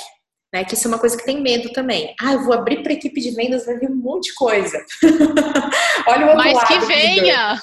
Né, 0.52 0.66
que 0.66 0.74
isso 0.74 0.88
é 0.88 0.90
uma 0.90 0.98
coisa 0.98 1.16
que 1.16 1.24
tem 1.24 1.40
medo 1.40 1.72
também. 1.72 2.16
Ah, 2.20 2.34
eu 2.34 2.44
vou 2.44 2.56
abrir 2.56 2.82
para 2.82 2.94
equipe 2.94 3.22
de 3.22 3.30
vendas, 3.30 3.68
vai 3.68 3.78
vir 3.78 3.88
um 3.88 3.96
monte 3.96 4.30
de 4.30 4.34
coisa. 4.34 4.84
Olha 6.08 6.26
o 6.26 6.30
outro 6.30 6.44
Mas 6.44 6.56
lado. 6.56 6.68
Mas 6.68 6.80
que 6.80 6.80
venha! 6.88 7.62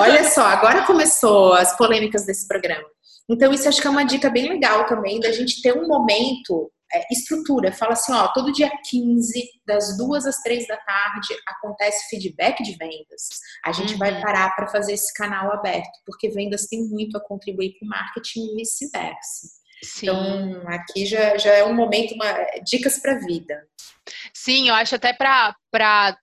Olha 0.00 0.24
só, 0.30 0.46
agora 0.46 0.86
começou 0.86 1.52
as 1.52 1.76
polêmicas 1.76 2.24
desse 2.24 2.48
programa. 2.48 2.86
Então, 3.28 3.52
isso 3.52 3.68
acho 3.68 3.80
que 3.80 3.86
é 3.86 3.90
uma 3.90 4.04
dica 4.04 4.30
bem 4.30 4.48
legal 4.48 4.86
também, 4.86 5.20
da 5.20 5.32
gente 5.32 5.60
ter 5.60 5.76
um 5.76 5.86
momento, 5.86 6.70
é, 6.94 7.04
estrutura. 7.10 7.72
Fala 7.72 7.92
assim, 7.92 8.12
ó, 8.12 8.28
todo 8.28 8.52
dia 8.52 8.70
15, 8.88 9.42
das 9.66 9.96
duas 9.96 10.26
às 10.26 10.36
três 10.42 10.66
da 10.66 10.76
tarde, 10.76 11.34
acontece 11.46 12.08
feedback 12.08 12.62
de 12.62 12.76
vendas. 12.76 13.28
A 13.64 13.72
gente 13.72 13.94
uhum. 13.94 13.98
vai 13.98 14.20
parar 14.20 14.54
para 14.54 14.68
fazer 14.68 14.92
esse 14.94 15.12
canal 15.14 15.52
aberto, 15.52 16.00
porque 16.06 16.30
vendas 16.30 16.66
tem 16.66 16.88
muito 16.88 17.16
a 17.16 17.20
contribuir 17.20 17.76
com 17.78 17.86
marketing 17.86 18.40
e 18.40 18.56
vice-versa. 18.56 19.64
Então, 20.02 20.62
aqui 20.68 21.04
já, 21.04 21.36
já 21.36 21.52
é 21.52 21.64
um 21.64 21.74
momento, 21.74 22.14
uma, 22.14 22.32
dicas 22.64 22.98
para 22.98 23.14
a 23.14 23.18
vida. 23.18 23.66
Sim, 24.36 24.68
eu 24.68 24.74
acho 24.74 24.96
até 24.96 25.12
para 25.12 25.54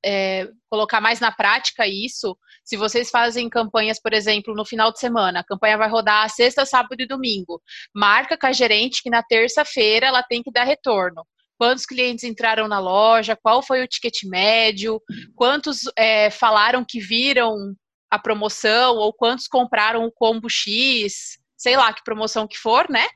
é, 0.03 0.47
colocar 0.69 0.99
mais 0.99 1.19
na 1.19 1.31
prática 1.31 1.87
isso, 1.87 2.37
se 2.63 2.75
vocês 2.75 3.09
fazem 3.09 3.49
campanhas, 3.49 4.01
por 4.01 4.13
exemplo, 4.13 4.53
no 4.53 4.65
final 4.65 4.91
de 4.91 4.99
semana, 4.99 5.39
a 5.39 5.43
campanha 5.43 5.77
vai 5.77 5.89
rodar 5.89 6.29
sexta, 6.29 6.65
sábado 6.65 7.01
e 7.01 7.07
domingo. 7.07 7.61
Marca 7.95 8.37
com 8.37 8.47
a 8.47 8.51
gerente 8.51 9.01
que 9.01 9.09
na 9.09 9.23
terça-feira 9.23 10.07
ela 10.07 10.21
tem 10.21 10.43
que 10.43 10.51
dar 10.51 10.65
retorno 10.65 11.25
quantos 11.61 11.85
clientes 11.85 12.23
entraram 12.23 12.67
na 12.67 12.79
loja, 12.79 13.37
qual 13.39 13.61
foi 13.61 13.83
o 13.83 13.87
ticket 13.87 14.23
médio, 14.23 14.99
quantos 15.35 15.81
é, 15.95 16.31
falaram 16.31 16.83
que 16.83 16.99
viram 16.99 17.75
a 18.09 18.17
promoção, 18.17 18.95
ou 18.95 19.13
quantos 19.13 19.47
compraram 19.47 20.03
o 20.03 20.11
combo 20.11 20.49
X, 20.49 21.37
sei 21.55 21.77
lá 21.77 21.93
que 21.93 22.03
promoção 22.03 22.47
que 22.47 22.57
for, 22.57 22.89
né? 22.89 23.07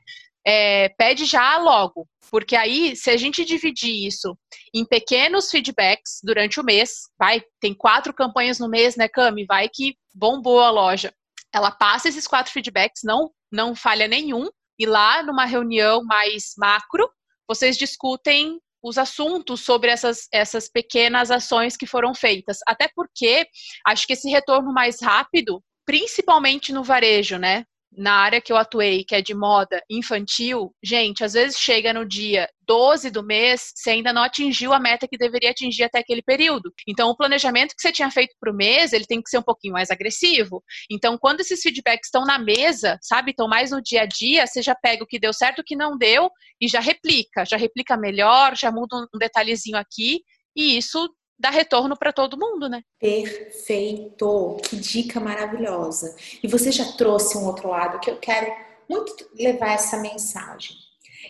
É, 0.46 0.88
pede 0.90 1.24
já 1.24 1.58
logo. 1.58 2.06
Porque 2.30 2.54
aí, 2.54 2.94
se 2.94 3.10
a 3.10 3.16
gente 3.16 3.44
dividir 3.44 4.06
isso 4.06 4.36
em 4.74 4.84
pequenos 4.84 5.50
feedbacks 5.50 6.20
durante 6.22 6.60
o 6.60 6.64
mês, 6.64 7.08
vai, 7.18 7.42
tem 7.60 7.74
quatro 7.74 8.14
campanhas 8.14 8.58
no 8.58 8.68
mês, 8.68 8.96
né, 8.96 9.08
Cami? 9.08 9.44
Vai 9.44 9.68
que 9.72 9.96
bombou 10.14 10.60
a 10.60 10.70
loja. 10.70 11.12
Ela 11.52 11.70
passa 11.70 12.08
esses 12.08 12.26
quatro 12.26 12.52
feedbacks, 12.52 13.02
não, 13.04 13.30
não 13.50 13.74
falha 13.74 14.06
nenhum, 14.06 14.48
e 14.78 14.86
lá 14.86 15.22
numa 15.22 15.44
reunião 15.44 16.04
mais 16.04 16.52
macro, 16.56 17.08
vocês 17.48 17.76
discutem 17.76 18.60
os 18.82 18.98
assuntos 18.98 19.64
sobre 19.64 19.90
essas, 19.90 20.28
essas 20.32 20.68
pequenas 20.68 21.30
ações 21.30 21.76
que 21.76 21.86
foram 21.86 22.14
feitas. 22.14 22.58
Até 22.66 22.88
porque 22.94 23.46
acho 23.86 24.06
que 24.06 24.12
esse 24.12 24.28
retorno 24.28 24.72
mais 24.72 25.00
rápido, 25.00 25.62
principalmente 25.84 26.72
no 26.72 26.84
varejo, 26.84 27.38
né? 27.38 27.64
Na 27.92 28.14
área 28.14 28.40
que 28.40 28.52
eu 28.52 28.56
atuei, 28.56 29.04
que 29.04 29.14
é 29.14 29.22
de 29.22 29.34
moda 29.34 29.82
infantil, 29.90 30.74
gente, 30.82 31.24
às 31.24 31.32
vezes 31.32 31.58
chega 31.58 31.92
no 31.92 32.04
dia 32.06 32.48
12 32.66 33.10
do 33.10 33.22
mês, 33.22 33.72
você 33.74 33.90
ainda 33.90 34.12
não 34.12 34.22
atingiu 34.22 34.72
a 34.72 34.80
meta 34.80 35.08
que 35.08 35.16
deveria 35.16 35.50
atingir 35.50 35.84
até 35.84 36.00
aquele 36.00 36.22
período. 36.22 36.72
Então, 36.86 37.08
o 37.08 37.16
planejamento 37.16 37.74
que 37.74 37.80
você 37.80 37.92
tinha 37.92 38.10
feito 38.10 38.34
para 38.40 38.52
o 38.52 38.56
mês, 38.56 38.92
ele 38.92 39.06
tem 39.06 39.22
que 39.22 39.30
ser 39.30 39.38
um 39.38 39.42
pouquinho 39.42 39.72
mais 39.72 39.90
agressivo. 39.90 40.62
Então, 40.90 41.16
quando 41.18 41.40
esses 41.40 41.60
feedbacks 41.62 42.08
estão 42.08 42.24
na 42.24 42.38
mesa, 42.38 42.98
sabe, 43.00 43.30
estão 43.30 43.48
mais 43.48 43.70
no 43.70 43.82
dia 43.82 44.02
a 44.02 44.06
dia, 44.06 44.46
você 44.46 44.60
já 44.60 44.74
pega 44.74 45.04
o 45.04 45.06
que 45.06 45.18
deu 45.18 45.32
certo, 45.32 45.60
o 45.60 45.64
que 45.64 45.76
não 45.76 45.96
deu 45.96 46.30
e 46.60 46.68
já 46.68 46.80
replica, 46.80 47.44
já 47.44 47.56
replica 47.56 47.96
melhor, 47.96 48.56
já 48.56 48.70
muda 48.70 48.96
um 49.14 49.18
detalhezinho 49.18 49.76
aqui 49.76 50.20
e 50.56 50.76
isso 50.78 51.08
dá 51.38 51.50
retorno 51.50 51.96
para 51.96 52.12
todo 52.12 52.38
mundo, 52.38 52.68
né? 52.68 52.82
Perfeito! 52.98 54.56
Que 54.62 54.76
dica 54.76 55.20
maravilhosa! 55.20 56.16
E 56.42 56.48
você 56.48 56.72
já 56.72 56.84
trouxe 56.92 57.36
um 57.36 57.46
outro 57.46 57.68
lado 57.68 58.00
que 58.00 58.10
eu 58.10 58.16
quero 58.16 58.50
muito 58.88 59.14
levar 59.38 59.72
essa 59.72 59.98
mensagem. 59.98 60.76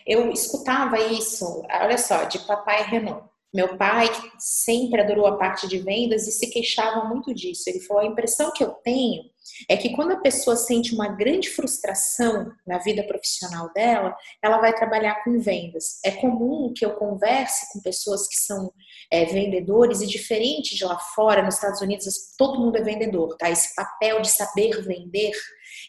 Eu 0.05 0.31
escutava 0.31 0.99
isso, 0.99 1.63
olha 1.69 1.97
só, 1.97 2.23
de 2.23 2.39
papai 2.39 2.83
Renan. 2.83 3.21
Meu 3.53 3.77
pai, 3.77 4.09
sempre 4.37 5.01
adorou 5.01 5.25
a 5.25 5.37
parte 5.37 5.67
de 5.67 5.79
vendas 5.79 6.27
e 6.27 6.31
se 6.31 6.49
queixava 6.49 7.05
muito 7.07 7.33
disso. 7.33 7.63
Ele 7.67 7.79
falou: 7.79 8.03
a 8.03 8.07
impressão 8.07 8.51
que 8.51 8.63
eu 8.63 8.71
tenho 8.71 9.23
é 9.69 9.77
que 9.77 9.95
quando 9.95 10.11
a 10.11 10.19
pessoa 10.19 10.55
sente 10.55 10.93
uma 10.93 11.07
grande 11.07 11.49
frustração 11.49 12.51
na 12.65 12.77
vida 12.77 13.03
profissional 13.03 13.71
dela, 13.73 14.15
ela 14.43 14.59
vai 14.59 14.73
trabalhar 14.73 15.23
com 15.23 15.39
vendas. 15.39 15.99
É 16.03 16.11
comum 16.11 16.73
que 16.75 16.85
eu 16.85 16.95
converse 16.95 17.71
com 17.71 17.81
pessoas 17.81 18.27
que 18.27 18.35
são 18.35 18.71
é, 19.11 19.25
vendedores 19.25 20.01
e 20.01 20.07
diferente 20.07 20.75
de 20.75 20.83
lá 20.83 20.99
fora, 20.99 21.41
nos 21.41 21.55
Estados 21.55 21.81
Unidos, 21.81 22.33
todo 22.37 22.59
mundo 22.59 22.77
é 22.77 22.81
vendedor, 22.81 23.35
tá? 23.37 23.49
Esse 23.49 23.73
papel 23.75 24.21
de 24.21 24.29
saber 24.29 24.81
vender 24.81 25.31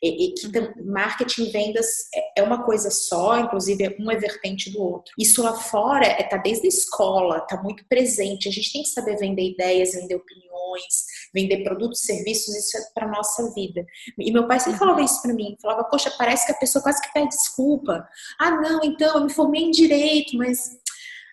e, 0.03 0.27
e 0.27 0.35
que 0.35 0.59
uhum. 0.59 0.93
marketing 0.93 1.45
e 1.45 1.51
vendas 1.51 1.87
é, 2.15 2.41
é 2.41 2.43
uma 2.43 2.65
coisa 2.65 2.91
só, 2.91 3.39
inclusive 3.39 3.97
um 4.01 4.11
é 4.11 4.17
vertente 4.17 4.71
do 4.71 4.83
outro. 4.83 5.13
Isso 5.19 5.43
lá 5.43 5.55
fora 5.55 6.07
é 6.07 6.23
tá 6.23 6.37
desde 6.37 6.67
a 6.67 6.69
escola, 6.69 7.41
tá 7.43 7.63
muito 7.63 7.85
presente. 7.89 8.49
A 8.49 8.53
gente 8.53 8.73
tem 8.73 8.83
que 8.83 8.89
saber 8.89 9.17
vender 9.17 9.51
ideias, 9.51 9.93
vender 9.93 10.17
opiniões, 10.17 11.05
vender 11.35 11.63
produtos, 11.65 12.01
serviços, 12.01 12.55
isso 12.55 12.77
é 12.77 12.81
para 12.95 13.09
nossa 13.09 13.53
vida. 13.55 13.87
E 14.19 14.33
meu 14.33 14.47
pai 14.47 14.59
sempre 14.59 14.75
uhum. 14.75 14.79
falava 14.79 15.03
isso 15.03 15.23
para 15.23 15.35
mim, 15.35 15.57
falava: 15.61 15.85
"Poxa, 15.85 16.13
parece 16.19 16.47
que 16.47 16.53
a 16.53 16.57
pessoa 16.57 16.83
quase 16.83 17.01
que 17.01 17.13
pede 17.13 17.29
desculpa. 17.29 18.09
Ah, 18.39 18.51
não, 18.51 18.81
então 18.83 19.17
eu 19.17 19.25
me 19.25 19.33
formei 19.33 19.63
em 19.63 19.71
direito, 19.71 20.37
mas 20.37 20.79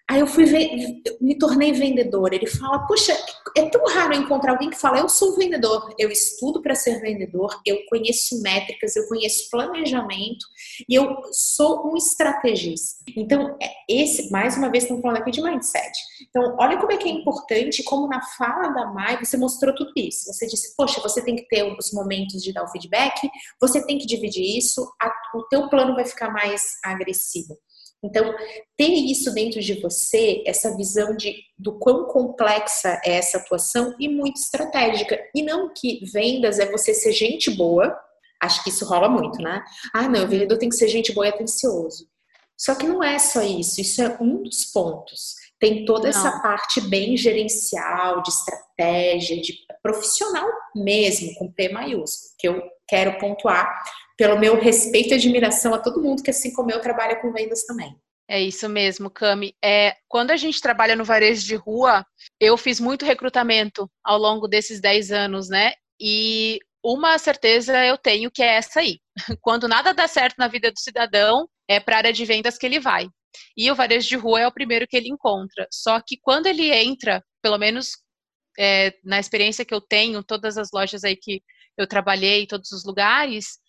Aí 0.07 0.19
eu 0.19 0.27
fui 0.27 0.45
me 1.19 1.35
tornei 1.37 1.73
vendedora. 1.73 2.35
Ele 2.35 2.45
fala: 2.45 2.85
Poxa, 2.85 3.11
é 3.57 3.69
tão 3.69 3.83
raro 3.85 4.13
encontrar 4.13 4.51
alguém 4.51 4.69
que 4.69 4.79
fala: 4.79 4.99
Eu 4.99 5.09
sou 5.09 5.35
vendedor, 5.35 5.93
eu 5.97 6.09
estudo 6.11 6.61
para 6.61 6.75
ser 6.75 7.01
vendedor, 7.01 7.59
eu 7.65 7.83
conheço 7.89 8.39
métricas, 8.41 8.95
eu 8.95 9.07
conheço 9.07 9.49
planejamento 9.49 10.45
e 10.87 10.93
eu 10.93 11.21
sou 11.31 11.91
um 11.91 11.97
estrategista. 11.97 13.03
Então, 13.17 13.57
é 13.59 13.71
esse, 13.89 14.29
mais 14.31 14.55
uma 14.55 14.69
vez, 14.69 14.83
estamos 14.83 15.01
falando 15.01 15.17
aqui 15.17 15.31
de 15.31 15.41
mindset. 15.41 15.91
Então, 16.29 16.55
olha 16.59 16.77
como 16.77 16.91
é 16.91 16.97
que 16.97 17.09
é 17.09 17.11
importante, 17.11 17.83
como 17.83 18.07
na 18.07 18.21
fala 18.37 18.69
da 18.69 18.85
Mai 18.85 19.17
você 19.17 19.37
mostrou 19.37 19.73
tudo 19.73 19.91
isso. 19.95 20.31
Você 20.31 20.45
disse: 20.45 20.75
Poxa, 20.75 21.01
você 21.01 21.19
tem 21.23 21.35
que 21.35 21.47
ter 21.47 21.63
os 21.63 21.91
momentos 21.91 22.43
de 22.43 22.53
dar 22.53 22.63
o 22.63 22.67
feedback, 22.67 23.27
você 23.59 23.83
tem 23.83 23.97
que 23.97 24.05
dividir 24.05 24.55
isso, 24.55 24.87
a, 25.01 25.11
o 25.35 25.43
teu 25.47 25.67
plano 25.67 25.95
vai 25.95 26.05
ficar 26.05 26.29
mais 26.29 26.61
agressivo. 26.83 27.57
Então, 28.05 28.35
ter 28.77 28.89
isso 28.89 29.33
dentro 29.33 29.59
de 29.59 29.81
você, 29.81 30.43
essa 30.45 30.75
visão 30.77 31.15
de 31.15 31.35
do 31.57 31.79
quão 31.79 32.05
complexa 32.05 33.01
é 33.03 33.15
essa 33.15 33.37
atuação 33.37 33.95
e 33.99 34.07
muito 34.07 34.39
estratégica. 34.39 35.19
E 35.33 35.41
não 35.41 35.73
que 35.73 35.99
vendas 36.05 36.59
é 36.59 36.69
você 36.69 36.93
ser 36.93 37.11
gente 37.11 37.49
boa, 37.49 37.97
acho 38.41 38.63
que 38.63 38.69
isso 38.69 38.85
rola 38.85 39.09
muito, 39.09 39.41
né? 39.41 39.63
Ah, 39.93 40.07
não, 40.07 40.25
o 40.25 40.27
vendedor 40.27 40.57
tem 40.57 40.69
que 40.69 40.75
ser 40.75 40.87
gente 40.87 41.13
boa 41.13 41.25
e 41.25 41.29
atencioso. 41.29 42.07
Só 42.57 42.75
que 42.75 42.87
não 42.87 43.03
é 43.03 43.17
só 43.19 43.41
isso, 43.41 43.81
isso 43.81 44.01
é 44.01 44.17
um 44.21 44.43
dos 44.43 44.65
pontos. 44.65 45.35
Tem 45.59 45.85
toda 45.85 46.03
não. 46.03 46.09
essa 46.09 46.39
parte 46.41 46.81
bem 46.81 47.17
gerencial, 47.17 48.21
de 48.21 48.29
estratégia, 48.29 49.41
de 49.41 49.53
profissional 49.81 50.47
mesmo, 50.75 51.33
com 51.35 51.51
P 51.51 51.69
maiúsculo, 51.69 52.33
que 52.37 52.47
eu 52.47 52.61
quero 52.87 53.17
pontuar, 53.17 53.67
pelo 54.17 54.39
meu 54.39 54.59
respeito 54.59 55.09
e 55.09 55.13
admiração 55.15 55.73
a 55.73 55.79
todo 55.79 56.01
mundo 56.01 56.23
que, 56.23 56.29
assim 56.29 56.53
como 56.53 56.71
eu, 56.71 56.81
trabalha 56.81 57.15
com 57.17 57.31
vendas 57.31 57.65
também. 57.65 57.95
É 58.27 58.41
isso 58.41 58.67
mesmo, 58.67 59.09
Cami. 59.09 59.55
É, 59.63 59.95
quando 60.07 60.31
a 60.31 60.37
gente 60.37 60.59
trabalha 60.59 60.95
no 60.95 61.03
varejo 61.03 61.45
de 61.45 61.55
rua, 61.55 62.05
eu 62.39 62.57
fiz 62.57 62.79
muito 62.79 63.05
recrutamento 63.05 63.89
ao 64.03 64.17
longo 64.17 64.47
desses 64.47 64.81
10 64.81 65.11
anos, 65.11 65.47
né? 65.47 65.73
E 65.99 66.59
uma 66.83 67.17
certeza 67.17 67.85
eu 67.85 67.97
tenho 67.97 68.31
que 68.31 68.41
é 68.41 68.55
essa 68.55 68.79
aí. 68.79 68.99
Quando 69.41 69.67
nada 69.67 69.93
dá 69.93 70.07
certo 70.07 70.37
na 70.37 70.47
vida 70.47 70.71
do 70.71 70.79
cidadão, 70.79 71.47
é 71.67 71.79
para 71.79 71.95
a 71.95 71.97
área 71.99 72.13
de 72.13 72.25
vendas 72.25 72.57
que 72.57 72.65
ele 72.65 72.79
vai. 72.79 73.07
E 73.55 73.69
o 73.69 73.75
varejo 73.75 74.07
de 74.07 74.15
rua 74.15 74.41
é 74.41 74.47
o 74.47 74.53
primeiro 74.53 74.87
que 74.87 74.97
ele 74.97 75.09
encontra. 75.09 75.67
Só 75.71 75.99
que 75.99 76.17
quando 76.21 76.47
ele 76.47 76.71
entra, 76.71 77.23
pelo 77.41 77.57
menos 77.57 77.91
é, 78.57 78.93
na 79.03 79.19
experiência 79.19 79.65
que 79.65 79.73
eu 79.73 79.81
tenho, 79.81 80.23
todas 80.23 80.57
as 80.57 80.69
lojas 80.73 81.03
aí 81.03 81.15
que 81.15 81.41
eu 81.77 81.85
trabalhei, 81.85 82.47
todos 82.47 82.71
os 82.71 82.85
lugares, 82.85 83.59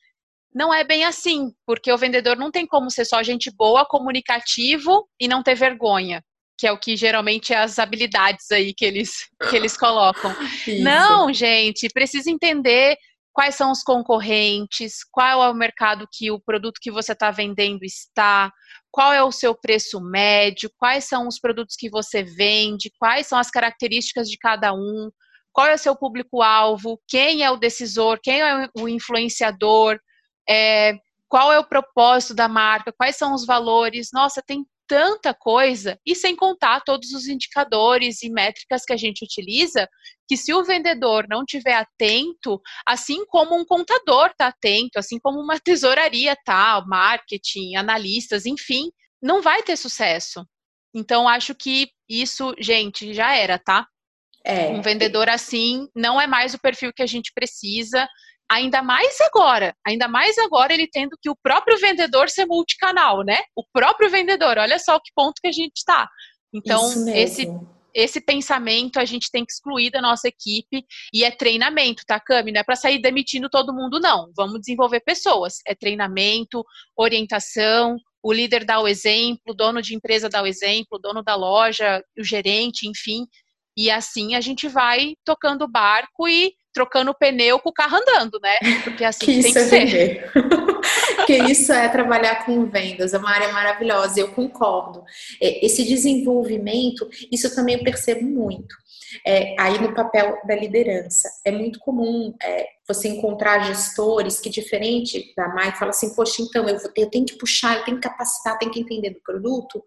não 0.56 0.72
é 0.72 0.82
bem 0.82 1.04
assim, 1.04 1.52
porque 1.66 1.92
o 1.92 1.98
vendedor 1.98 2.34
não 2.34 2.50
tem 2.50 2.66
como 2.66 2.90
ser 2.90 3.04
só 3.04 3.22
gente 3.22 3.54
boa, 3.54 3.84
comunicativo 3.84 5.06
e 5.20 5.28
não 5.28 5.42
ter 5.42 5.54
vergonha, 5.54 6.24
que 6.58 6.66
é 6.66 6.72
o 6.72 6.78
que 6.78 6.96
geralmente 6.96 7.52
é 7.52 7.58
as 7.58 7.78
habilidades 7.78 8.50
aí 8.50 8.72
que 8.72 8.86
eles, 8.86 9.28
que 9.50 9.54
eles 9.54 9.76
colocam. 9.76 10.34
Isso. 10.66 10.82
Não, 10.82 11.30
gente, 11.30 11.90
precisa 11.92 12.30
entender 12.30 12.96
quais 13.34 13.54
são 13.54 13.70
os 13.70 13.82
concorrentes, 13.82 15.04
qual 15.12 15.44
é 15.44 15.50
o 15.50 15.54
mercado 15.54 16.08
que 16.10 16.30
o 16.30 16.40
produto 16.40 16.80
que 16.80 16.90
você 16.90 17.12
está 17.12 17.30
vendendo 17.30 17.84
está, 17.84 18.50
qual 18.90 19.12
é 19.12 19.22
o 19.22 19.30
seu 19.30 19.54
preço 19.54 20.00
médio, 20.00 20.70
quais 20.78 21.04
são 21.04 21.28
os 21.28 21.38
produtos 21.38 21.76
que 21.78 21.90
você 21.90 22.22
vende, 22.22 22.90
quais 22.98 23.26
são 23.26 23.38
as 23.38 23.50
características 23.50 24.26
de 24.30 24.38
cada 24.38 24.72
um, 24.72 25.10
qual 25.52 25.66
é 25.66 25.74
o 25.74 25.78
seu 25.78 25.94
público-alvo, 25.94 26.98
quem 27.06 27.42
é 27.42 27.50
o 27.50 27.58
decisor, 27.58 28.18
quem 28.22 28.40
é 28.40 28.70
o 28.74 28.88
influenciador, 28.88 29.98
é, 30.48 30.94
qual 31.28 31.52
é 31.52 31.58
o 31.58 31.68
propósito 31.68 32.34
da 32.34 32.48
marca, 32.48 32.92
quais 32.92 33.16
são 33.16 33.34
os 33.34 33.44
valores. 33.44 34.10
Nossa, 34.12 34.42
tem 34.44 34.64
tanta 34.88 35.34
coisa, 35.34 35.98
e 36.06 36.14
sem 36.14 36.36
contar 36.36 36.80
todos 36.80 37.10
os 37.10 37.26
indicadores 37.26 38.22
e 38.22 38.30
métricas 38.30 38.84
que 38.84 38.92
a 38.92 38.96
gente 38.96 39.24
utiliza, 39.24 39.88
que 40.28 40.36
se 40.36 40.52
o 40.54 40.64
vendedor 40.64 41.26
não 41.28 41.44
tiver 41.44 41.74
atento, 41.74 42.60
assim 42.86 43.24
como 43.26 43.56
um 43.56 43.64
contador 43.64 44.26
está 44.26 44.46
atento, 44.48 44.98
assim 44.98 45.18
como 45.18 45.40
uma 45.40 45.58
tesouraria 45.60 46.36
tá, 46.44 46.82
marketing, 46.86 47.76
analistas, 47.76 48.46
enfim, 48.46 48.90
não 49.20 49.42
vai 49.42 49.62
ter 49.62 49.76
sucesso. 49.76 50.46
Então, 50.94 51.28
acho 51.28 51.54
que 51.54 51.90
isso, 52.08 52.54
gente, 52.58 53.12
já 53.12 53.34
era, 53.34 53.58
tá? 53.58 53.86
É. 54.44 54.68
Um 54.68 54.80
vendedor 54.80 55.28
assim 55.28 55.88
não 55.94 56.20
é 56.20 56.26
mais 56.28 56.54
o 56.54 56.60
perfil 56.60 56.92
que 56.94 57.02
a 57.02 57.06
gente 57.06 57.32
precisa 57.34 58.06
ainda 58.50 58.82
mais 58.82 59.20
agora, 59.20 59.74
ainda 59.86 60.08
mais 60.08 60.38
agora 60.38 60.72
ele 60.72 60.88
tendo 60.90 61.16
que 61.20 61.30
o 61.30 61.36
próprio 61.42 61.78
vendedor 61.78 62.28
ser 62.28 62.46
multicanal, 62.46 63.24
né? 63.24 63.40
O 63.54 63.64
próprio 63.72 64.10
vendedor, 64.10 64.58
olha 64.58 64.78
só 64.78 64.98
que 64.98 65.12
ponto 65.14 65.40
que 65.40 65.48
a 65.48 65.52
gente 65.52 65.76
está. 65.76 66.08
Então, 66.52 67.08
esse 67.08 67.46
esse 67.96 68.20
pensamento 68.20 69.00
a 69.00 69.06
gente 69.06 69.30
tem 69.32 69.42
que 69.42 69.50
excluir 69.50 69.90
da 69.90 70.02
nossa 70.02 70.28
equipe 70.28 70.84
e 71.14 71.24
é 71.24 71.30
treinamento, 71.30 72.02
tá, 72.06 72.20
Cami? 72.20 72.52
Não 72.52 72.60
é 72.60 72.62
para 72.62 72.76
sair 72.76 73.00
demitindo 73.00 73.48
todo 73.48 73.72
mundo, 73.72 73.98
não. 73.98 74.30
Vamos 74.36 74.60
desenvolver 74.60 75.00
pessoas. 75.00 75.54
É 75.66 75.74
treinamento, 75.74 76.62
orientação, 76.94 77.96
o 78.22 78.32
líder 78.34 78.66
dá 78.66 78.78
o 78.80 78.86
exemplo, 78.86 79.40
o 79.48 79.54
dono 79.54 79.80
de 79.80 79.94
empresa 79.94 80.28
dá 80.28 80.42
o 80.42 80.46
exemplo, 80.46 80.98
o 80.98 80.98
dono 80.98 81.22
da 81.22 81.34
loja, 81.34 82.02
o 82.18 82.22
gerente, 82.22 82.86
enfim. 82.86 83.26
E 83.74 83.90
assim 83.90 84.34
a 84.34 84.42
gente 84.42 84.68
vai 84.68 85.14
tocando 85.24 85.62
o 85.64 85.70
barco 85.70 86.28
e 86.28 86.52
trocando 86.76 87.10
o 87.10 87.14
pneu 87.14 87.58
com 87.58 87.70
o 87.70 87.72
carro 87.72 87.96
andando, 87.96 88.38
né? 88.38 88.58
Porque 88.84 89.02
assim 89.02 89.24
que 89.24 89.42
tem 89.42 89.52
que 89.52 89.58
é 89.58 89.64
ser. 89.64 90.30
que 91.26 91.38
isso 91.44 91.72
é 91.72 91.88
trabalhar 91.88 92.44
com 92.44 92.66
vendas, 92.66 93.14
é 93.14 93.18
uma 93.18 93.30
área 93.30 93.50
maravilhosa, 93.50 94.20
eu 94.20 94.28
concordo. 94.28 95.02
É, 95.40 95.64
esse 95.64 95.84
desenvolvimento, 95.84 97.08
isso 97.32 97.54
também 97.54 97.76
eu 97.76 97.82
percebo 97.82 98.26
muito. 98.26 98.76
É, 99.24 99.54
aí 99.58 99.80
no 99.80 99.94
papel 99.94 100.38
da 100.46 100.54
liderança. 100.54 101.30
É 101.46 101.50
muito 101.50 101.78
comum 101.78 102.34
é, 102.42 102.68
você 102.86 103.08
encontrar 103.08 103.64
gestores 103.64 104.40
que, 104.40 104.48
diferente 104.48 105.32
da 105.36 105.48
Mai, 105.48 105.74
fala 105.74 105.90
assim: 105.90 106.14
Poxa, 106.14 106.42
então 106.42 106.68
eu, 106.68 106.78
eu 106.96 107.10
tenho 107.10 107.26
que 107.26 107.36
puxar, 107.36 107.78
eu 107.78 107.84
tenho 107.84 107.98
que 107.98 108.08
capacitar, 108.08 108.58
tenho 108.58 108.70
que 108.70 108.80
entender 108.80 109.10
do 109.10 109.20
produto. 109.20 109.82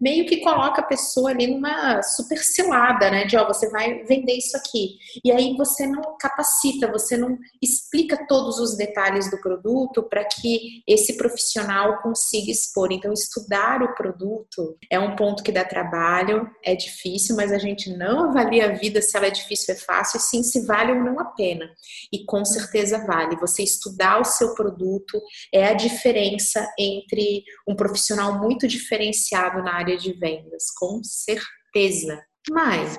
Meio 0.00 0.26
que 0.26 0.38
coloca 0.38 0.80
a 0.80 0.84
pessoa 0.84 1.30
ali 1.30 1.46
numa 1.46 2.02
super 2.02 2.38
cilada, 2.38 3.10
né? 3.10 3.24
De 3.24 3.36
ó, 3.36 3.46
você 3.46 3.68
vai 3.70 4.02
vender 4.04 4.34
isso 4.34 4.56
aqui. 4.56 4.98
E 5.24 5.30
aí 5.30 5.56
você 5.56 5.86
não 5.86 6.16
capacita, 6.18 6.90
você 6.90 7.16
não 7.16 7.38
explica 7.62 8.26
todos 8.26 8.58
os 8.58 8.76
detalhes 8.76 9.30
do 9.30 9.40
produto 9.40 10.02
para 10.02 10.24
que 10.24 10.82
esse 10.86 11.16
profissional 11.16 12.00
consiga 12.02 12.50
expor. 12.50 12.92
Então, 12.92 13.12
estudar 13.12 13.82
o 13.82 13.94
produto 13.94 14.76
é 14.90 14.98
um 14.98 15.16
ponto 15.16 15.42
que 15.42 15.52
dá 15.52 15.64
trabalho, 15.64 16.48
é 16.64 16.74
difícil, 16.74 17.36
mas 17.36 17.52
a 17.52 17.58
gente 17.58 17.96
não 17.96 18.30
avalia 18.30 18.66
a 18.66 18.72
vida 18.72 19.00
se 19.00 19.16
ela 19.16 19.26
é 19.26 19.30
difícil 19.30 19.74
ou 19.74 19.80
é 19.80 19.84
fácil, 19.84 20.18
e 20.18 20.20
sim 20.20 20.42
se 20.42 20.66
vale 20.66 20.92
ou 20.92 20.98
não 20.98 21.20
a 21.20 21.24
pena. 21.24 21.70
E 22.12 22.24
com 22.24 22.39
certeza 22.44 23.04
vale. 23.06 23.36
Você 23.36 23.62
estudar 23.62 24.20
o 24.20 24.24
seu 24.24 24.54
produto 24.54 25.20
é 25.52 25.66
a 25.66 25.74
diferença 25.74 26.66
entre 26.78 27.44
um 27.68 27.74
profissional 27.74 28.38
muito 28.38 28.66
diferenciado 28.66 29.62
na 29.62 29.74
área 29.74 29.96
de 29.96 30.12
vendas, 30.12 30.70
com 30.76 31.00
certeza. 31.02 32.22
Mas 32.50 32.98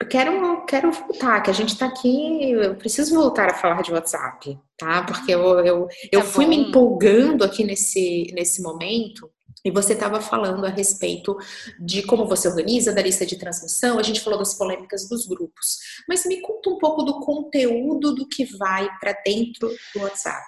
eu 0.00 0.08
quero, 0.08 0.66
quero 0.66 0.92
voltar, 0.92 1.40
que 1.40 1.50
a 1.50 1.54
gente 1.54 1.70
está 1.70 1.86
aqui. 1.86 2.50
Eu 2.50 2.74
preciso 2.74 3.14
voltar 3.14 3.50
a 3.50 3.54
falar 3.54 3.82
de 3.82 3.92
WhatsApp, 3.92 4.58
tá? 4.76 5.02
Porque 5.04 5.32
eu, 5.32 5.40
eu, 5.60 5.88
eu 6.12 6.20
tá 6.20 6.26
fui 6.26 6.46
me 6.46 6.56
empolgando 6.56 7.44
aqui 7.44 7.64
nesse, 7.64 8.30
nesse 8.34 8.60
momento. 8.60 9.30
E 9.64 9.70
você 9.70 9.94
estava 9.94 10.20
falando 10.20 10.64
a 10.64 10.68
respeito 10.68 11.36
de 11.78 12.02
como 12.02 12.26
você 12.26 12.48
organiza, 12.48 12.92
da 12.92 13.02
lista 13.02 13.24
de 13.26 13.38
transmissão, 13.38 13.98
a 13.98 14.02
gente 14.02 14.20
falou 14.20 14.38
das 14.38 14.54
polêmicas 14.54 15.08
dos 15.08 15.26
grupos. 15.26 15.78
Mas 16.08 16.24
me 16.26 16.40
conta 16.40 16.70
um 16.70 16.78
pouco 16.78 17.02
do 17.02 17.20
conteúdo 17.20 18.14
do 18.14 18.28
que 18.28 18.44
vai 18.56 18.88
para 18.98 19.12
dentro 19.24 19.68
do 19.94 20.02
WhatsApp. 20.02 20.44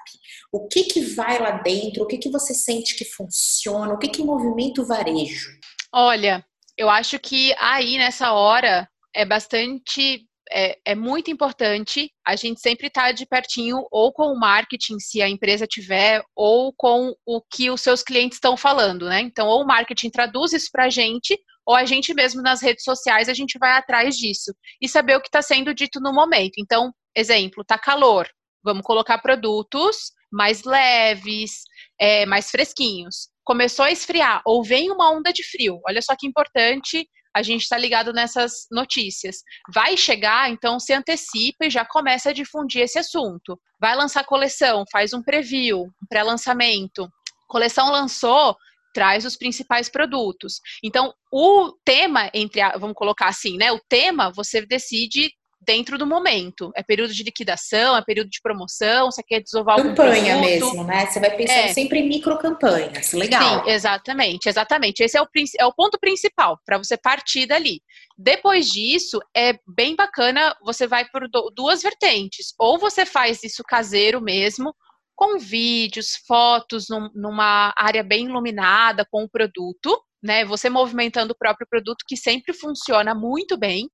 O 0.53 0.69
que, 0.69 0.85
que 0.85 1.01
vai 1.01 1.39
lá 1.39 1.53
dentro? 1.53 2.03
O 2.03 2.07
que, 2.07 2.19
que 2.19 2.31
você 2.31 2.55
sente 2.55 2.95
que 2.95 3.05
funciona? 3.05 3.95
O 3.95 3.99
que, 3.99 4.09
que 4.09 4.23
movimenta 4.23 4.83
o 4.83 4.87
varejo? 4.87 5.51
Olha, 5.93 6.45
Eu 6.79 6.91
acho 6.91 7.19
que 7.19 7.55
aí 7.59 7.97
nessa 7.97 8.33
hora 8.33 8.87
é 9.15 9.25
bastante 9.25 10.27
é, 10.51 10.79
é, 10.85 10.95
muito 10.95 11.31
importante 11.31 12.11
a 12.25 12.37
gente 12.37 12.61
sempre 12.61 12.87
estar 12.87 13.07
tá 13.07 13.13
de 13.13 13.27
pertinho 13.27 13.87
ou 13.91 14.13
com 14.13 14.33
o 14.33 14.39
marketing, 14.39 14.99
se 14.99 15.21
a 15.21 15.29
empresa 15.29 15.67
tiver, 15.67 16.23
ou 16.35 16.73
com 16.73 17.15
o 17.25 17.41
que 17.41 17.71
os 17.71 17.81
seus 17.81 18.03
clientes 18.03 18.37
estão 18.37 18.57
falando, 18.57 19.07
né? 19.07 19.21
Então, 19.21 19.47
ou 19.47 19.63
o 19.63 19.67
marketing 19.67 20.11
traduz 20.11 20.53
isso 20.53 20.69
para 20.73 20.85
a 20.85 20.91
gente, 20.91 21.39
ou 21.65 21.75
a 21.75 21.85
gente 21.85 22.15
mesmo 22.15 22.43
nas 22.43 22.63
redes 22.63 22.85
sociais, 22.85 23.29
a 23.29 23.35
gente 23.35 23.59
vai 23.59 23.73
atrás 23.73 24.17
disso 24.17 24.55
e 24.81 24.89
saber 24.89 25.17
o 25.17 25.21
que 25.21 25.29
está 25.29 25.43
sendo 25.43 25.75
dito 25.75 26.01
no 26.01 26.13
momento. 26.13 26.55
Então, 26.59 26.93
exemplo, 27.15 27.65
tá 27.65 27.79
calor, 27.79 28.29
vamos 28.63 28.83
colocar 28.83 29.19
produtos 29.19 30.13
mais 30.31 30.65
leves, 30.65 31.63
é, 32.01 32.27
mais 32.27 32.51
fresquinhos. 32.51 33.29
Começou 33.45 33.85
a 33.85 33.93
esfriar, 33.93 34.43
ou 34.45 34.63
vem 34.63 34.91
uma 34.91 35.11
onda 35.11 35.33
de 35.33 35.43
frio. 35.45 35.81
Olha 35.87 36.03
só 36.03 36.15
que 36.17 36.27
importante 36.27 37.09
a 37.37 37.43
gente 37.43 37.63
está 37.65 37.77
ligado 37.77 38.15
nessas 38.15 38.67
notícias. 38.73 39.43
Vai 39.75 39.95
chegar, 39.95 40.51
então 40.51 40.81
se 40.81 40.95
antecipa 40.95 41.67
e 41.67 41.71
já 41.71 41.85
começa 41.85 42.31
a 42.31 42.33
difundir 42.33 42.81
esse 42.81 42.99
assunto. 42.99 43.61
Vai 43.79 43.95
lançar 43.95 44.25
coleção, 44.25 44.85
faz 44.91 45.13
um 45.13 45.23
preview, 45.23 45.83
um 45.83 46.07
pré-lançamento. 46.09 47.07
Coleção 47.47 47.91
lançou, 47.93 48.57
traz 48.95 49.27
os 49.27 49.37
principais 49.37 49.91
produtos. 49.91 50.61
Então, 50.83 51.13
o 51.31 51.73
tema 51.85 52.31
entre, 52.33 52.63
a, 52.63 52.79
vamos 52.79 52.97
colocar 52.97 53.29
assim, 53.29 53.59
né? 53.59 53.71
O 53.71 53.83
tema 53.87 54.33
você 54.33 54.65
decide 54.65 55.31
dentro 55.67 55.99
do 55.99 56.07
momento. 56.07 56.71
É 56.77 56.83
período 56.83 57.13
de 57.13 57.23
liquidação, 57.23 57.97
é 57.97 58.03
período 58.03 58.31
de 58.31 58.41
promoção, 58.41 59.11
você 59.11 59.23
quer 59.23 59.41
desovar 59.41 59.77
Campanha 59.77 60.35
algum 60.35 60.47
mesmo, 60.47 60.85
né? 60.85 61.07
Você 61.07 61.19
vai 61.19 61.31
pensando 61.37 61.59
é. 61.59 61.73
sempre 61.73 61.99
em 61.99 62.09
micro 62.09 62.39
campanhas. 62.39 63.13
Legal. 63.13 63.65
Sim, 63.65 63.71
exatamente, 63.71 64.49
exatamente. 64.49 65.01
Esse 65.01 65.19
é 65.19 65.23
o, 65.23 65.27
é 65.59 65.67
o 65.67 65.75
ponto 65.75 65.99
principal 65.99 66.59
para 66.65 66.79
você 66.79 66.97
partir 66.97 67.47
dali. 67.47 67.81
Depois 68.17 68.69
disso, 68.69 69.21
é 69.37 69.59
bem 69.67 69.97
bacana, 69.97 70.55
você 70.63 70.87
vai 70.87 71.05
por 71.09 71.29
duas 71.55 71.83
vertentes. 71.83 72.55
Ou 72.59 72.79
você 72.79 73.05
faz 73.05 73.43
isso 73.43 73.63
caseiro 73.65 74.21
mesmo, 74.21 74.75
com 75.17 75.39
vídeos, 75.39 76.17
fotos 76.27 76.87
num, 76.89 77.11
numa 77.15 77.73
área 77.77 78.03
bem 78.03 78.27
iluminada 78.27 79.07
com 79.11 79.25
o 79.25 79.29
produto, 79.29 79.99
né? 80.23 80.45
Você 80.45 80.69
movimentando 80.69 81.33
o 81.33 81.37
próprio 81.37 81.67
produto 81.69 82.05
que 82.07 82.17
sempre 82.17 82.53
funciona 82.53 83.15
muito 83.15 83.57
bem. 83.57 83.89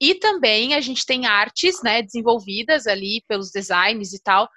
E 0.00 0.14
também 0.14 0.74
a 0.74 0.80
gente 0.80 1.04
tem 1.04 1.26
artes, 1.26 1.82
né, 1.82 2.02
desenvolvidas 2.02 2.86
ali 2.86 3.22
pelos 3.26 3.50
designs 3.50 4.12
e 4.12 4.22
tal, 4.22 4.48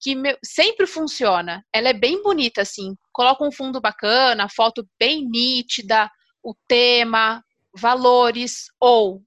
que 0.00 0.14
sempre 0.44 0.86
funciona. 0.86 1.64
Ela 1.72 1.88
é 1.88 1.92
bem 1.92 2.22
bonita, 2.22 2.62
assim. 2.62 2.94
Coloca 3.12 3.44
um 3.44 3.52
fundo 3.52 3.80
bacana, 3.80 4.48
foto 4.48 4.86
bem 4.98 5.26
nítida, 5.28 6.10
o 6.42 6.54
tema, 6.68 7.42
valores, 7.74 8.66
ou 8.78 9.22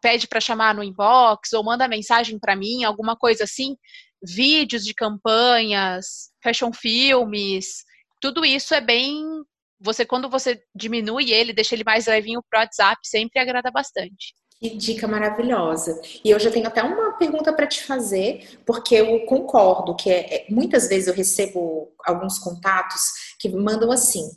pede 0.00 0.26
para 0.26 0.40
chamar 0.40 0.74
no 0.74 0.82
inbox, 0.82 1.52
ou 1.52 1.64
manda 1.64 1.88
mensagem 1.88 2.38
para 2.38 2.56
mim, 2.56 2.84
alguma 2.84 3.16
coisa 3.16 3.44
assim. 3.44 3.76
Vídeos 4.22 4.84
de 4.84 4.94
campanhas, 4.94 6.30
fashion 6.42 6.72
filmes, 6.72 7.84
tudo 8.20 8.44
isso 8.44 8.74
é 8.74 8.80
bem. 8.80 9.24
Você, 9.80 10.04
quando 10.04 10.28
você 10.28 10.62
diminui 10.74 11.32
ele, 11.32 11.52
deixa 11.52 11.74
ele 11.74 11.84
mais 11.84 12.06
levinho 12.06 12.42
pro 12.48 12.60
WhatsApp, 12.60 13.00
sempre 13.02 13.40
agrada 13.40 13.70
bastante. 13.70 14.34
Que 14.60 14.76
dica 14.76 15.08
maravilhosa. 15.08 16.00
E 16.22 16.30
eu 16.30 16.38
já 16.38 16.50
tenho 16.50 16.66
até 16.66 16.82
uma 16.82 17.12
pergunta 17.12 17.50
para 17.52 17.66
te 17.66 17.82
fazer, 17.82 18.60
porque 18.66 18.94
eu 18.94 19.24
concordo 19.24 19.96
que 19.96 20.10
é, 20.10 20.34
é, 20.34 20.46
muitas 20.50 20.86
vezes 20.86 21.08
eu 21.08 21.14
recebo 21.14 21.90
alguns 22.04 22.38
contatos 22.38 23.36
que 23.38 23.48
mandam 23.48 23.90
assim: 23.90 24.28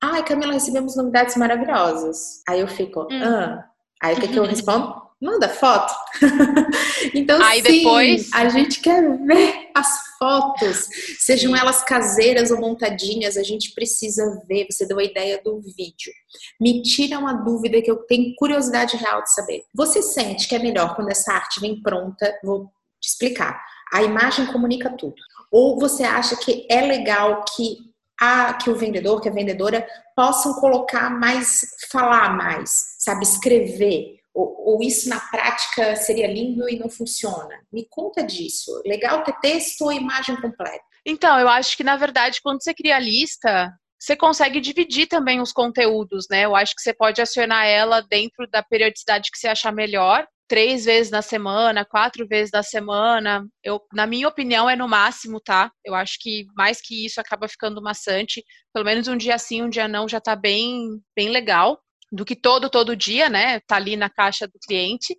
Ai, 0.00 0.22
Camila, 0.22 0.52
recebemos 0.52 0.96
novidades 0.96 1.34
maravilhosas. 1.36 2.42
Aí 2.46 2.60
eu 2.60 2.68
fico, 2.68 3.08
hum. 3.10 3.22
ah. 3.24 3.66
Aí 4.02 4.14
o 4.16 4.20
que, 4.20 4.28
que 4.28 4.38
eu 4.38 4.44
respondo? 4.46 4.99
Manda 5.20 5.50
foto. 5.50 5.92
então, 7.14 7.42
Aí 7.42 7.60
sim, 7.62 7.78
depois... 7.78 8.30
a 8.32 8.48
gente 8.48 8.80
quer 8.80 9.02
ver 9.18 9.70
as 9.74 10.16
fotos, 10.18 10.88
sejam 11.18 11.54
elas 11.54 11.82
caseiras 11.82 12.50
ou 12.50 12.58
montadinhas, 12.58 13.36
a 13.36 13.42
gente 13.42 13.74
precisa 13.74 14.42
ver. 14.48 14.66
Você 14.70 14.86
deu 14.86 14.98
a 14.98 15.04
ideia 15.04 15.38
do 15.44 15.60
vídeo. 15.60 16.12
Me 16.58 16.82
tira 16.82 17.18
uma 17.18 17.34
dúvida 17.34 17.82
que 17.82 17.90
eu 17.90 17.96
tenho 17.96 18.34
curiosidade 18.36 18.96
real 18.96 19.22
de 19.22 19.34
saber. 19.34 19.62
Você 19.74 20.00
sente 20.00 20.48
que 20.48 20.54
é 20.54 20.58
melhor 20.58 20.96
quando 20.96 21.10
essa 21.10 21.34
arte 21.34 21.60
vem 21.60 21.82
pronta? 21.82 22.34
Vou 22.42 22.70
te 22.98 23.08
explicar. 23.08 23.62
A 23.92 24.02
imagem 24.02 24.46
comunica 24.46 24.88
tudo. 24.96 25.16
Ou 25.52 25.78
você 25.78 26.02
acha 26.02 26.34
que 26.36 26.66
é 26.70 26.80
legal 26.80 27.44
que 27.56 27.76
a, 28.18 28.54
que 28.54 28.70
o 28.70 28.76
vendedor, 28.76 29.20
que 29.20 29.28
a 29.28 29.32
vendedora 29.32 29.86
possam 30.14 30.54
colocar 30.54 31.10
mais, 31.10 31.60
falar 31.90 32.36
mais, 32.36 32.70
sabe, 32.98 33.24
escrever 33.24 34.19
ou, 34.34 34.74
ou, 34.74 34.82
isso 34.82 35.08
na 35.08 35.18
prática 35.18 35.96
seria 35.96 36.26
lindo 36.26 36.68
e 36.68 36.78
não 36.78 36.88
funciona? 36.88 37.60
Me 37.72 37.86
conta 37.88 38.22
disso. 38.22 38.80
Legal 38.86 39.22
ter 39.24 39.34
texto 39.40 39.82
ou 39.82 39.92
imagem 39.92 40.40
completa? 40.40 40.84
Então, 41.04 41.38
eu 41.38 41.48
acho 41.48 41.76
que 41.76 41.84
na 41.84 41.96
verdade, 41.96 42.40
quando 42.42 42.62
você 42.62 42.74
cria 42.74 42.96
a 42.96 43.00
lista, 43.00 43.72
você 43.98 44.16
consegue 44.16 44.60
dividir 44.60 45.06
também 45.06 45.40
os 45.40 45.52
conteúdos, 45.52 46.26
né? 46.30 46.44
Eu 46.44 46.56
acho 46.56 46.74
que 46.74 46.80
você 46.80 46.92
pode 46.92 47.20
acionar 47.20 47.66
ela 47.66 48.00
dentro 48.00 48.46
da 48.48 48.62
periodicidade 48.62 49.30
que 49.30 49.38
você 49.38 49.48
achar 49.48 49.72
melhor. 49.72 50.26
Três 50.48 50.84
vezes 50.84 51.12
na 51.12 51.22
semana, 51.22 51.84
quatro 51.84 52.26
vezes 52.26 52.50
na 52.52 52.62
semana. 52.62 53.46
Eu, 53.62 53.80
na 53.92 54.06
minha 54.06 54.26
opinião, 54.26 54.68
é 54.68 54.74
no 54.74 54.88
máximo, 54.88 55.40
tá? 55.40 55.70
Eu 55.84 55.94
acho 55.94 56.18
que 56.20 56.46
mais 56.56 56.80
que 56.80 57.04
isso 57.06 57.20
acaba 57.20 57.46
ficando 57.46 57.82
maçante. 57.82 58.42
Pelo 58.72 58.84
menos 58.84 59.06
um 59.06 59.16
dia 59.16 59.38
sim, 59.38 59.62
um 59.62 59.68
dia 59.68 59.86
não, 59.86 60.08
já 60.08 60.20
tá 60.20 60.34
bem, 60.34 61.00
bem 61.14 61.28
legal 61.28 61.80
do 62.10 62.24
que 62.24 62.34
todo, 62.34 62.70
todo 62.70 62.96
dia, 62.96 63.28
né? 63.28 63.60
Tá 63.60 63.76
ali 63.76 63.96
na 63.96 64.10
caixa 64.10 64.46
do 64.46 64.58
cliente. 64.66 65.16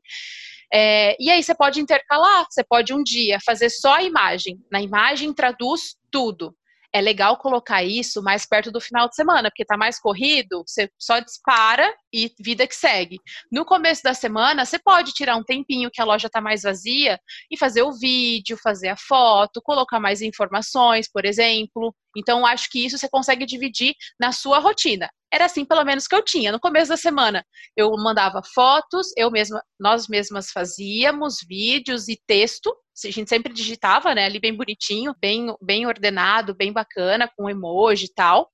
É, 0.73 1.15
e 1.19 1.29
aí 1.29 1.43
você 1.43 1.53
pode 1.53 1.81
intercalar, 1.81 2.45
você 2.49 2.63
pode 2.63 2.93
um 2.93 3.03
dia 3.03 3.39
fazer 3.45 3.69
só 3.69 3.95
a 3.95 4.03
imagem. 4.03 4.59
Na 4.71 4.81
imagem 4.81 5.33
traduz 5.33 5.95
tudo 6.09 6.55
é 6.93 6.99
legal 6.99 7.37
colocar 7.37 7.83
isso 7.83 8.21
mais 8.21 8.45
perto 8.45 8.71
do 8.71 8.81
final 8.81 9.07
de 9.07 9.15
semana, 9.15 9.49
porque 9.49 9.65
tá 9.65 9.77
mais 9.77 9.99
corrido, 9.99 10.63
você 10.65 10.89
só 10.99 11.19
dispara 11.19 11.93
e 12.13 12.33
vida 12.39 12.67
que 12.67 12.75
segue. 12.75 13.19
No 13.51 13.65
começo 13.65 14.03
da 14.03 14.13
semana, 14.13 14.65
você 14.65 14.77
pode 14.77 15.13
tirar 15.13 15.37
um 15.37 15.43
tempinho 15.43 15.89
que 15.91 16.01
a 16.01 16.05
loja 16.05 16.29
tá 16.29 16.41
mais 16.41 16.63
vazia 16.63 17.19
e 17.49 17.57
fazer 17.57 17.83
o 17.83 17.93
vídeo, 17.93 18.57
fazer 18.61 18.89
a 18.89 18.97
foto, 18.97 19.61
colocar 19.63 19.99
mais 19.99 20.21
informações, 20.21 21.09
por 21.09 21.25
exemplo. 21.25 21.95
Então, 22.15 22.45
acho 22.45 22.69
que 22.69 22.85
isso 22.85 22.97
você 22.97 23.09
consegue 23.09 23.45
dividir 23.45 23.95
na 24.19 24.31
sua 24.33 24.59
rotina. 24.59 25.09
Era 25.33 25.45
assim, 25.45 25.63
pelo 25.63 25.85
menos, 25.85 26.07
que 26.07 26.15
eu 26.15 26.21
tinha. 26.21 26.51
No 26.51 26.59
começo 26.59 26.89
da 26.89 26.97
semana, 26.97 27.45
eu 27.75 27.89
mandava 27.95 28.41
fotos, 28.53 29.07
eu 29.15 29.31
mesma, 29.31 29.63
nós 29.79 30.09
mesmas 30.09 30.51
fazíamos 30.51 31.37
vídeos 31.47 32.09
e 32.09 32.19
texto, 32.27 32.75
a 33.07 33.11
gente 33.11 33.29
sempre 33.29 33.53
digitava, 33.53 34.13
né, 34.15 34.25
ali 34.25 34.39
bem 34.39 34.55
bonitinho, 34.55 35.15
bem, 35.19 35.47
bem 35.61 35.85
ordenado, 35.85 36.55
bem 36.55 36.71
bacana, 36.71 37.29
com 37.35 37.49
emoji 37.49 38.05
e 38.05 38.13
tal. 38.13 38.49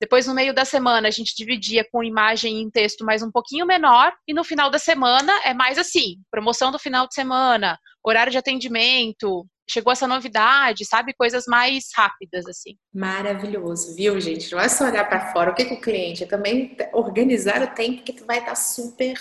Depois, 0.00 0.26
no 0.26 0.34
meio 0.34 0.52
da 0.52 0.64
semana, 0.64 1.08
a 1.08 1.10
gente 1.10 1.34
dividia 1.36 1.86
com 1.90 2.02
imagem 2.02 2.60
em 2.60 2.70
texto 2.70 3.04
mais 3.04 3.22
um 3.22 3.30
pouquinho 3.30 3.64
menor, 3.64 4.12
e 4.26 4.34
no 4.34 4.44
final 4.44 4.70
da 4.70 4.78
semana 4.78 5.32
é 5.44 5.54
mais 5.54 5.78
assim: 5.78 6.16
promoção 6.30 6.70
do 6.70 6.78
final 6.78 7.06
de 7.06 7.14
semana, 7.14 7.78
horário 8.04 8.32
de 8.32 8.38
atendimento, 8.38 9.46
chegou 9.68 9.92
essa 9.92 10.06
novidade, 10.06 10.84
sabe? 10.84 11.14
Coisas 11.14 11.44
mais 11.46 11.88
rápidas, 11.94 12.46
assim. 12.46 12.76
Maravilhoso, 12.92 13.94
viu, 13.94 14.20
gente? 14.20 14.52
Não 14.52 14.60
é 14.60 14.68
só 14.68 14.84
olhar 14.84 15.08
para 15.08 15.32
fora. 15.32 15.50
O 15.50 15.54
que, 15.54 15.64
que 15.64 15.74
o 15.74 15.80
cliente 15.80 16.24
é 16.24 16.26
também 16.26 16.76
organizar 16.92 17.62
o 17.62 17.74
tempo 17.74 18.02
que 18.02 18.12
tu 18.12 18.24
vai 18.26 18.38
estar 18.38 18.50
tá 18.50 18.56
super 18.56 19.14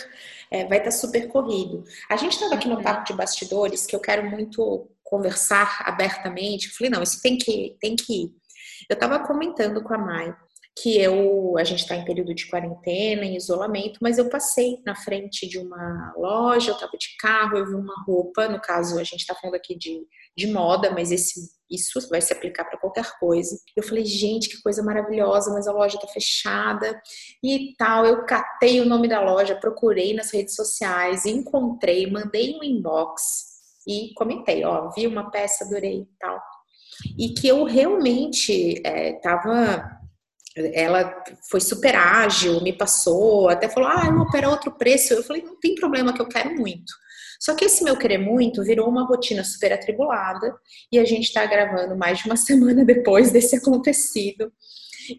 é, 0.53 0.65
vai 0.65 0.77
estar 0.77 0.91
tá 0.91 0.97
super 0.97 1.27
corrido. 1.27 1.83
A 2.07 2.15
gente 2.15 2.33
estava 2.33 2.53
aqui 2.53 2.67
no 2.67 2.75
uhum. 2.75 2.83
papo 2.83 3.05
de 3.05 3.13
bastidores 3.13 3.87
que 3.87 3.95
eu 3.95 3.99
quero 3.99 4.29
muito 4.29 4.87
conversar 5.03 5.81
abertamente. 5.83 6.67
Eu 6.67 6.73
falei, 6.73 6.91
não, 6.91 7.01
isso 7.01 7.19
tem 7.21 7.37
que, 7.37 7.75
tem 7.81 7.95
que 7.95 8.25
ir. 8.25 8.31
Eu 8.87 8.93
estava 8.93 9.19
comentando 9.19 9.81
com 9.81 9.93
a 9.93 9.97
Mai 9.97 10.35
que 10.75 10.97
eu, 10.99 11.55
a 11.57 11.63
gente 11.63 11.81
está 11.81 11.95
em 11.95 12.05
período 12.05 12.33
de 12.33 12.49
quarentena, 12.49 13.23
em 13.23 13.35
isolamento, 13.35 13.99
mas 14.01 14.17
eu 14.17 14.27
passei 14.27 14.81
na 14.83 14.95
frente 14.95 15.47
de 15.47 15.59
uma 15.59 16.13
loja, 16.17 16.71
eu 16.71 16.73
estava 16.73 16.97
de 16.97 17.15
carro, 17.19 17.57
eu 17.57 17.65
vi 17.65 17.75
uma 17.75 17.93
roupa, 18.07 18.47
no 18.47 18.59
caso 18.59 18.99
a 18.99 19.03
gente 19.03 19.19
está 19.19 19.35
falando 19.35 19.55
aqui 19.55 19.77
de, 19.77 20.01
de 20.35 20.47
moda, 20.47 20.89
mas 20.89 21.11
esse, 21.11 21.51
isso 21.69 22.09
vai 22.09 22.21
se 22.21 22.33
aplicar 22.33 22.65
para 22.65 22.79
qualquer 22.79 23.07
coisa. 23.19 23.55
Eu 23.77 23.83
falei, 23.83 24.03
gente, 24.03 24.49
que 24.49 24.63
coisa 24.63 24.81
maravilhosa, 24.81 25.53
mas 25.53 25.67
a 25.67 25.71
loja 25.71 25.95
está 25.95 26.07
fechada 26.07 26.99
e 27.43 27.75
tal. 27.77 28.05
Eu 28.07 28.25
catei 28.25 28.81
o 28.81 28.85
nome 28.85 29.07
da 29.07 29.21
loja, 29.21 29.55
procurei 29.55 30.15
nas 30.15 30.31
redes 30.31 30.55
sociais, 30.55 31.25
encontrei, 31.25 32.09
mandei 32.09 32.57
um 32.57 32.63
inbox 32.63 33.53
e 33.87 34.11
comentei, 34.15 34.65
ó, 34.65 34.89
vi 34.89 35.05
uma 35.05 35.29
peça, 35.29 35.65
adorei 35.65 36.01
e 36.01 36.17
tal. 36.19 36.41
E 37.17 37.29
que 37.29 37.47
eu 37.47 37.63
realmente 37.63 38.81
estava 38.85 39.99
é, 39.99 40.02
ela 40.55 41.23
foi 41.49 41.59
super 41.59 41.95
ágil, 41.95 42.61
me 42.61 42.73
passou, 42.73 43.49
até 43.49 43.67
falou, 43.67 43.89
ah, 43.89 44.03
eu 44.05 44.13
vou 44.13 44.23
operar 44.23 44.51
outro 44.51 44.71
preço. 44.71 45.13
Eu 45.13 45.23
falei, 45.23 45.41
não 45.41 45.59
tem 45.59 45.75
problema 45.75 46.13
que 46.13 46.21
eu 46.21 46.27
quero 46.27 46.55
muito. 46.55 46.93
Só 47.39 47.53
que 47.55 47.65
esse 47.65 47.83
meu 47.83 47.97
querer 47.97 48.19
muito 48.19 48.63
virou 48.63 48.87
uma 48.87 49.05
rotina 49.05 49.43
super 49.43 49.73
atribulada 49.73 50.55
e 50.91 50.97
a 50.97 51.03
gente 51.03 51.25
está 51.25 51.45
gravando 51.45 51.95
mais 51.97 52.19
de 52.19 52.25
uma 52.25 52.37
semana 52.37 52.85
depois 52.85 53.31
desse 53.31 53.55
acontecido. 53.55 54.51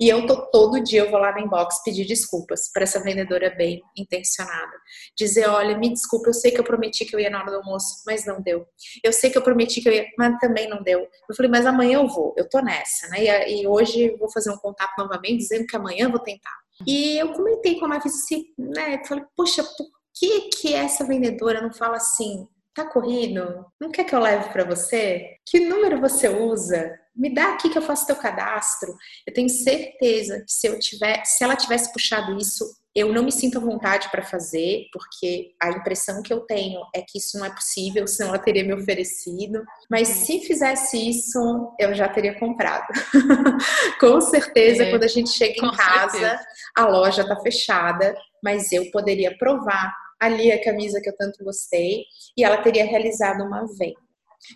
E 0.00 0.08
eu 0.08 0.26
tô 0.26 0.50
todo 0.50 0.82
dia, 0.82 1.00
eu 1.00 1.10
vou 1.10 1.18
lá 1.18 1.32
no 1.32 1.40
inbox 1.40 1.82
pedir 1.82 2.06
desculpas 2.06 2.70
para 2.72 2.84
essa 2.84 3.00
vendedora 3.00 3.50
bem 3.50 3.82
intencionada. 3.96 4.72
Dizer, 5.16 5.48
olha, 5.48 5.76
me 5.76 5.92
desculpa, 5.92 6.28
eu 6.28 6.34
sei 6.34 6.50
que 6.50 6.60
eu 6.60 6.64
prometi 6.64 7.04
que 7.04 7.14
eu 7.14 7.20
ia 7.20 7.30
na 7.30 7.40
hora 7.40 7.50
do 7.50 7.56
almoço, 7.58 8.02
mas 8.06 8.24
não 8.26 8.40
deu. 8.40 8.66
Eu 9.02 9.12
sei 9.12 9.30
que 9.30 9.38
eu 9.38 9.42
prometi 9.42 9.80
que 9.80 9.88
eu 9.88 9.92
ia, 9.92 10.06
mas 10.18 10.38
também 10.38 10.68
não 10.68 10.82
deu. 10.82 11.00
Eu 11.00 11.36
falei, 11.36 11.50
mas 11.50 11.66
amanhã 11.66 11.98
eu 11.98 12.08
vou, 12.08 12.34
eu 12.36 12.48
tô 12.48 12.60
nessa, 12.60 13.08
né? 13.08 13.24
E, 13.24 13.62
e 13.62 13.66
hoje 13.66 14.16
vou 14.16 14.30
fazer 14.30 14.50
um 14.50 14.56
contato 14.56 14.96
novamente, 14.98 15.38
dizendo 15.38 15.66
que 15.66 15.76
amanhã 15.76 16.06
eu 16.06 16.10
vou 16.10 16.20
tentar. 16.20 16.54
E 16.86 17.16
eu 17.16 17.32
comentei 17.32 17.78
com 17.78 17.84
a 17.84 17.88
Marisa 17.88 18.08
assim, 18.08 18.46
né? 18.58 19.02
Falei, 19.06 19.24
poxa, 19.36 19.62
por 19.62 19.86
que 20.14 20.48
que 20.48 20.74
essa 20.74 21.04
vendedora 21.04 21.60
não 21.60 21.72
fala 21.72 21.96
assim? 21.96 22.48
Tá 22.74 22.84
corrido? 22.84 23.64
Não 23.80 23.90
quer 23.90 24.04
que 24.04 24.14
eu 24.14 24.20
leve 24.20 24.50
para 24.50 24.64
você? 24.64 25.36
Que 25.46 25.60
número 25.60 26.00
você 26.00 26.28
usa? 26.28 26.92
Me 27.14 27.32
dá 27.32 27.52
aqui 27.52 27.68
que 27.68 27.78
eu 27.78 27.82
faço 27.82 28.06
teu 28.06 28.16
cadastro. 28.16 28.94
Eu 29.26 29.32
tenho 29.32 29.48
certeza 29.48 30.40
que 30.40 30.52
se 30.52 30.66
eu 30.66 30.78
tiver, 30.78 31.24
se 31.24 31.44
ela 31.44 31.56
tivesse 31.56 31.92
puxado 31.92 32.36
isso, 32.38 32.64
eu 32.94 33.12
não 33.12 33.24
me 33.24 33.32
sinto 33.32 33.58
à 33.58 33.60
vontade 33.60 34.08
para 34.10 34.22
fazer, 34.22 34.84
porque 34.92 35.52
a 35.60 35.70
impressão 35.70 36.22
que 36.22 36.32
eu 36.32 36.40
tenho 36.40 36.80
é 36.94 37.02
que 37.02 37.18
isso 37.18 37.36
não 37.36 37.44
é 37.44 37.50
possível, 37.50 38.06
senão 38.08 38.30
ela 38.30 38.38
teria 38.38 38.64
me 38.64 38.72
oferecido. 38.72 39.62
Mas 39.90 40.08
se 40.08 40.40
fizesse 40.40 40.96
isso, 40.96 41.74
eu 41.78 41.94
já 41.94 42.08
teria 42.08 42.38
comprado. 42.38 42.86
Com 43.98 44.20
certeza, 44.20 44.84
é, 44.84 44.90
quando 44.90 45.04
a 45.04 45.08
gente 45.08 45.30
chega 45.30 45.54
em 45.64 45.76
casa, 45.76 46.10
certeza. 46.10 46.46
a 46.76 46.86
loja 46.86 47.22
está 47.22 47.40
fechada, 47.40 48.14
mas 48.42 48.70
eu 48.70 48.90
poderia 48.90 49.36
provar 49.36 49.92
ali 50.20 50.52
a 50.52 50.62
camisa 50.62 51.00
que 51.00 51.08
eu 51.08 51.16
tanto 51.16 51.44
gostei 51.44 52.04
e 52.36 52.44
ela 52.44 52.58
teria 52.58 52.84
realizado 52.84 53.42
uma 53.42 53.66
venda. 53.76 54.03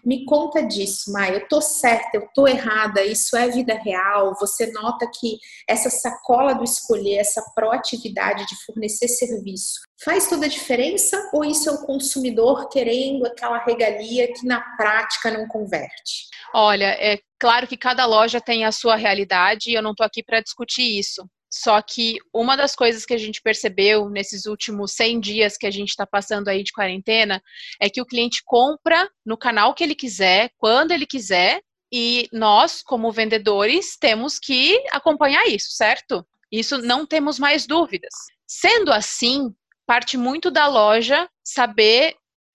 Me 0.05 0.25
conta 0.25 0.63
disso, 0.63 1.13
Maia. 1.13 1.35
Eu 1.35 1.49
tô 1.49 1.61
certa, 1.61 2.11
eu 2.15 2.29
tô 2.35 2.47
errada, 2.47 3.03
isso 3.03 3.37
é 3.37 3.49
vida 3.49 3.75
real. 3.75 4.35
Você 4.41 4.71
nota 4.73 5.11
que 5.19 5.39
essa 5.69 5.91
sacola 5.91 6.55
do 6.55 6.65
escolher, 6.65 7.17
essa 7.17 7.43
proatividade 7.55 8.47
de 8.47 8.65
fornecer 8.65 9.09
serviço, 9.09 9.81
faz 10.05 10.29
toda 10.29 10.47
a 10.47 10.49
diferença? 10.49 11.31
Ou 11.33 11.45
isso 11.45 11.69
é 11.69 11.73
o 11.73 11.87
consumidor 11.87 12.69
querendo 12.69 13.27
aquela 13.27 13.59
regalia 13.65 14.33
que 14.33 14.47
na 14.47 14.61
prática 14.77 15.31
não 15.31 15.47
converte? 15.49 16.29
Olha, 16.55 16.97
é 16.99 17.19
claro 17.39 17.67
que 17.67 17.77
cada 17.77 18.07
loja 18.07 18.41
tem 18.41 18.65
a 18.65 18.73
sua 18.73 18.97
realidade 18.97 19.71
e 19.71 19.75
eu 19.75 19.83
não 19.83 19.95
tô 19.95 20.03
aqui 20.03 20.23
para 20.23 20.41
discutir 20.41 20.99
isso. 20.99 21.29
Só 21.61 21.83
que 21.83 22.19
uma 22.33 22.57
das 22.57 22.77
coisas 22.77 23.05
que 23.05 23.13
a 23.13 23.19
gente 23.19 23.43
percebeu 23.43 24.09
nesses 24.09 24.47
últimos 24.47 24.93
100 24.93 25.19
dias 25.19 25.57
que 25.57 25.67
a 25.67 25.71
gente 25.73 25.89
está 25.89 26.07
passando 26.07 26.47
aí 26.47 26.63
de 26.63 26.73
quarentena 26.73 27.43
é 27.81 27.91
que 27.91 28.01
o 28.01 28.07
cliente 28.07 28.43
compra 28.45 29.11
no 29.27 29.37
canal 29.37 29.75
que 29.75 29.83
ele 29.83 29.97
quiser, 29.97 30.53
quando 30.57 30.93
ele 30.93 31.05
quiser, 31.05 31.61
e 31.93 32.29
nós, 32.33 32.81
como 32.81 33.11
vendedores, 33.11 33.97
temos 33.99 34.39
que 34.39 34.81
acompanhar 34.93 35.49
isso, 35.49 35.71
certo? 35.71 36.25
Isso 36.53 36.79
não 36.79 37.05
temos 37.05 37.41
mais 37.41 37.67
dúvidas. 37.67 38.13
Sendo 38.47 38.93
assim, 38.93 39.53
parte 39.85 40.17
muito 40.17 40.53
da 40.53 40.69
loja 40.69 41.29
saber 41.43 42.15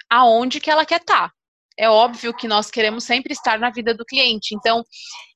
aonde 0.10 0.62
que 0.62 0.72
ela 0.72 0.86
quer 0.86 1.02
estar. 1.02 1.28
Tá. 1.28 1.34
É 1.78 1.90
óbvio 1.90 2.34
que 2.34 2.48
nós 2.48 2.72
queremos 2.72 3.04
sempre 3.04 3.34
estar 3.34 3.60
na 3.60 3.70
vida 3.70 3.94
do 3.94 4.06
cliente. 4.06 4.56
Então, 4.56 4.82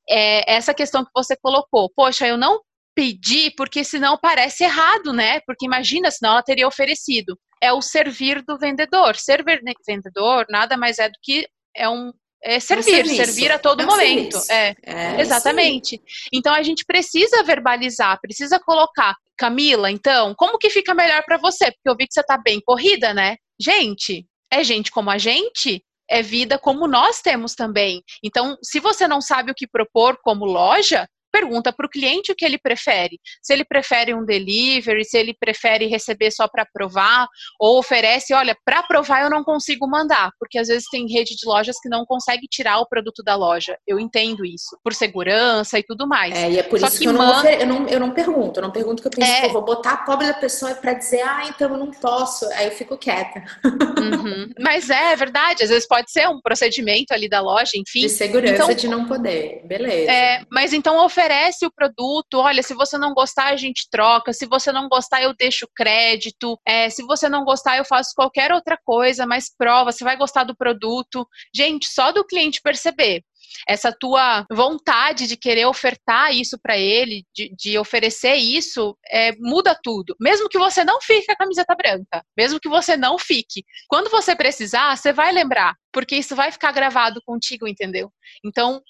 é, 0.08 0.50
essa 0.50 0.72
questão 0.72 1.04
que 1.04 1.10
você 1.14 1.36
colocou, 1.36 1.90
poxa, 1.94 2.26
eu 2.26 2.38
não 2.38 2.60
pedir, 2.98 3.52
porque 3.56 3.84
senão 3.84 4.18
parece 4.20 4.64
errado, 4.64 5.12
né? 5.12 5.38
Porque 5.46 5.64
imagina, 5.64 6.10
senão 6.10 6.32
ela 6.32 6.42
teria 6.42 6.66
oferecido. 6.66 7.38
É 7.62 7.72
o 7.72 7.80
servir 7.80 8.42
do 8.42 8.58
vendedor. 8.58 9.14
Ser 9.14 9.44
vendedor 9.86 10.44
nada 10.50 10.76
mais 10.76 10.98
é 10.98 11.08
do 11.08 11.14
que 11.22 11.46
é 11.76 11.88
um 11.88 12.12
é 12.42 12.58
servir, 12.58 13.04
um 13.04 13.14
servir 13.14 13.52
a 13.52 13.58
todo 13.58 13.82
é 13.82 13.84
um 13.84 13.88
momento. 13.88 14.36
É, 14.50 14.74
é, 14.84 15.20
exatamente. 15.20 16.00
Então 16.32 16.52
a 16.52 16.62
gente 16.64 16.84
precisa 16.84 17.44
verbalizar, 17.44 18.18
precisa 18.20 18.58
colocar. 18.58 19.14
Camila, 19.36 19.88
então, 19.88 20.34
como 20.36 20.58
que 20.58 20.68
fica 20.68 20.92
melhor 20.92 21.22
para 21.24 21.36
você? 21.36 21.66
Porque 21.70 21.88
eu 21.88 21.96
vi 21.96 22.08
que 22.08 22.14
você 22.14 22.22
tá 22.24 22.36
bem 22.36 22.60
corrida, 22.64 23.14
né? 23.14 23.36
Gente, 23.60 24.26
é 24.52 24.64
gente 24.64 24.90
como 24.90 25.08
a 25.10 25.18
gente, 25.18 25.84
é 26.10 26.20
vida 26.20 26.58
como 26.58 26.88
nós 26.88 27.20
temos 27.20 27.54
também. 27.54 28.02
Então, 28.24 28.56
se 28.60 28.80
você 28.80 29.06
não 29.06 29.20
sabe 29.20 29.52
o 29.52 29.54
que 29.54 29.68
propor 29.68 30.18
como 30.20 30.44
loja, 30.44 31.06
pergunta 31.32 31.72
para 31.72 31.86
o 31.86 31.90
cliente 31.90 32.32
o 32.32 32.34
que 32.34 32.44
ele 32.44 32.58
prefere. 32.58 33.18
Se 33.42 33.52
ele 33.52 33.64
prefere 33.64 34.14
um 34.14 34.24
delivery, 34.24 35.04
se 35.04 35.16
ele 35.16 35.34
prefere 35.38 35.86
receber 35.86 36.30
só 36.30 36.48
para 36.48 36.66
provar, 36.72 37.26
ou 37.58 37.78
oferece, 37.78 38.34
olha, 38.34 38.56
para 38.64 38.82
provar 38.82 39.22
eu 39.22 39.30
não 39.30 39.44
consigo 39.44 39.88
mandar, 39.88 40.30
porque 40.38 40.58
às 40.58 40.68
vezes 40.68 40.88
tem 40.90 41.06
rede 41.10 41.36
de 41.36 41.46
lojas 41.46 41.76
que 41.80 41.88
não 41.88 42.04
consegue 42.04 42.46
tirar 42.48 42.78
o 42.78 42.88
produto 42.88 43.22
da 43.22 43.34
loja. 43.36 43.76
Eu 43.86 43.98
entendo 43.98 44.44
isso, 44.44 44.78
por 44.82 44.94
segurança 44.94 45.78
e 45.78 45.82
tudo 45.82 46.06
mais. 46.06 46.34
É, 46.34 46.50
e 46.50 46.58
é 46.58 46.62
por 46.62 46.78
só 46.78 46.86
isso 46.86 46.98
que, 46.98 47.04
que 47.04 47.08
eu, 47.08 47.12
não 47.12 47.44
eu, 47.44 47.66
não, 47.66 47.88
eu 47.88 48.00
não 48.00 48.10
pergunto, 48.10 48.58
eu 48.58 48.62
não 48.62 48.70
pergunto 48.70 49.02
que 49.02 49.08
eu 49.08 49.12
penso, 49.12 49.46
é... 49.46 49.48
vou 49.48 49.64
botar 49.64 49.92
a 49.92 49.96
pobre 49.98 50.26
da 50.26 50.34
pessoa 50.34 50.74
para 50.74 50.94
dizer, 50.94 51.22
ah, 51.22 51.42
então 51.48 51.70
eu 51.70 51.76
não 51.76 51.90
posso, 51.90 52.46
aí 52.52 52.66
eu 52.66 52.72
fico 52.72 52.96
quieta. 52.96 53.42
Uhum. 53.64 54.50
Mas 54.58 54.90
é, 54.90 55.12
é 55.12 55.16
verdade, 55.16 55.62
às 55.62 55.70
vezes 55.70 55.86
pode 55.86 56.10
ser 56.10 56.28
um 56.28 56.40
procedimento 56.40 57.12
ali 57.12 57.28
da 57.28 57.40
loja, 57.40 57.72
enfim. 57.76 58.00
De 58.00 58.08
segurança 58.08 58.54
então, 58.54 58.74
de 58.74 58.88
não 58.88 59.06
poder, 59.06 59.62
beleza. 59.64 60.10
É, 60.10 60.42
mas 60.50 60.72
então 60.72 60.96
oferece 61.18 61.66
o 61.66 61.70
produto, 61.70 62.38
olha, 62.38 62.62
se 62.62 62.74
você 62.74 62.96
não 62.96 63.12
gostar, 63.12 63.48
a 63.48 63.56
gente 63.56 63.88
troca, 63.90 64.32
se 64.32 64.46
você 64.46 64.70
não 64.70 64.88
gostar, 64.88 65.22
eu 65.22 65.34
deixo 65.34 65.68
crédito, 65.74 66.58
é, 66.64 66.88
se 66.88 67.02
você 67.02 67.28
não 67.28 67.44
gostar, 67.44 67.76
eu 67.76 67.84
faço 67.84 68.12
qualquer 68.14 68.52
outra 68.52 68.78
coisa, 68.84 69.26
mas 69.26 69.52
prova, 69.56 69.90
você 69.90 70.04
vai 70.04 70.16
gostar 70.16 70.44
do 70.44 70.56
produto. 70.56 71.26
Gente, 71.54 71.88
só 71.88 72.12
do 72.12 72.24
cliente 72.24 72.62
perceber 72.62 73.22
essa 73.66 73.92
tua 73.92 74.46
vontade 74.50 75.26
de 75.26 75.36
querer 75.36 75.66
ofertar 75.66 76.34
isso 76.34 76.58
para 76.62 76.76
ele, 76.76 77.24
de, 77.34 77.52
de, 77.56 77.78
oferecer 77.78 78.34
isso, 78.34 78.96
é, 79.10 79.32
muda 79.38 79.78
tudo. 79.82 80.14
Mesmo 80.20 80.48
que 80.48 80.58
você 80.58 80.84
não 80.84 81.00
fique 81.00 81.26
com 81.26 81.32
a 81.32 81.36
camiseta 81.36 81.74
branca, 81.74 82.24
mesmo 82.36 82.60
que 82.60 82.68
você 82.68 82.96
não 82.96 83.18
fique. 83.18 83.64
Quando 83.88 84.10
você 84.10 84.36
precisar, 84.36 84.96
você 84.96 85.12
vai 85.12 85.32
lembrar, 85.32 85.74
porque 85.92 86.16
isso 86.16 86.36
vai 86.36 86.52
ficar 86.52 86.72
gravado 86.72 87.20
contigo, 87.24 87.66
entendeu? 87.66 88.12
Então, 88.44 88.82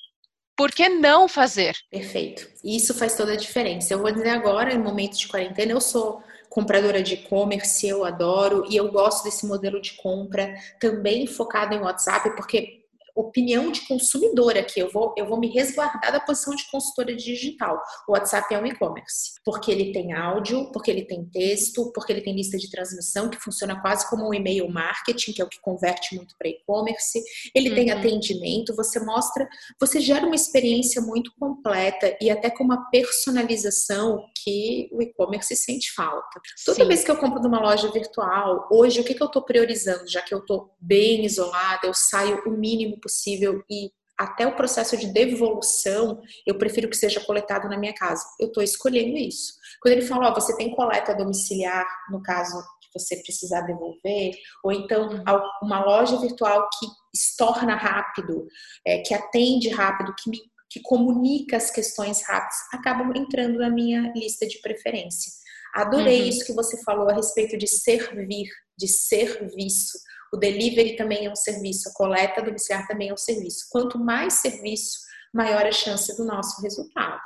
por 0.59 0.73
que 0.73 0.89
não 0.89 1.29
fazer? 1.29 1.77
Perfeito. 1.89 2.49
Isso 2.65 2.93
faz 2.93 3.17
toda 3.17 3.33
a 3.35 3.37
diferença. 3.37 3.95
Eu 3.95 4.01
vou 4.01 4.11
dizer 4.11 4.31
agora, 4.31 4.75
em 4.75 4.79
momento 4.79 5.17
de 5.17 5.29
quarentena, 5.29 5.71
eu 5.71 5.81
sou 5.81 6.21
compradora 6.51 7.01
de 7.01 7.15
e-commerce, 7.15 7.87
eu 7.87 8.05
adoro 8.05 8.65
e 8.69 8.77
eu 8.77 8.91
gosto 8.91 9.23
desse 9.23 9.47
modelo 9.47 9.81
de 9.81 9.93
compra 9.93 10.53
também 10.81 11.29
focado 11.29 11.75
em 11.75 11.79
WhatsApp, 11.79 12.35
porque 12.35 12.83
opinião 13.21 13.71
de 13.71 13.81
consumidor 13.87 14.57
aqui. 14.57 14.81
Eu 14.81 14.91
vou, 14.91 15.15
eu 15.17 15.27
vou 15.27 15.39
me 15.39 15.49
resguardar 15.49 16.13
da 16.13 16.21
posição 16.21 16.55
de 16.55 16.69
consultora 16.71 17.15
digital. 17.15 17.81
O 18.09 18.13
WhatsApp 18.13 18.55
é 18.55 18.59
um 18.59 18.67
e-commerce, 18.67 19.33
porque 19.45 19.71
ele 19.71 19.93
tem 19.93 20.13
áudio, 20.13 20.71
porque 20.73 20.91
ele 20.91 21.05
tem 21.05 21.25
texto, 21.25 21.91
porque 21.93 22.13
ele 22.13 22.21
tem 22.21 22.35
lista 22.35 22.57
de 22.57 22.71
transmissão, 22.71 23.29
que 23.29 23.41
funciona 23.41 23.81
quase 23.81 24.09
como 24.09 24.29
um 24.29 24.35
e-mail 24.35 24.69
marketing, 24.71 25.33
que 25.33 25.43
é 25.43 25.45
o 25.45 25.49
que 25.49 25.61
converte 25.61 26.15
muito 26.15 26.35
para 26.39 26.49
e-commerce. 26.49 27.23
Ele 27.55 27.71
uhum. 27.71 27.75
tem 27.75 27.91
atendimento, 27.91 28.77
você 28.77 29.01
mostra, 29.01 29.49
você 29.81 30.01
gera 30.01 30.27
uma 30.27 30.35
experiência 30.35 31.03
muito 31.03 31.33
completa 31.39 32.17
e 32.21 32.31
até 32.31 32.51
com 32.51 32.65
uma 32.65 32.89
personalização 32.91 34.25
que 34.49 34.89
o 34.93 35.03
e-commerce 35.03 35.55
sente 35.57 35.93
falta. 35.93 36.41
Toda 36.65 36.83
Sim. 36.83 36.89
vez 36.89 37.05
que 37.05 37.11
eu 37.11 37.17
compro 37.17 37.43
numa 37.43 37.61
loja 37.61 37.91
virtual, 37.91 38.67
hoje 38.71 39.01
o 39.01 39.05
que, 39.05 39.15
que 39.15 39.23
eu 39.23 39.27
estou 39.27 39.43
priorizando, 39.43 40.09
já 40.09 40.23
que 40.23 40.35
eu 40.35 40.39
estou 40.39 40.75
bem 40.81 41.25
isolada, 41.25 41.87
eu 41.87 41.95
saio 41.95 42.43
o 42.47 42.51
mínimo 42.51 42.99
possível 43.01 43.63
e 43.71 43.91
até 44.19 44.47
o 44.47 44.57
processo 44.57 44.97
de 44.97 45.13
devolução, 45.13 46.21
eu 46.45 46.59
prefiro 46.59 46.89
que 46.89 46.97
seja 46.97 47.21
coletado 47.21 47.69
na 47.69 47.79
minha 47.79 47.95
casa. 47.95 48.25
Eu 48.41 48.49
estou 48.49 48.63
escolhendo 48.63 49.17
isso. 49.17 49.53
Quando 49.81 49.93
ele 49.93 50.03
fala, 50.03 50.31
ó, 50.31 50.35
você 50.35 50.57
tem 50.57 50.75
coleta 50.75 51.15
domiciliar, 51.15 51.87
no 52.11 52.21
caso 52.21 52.61
que 52.83 52.99
você 52.99 53.17
precisar 53.23 53.61
devolver, 53.61 54.33
ou 54.65 54.73
então 54.73 55.23
uma 55.63 55.85
loja 55.85 56.19
virtual 56.19 56.69
que 56.79 56.87
estorna 57.15 57.77
rápido, 57.77 58.49
é, 58.85 58.99
que 59.03 59.15
atende 59.15 59.69
rápido, 59.69 60.15
que 60.19 60.31
me 60.31 60.39
que 60.71 60.81
comunica 60.81 61.57
as 61.57 61.71
questões 61.71 62.23
rápidas, 62.27 62.57
acabam 62.73 63.13
entrando 63.17 63.59
na 63.59 63.71
minha 63.71 64.13
lista 64.15 64.47
de 64.47 64.59
preferência. 64.61 65.33
Adorei 65.75 66.23
uhum. 66.23 66.29
isso 66.29 66.45
que 66.45 66.53
você 66.53 66.83
falou 66.83 67.09
a 67.09 67.15
respeito 67.15 67.57
de 67.57 67.67
servir, 67.67 68.49
de 68.77 68.89
serviço. 68.89 69.99
O 70.33 70.37
delivery 70.37 70.97
também 70.97 71.27
é 71.27 71.31
um 71.31 71.37
serviço, 71.37 71.89
a 71.89 71.93
coleta 71.95 72.43
domiciliar 72.43 72.87
também 72.87 73.11
é 73.11 73.15
um 73.15 73.19
serviço. 73.19 73.67
Quanto 73.71 73.99
mais 73.99 74.35
serviço, 74.35 74.99
maior 75.33 75.67
a 75.67 75.73
chance 75.73 76.17
do 76.17 76.25
nosso 76.25 76.61
resultado. 76.63 77.21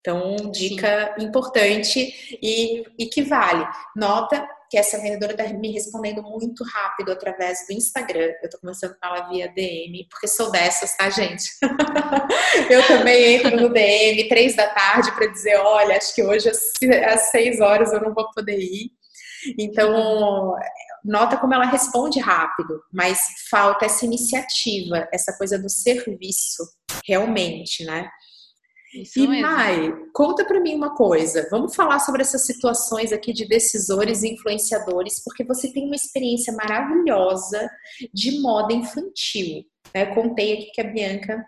Então, 0.00 0.50
dica 0.50 1.14
Sim. 1.16 1.26
importante 1.26 2.38
e, 2.42 2.82
e 2.98 3.06
que 3.06 3.22
vale. 3.22 3.64
Nota 3.96 4.44
que 4.72 4.78
essa 4.78 4.96
vendedora 4.96 5.32
está 5.32 5.46
me 5.52 5.70
respondendo 5.70 6.22
muito 6.22 6.64
rápido 6.64 7.12
através 7.12 7.66
do 7.68 7.74
Instagram. 7.74 8.32
Eu 8.40 8.46
estou 8.46 8.58
começando 8.58 8.92
a 8.92 9.06
falar 9.06 9.28
via 9.28 9.52
DM, 9.52 10.08
porque 10.08 10.26
sou 10.26 10.50
dessas, 10.50 10.96
tá, 10.96 11.10
gente? 11.10 11.44
eu 12.70 12.86
também 12.86 13.34
entro 13.34 13.54
no 13.54 13.68
DM 13.68 14.26
três 14.30 14.56
da 14.56 14.66
tarde 14.68 15.12
para 15.12 15.26
dizer, 15.26 15.56
olha, 15.58 15.98
acho 15.98 16.14
que 16.14 16.22
hoje 16.22 16.48
às 16.48 17.30
seis 17.30 17.60
horas 17.60 17.92
eu 17.92 18.00
não 18.00 18.14
vou 18.14 18.30
poder 18.30 18.58
ir. 18.58 18.90
Então, 19.58 20.54
nota 21.04 21.36
como 21.36 21.52
ela 21.52 21.66
responde 21.66 22.18
rápido, 22.18 22.82
mas 22.90 23.18
falta 23.50 23.84
essa 23.84 24.06
iniciativa, 24.06 25.06
essa 25.12 25.36
coisa 25.36 25.58
do 25.58 25.68
serviço, 25.68 26.62
realmente, 27.06 27.84
né? 27.84 28.08
Isso 28.94 29.18
e 29.18 29.26
mesmo. 29.26 29.50
Mai, 29.50 29.92
conta 30.12 30.44
para 30.44 30.60
mim 30.60 30.74
uma 30.74 30.94
coisa. 30.94 31.48
Vamos 31.50 31.74
falar 31.74 31.98
sobre 32.00 32.22
essas 32.22 32.44
situações 32.44 33.12
aqui 33.12 33.32
de 33.32 33.46
decisores 33.46 34.22
e 34.22 34.32
influenciadores, 34.32 35.22
porque 35.24 35.44
você 35.44 35.72
tem 35.72 35.86
uma 35.86 35.96
experiência 35.96 36.52
maravilhosa 36.52 37.70
de 38.12 38.40
moda 38.40 38.72
infantil. 38.72 39.64
Né? 39.94 40.06
Contei 40.14 40.54
aqui 40.54 40.70
que 40.72 40.80
a 40.80 40.90
Bianca 40.90 41.44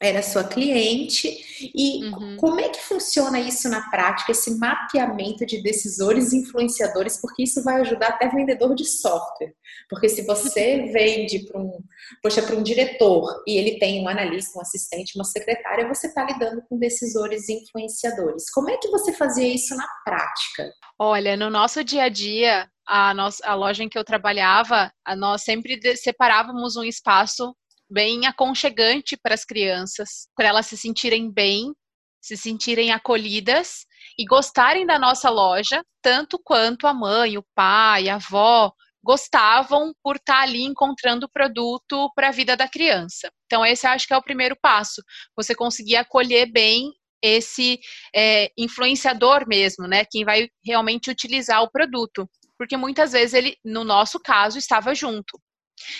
era 0.00 0.22
sua 0.22 0.44
cliente 0.44 1.28
e 1.74 2.04
uhum. 2.04 2.36
como 2.36 2.60
é 2.60 2.68
que 2.68 2.80
funciona 2.80 3.40
isso 3.40 3.68
na 3.68 3.90
prática, 3.90 4.30
esse 4.30 4.56
mapeamento 4.56 5.44
de 5.44 5.60
decisores 5.60 6.32
e 6.32 6.38
influenciadores, 6.38 7.20
porque 7.20 7.42
isso 7.42 7.64
vai 7.64 7.80
ajudar 7.80 8.08
até 8.08 8.28
vendedor 8.28 8.74
de 8.76 8.84
software. 8.84 9.52
Porque 9.90 10.08
se 10.08 10.22
você 10.22 10.90
vende 10.92 11.40
para 11.46 11.60
um, 11.60 11.80
poxa, 12.22 12.42
para 12.42 12.54
um 12.54 12.62
diretor 12.62 13.42
e 13.46 13.56
ele 13.56 13.78
tem 13.78 14.02
um 14.02 14.08
analista, 14.08 14.56
um 14.58 14.62
assistente, 14.62 15.16
uma 15.16 15.24
secretária, 15.24 15.88
você 15.88 16.06
está 16.06 16.24
lidando 16.24 16.62
com 16.68 16.78
decisores 16.78 17.48
e 17.48 17.54
influenciadores. 17.54 18.50
Como 18.50 18.70
é 18.70 18.76
que 18.76 18.88
você 18.88 19.12
fazia 19.12 19.52
isso 19.52 19.74
na 19.76 19.86
prática? 20.04 20.72
Olha, 20.96 21.36
no 21.36 21.50
nosso 21.50 21.82
dia 21.82 22.04
a 22.04 22.08
dia, 22.08 22.68
a, 22.86 23.12
nossa, 23.14 23.44
a 23.44 23.54
loja 23.54 23.82
em 23.82 23.88
que 23.88 23.98
eu 23.98 24.04
trabalhava, 24.04 24.92
nós 25.16 25.42
sempre 25.42 25.78
separávamos 25.96 26.76
um 26.76 26.84
espaço 26.84 27.54
bem 27.90 28.26
aconchegante 28.26 29.16
para 29.16 29.34
as 29.34 29.44
crianças, 29.44 30.28
para 30.36 30.48
elas 30.48 30.66
se 30.66 30.76
sentirem 30.76 31.30
bem, 31.30 31.72
se 32.20 32.36
sentirem 32.36 32.92
acolhidas 32.92 33.86
e 34.18 34.24
gostarem 34.24 34.86
da 34.86 34.98
nossa 34.98 35.30
loja, 35.30 35.82
tanto 36.02 36.38
quanto 36.42 36.86
a 36.86 36.94
mãe, 36.94 37.38
o 37.38 37.44
pai, 37.54 38.08
a 38.08 38.16
avó 38.16 38.72
gostavam 39.02 39.92
por 40.02 40.16
estar 40.16 40.42
ali 40.42 40.62
encontrando 40.64 41.26
o 41.26 41.30
produto 41.30 42.10
para 42.14 42.28
a 42.28 42.32
vida 42.32 42.56
da 42.56 42.68
criança. 42.68 43.30
Então, 43.46 43.64
esse 43.64 43.86
acho 43.86 44.06
que 44.06 44.12
é 44.12 44.16
o 44.16 44.22
primeiro 44.22 44.56
passo. 44.60 45.02
Você 45.36 45.54
conseguir 45.54 45.96
acolher 45.96 46.50
bem 46.50 46.92
esse 47.22 47.80
é, 48.14 48.50
influenciador 48.56 49.46
mesmo, 49.48 49.86
né? 49.86 50.04
Quem 50.04 50.24
vai 50.24 50.48
realmente 50.64 51.10
utilizar 51.10 51.62
o 51.62 51.70
produto. 51.70 52.28
Porque 52.58 52.76
muitas 52.76 53.12
vezes 53.12 53.34
ele, 53.34 53.56
no 53.64 53.84
nosso 53.84 54.20
caso, 54.20 54.58
estava 54.58 54.94
junto. 54.94 55.40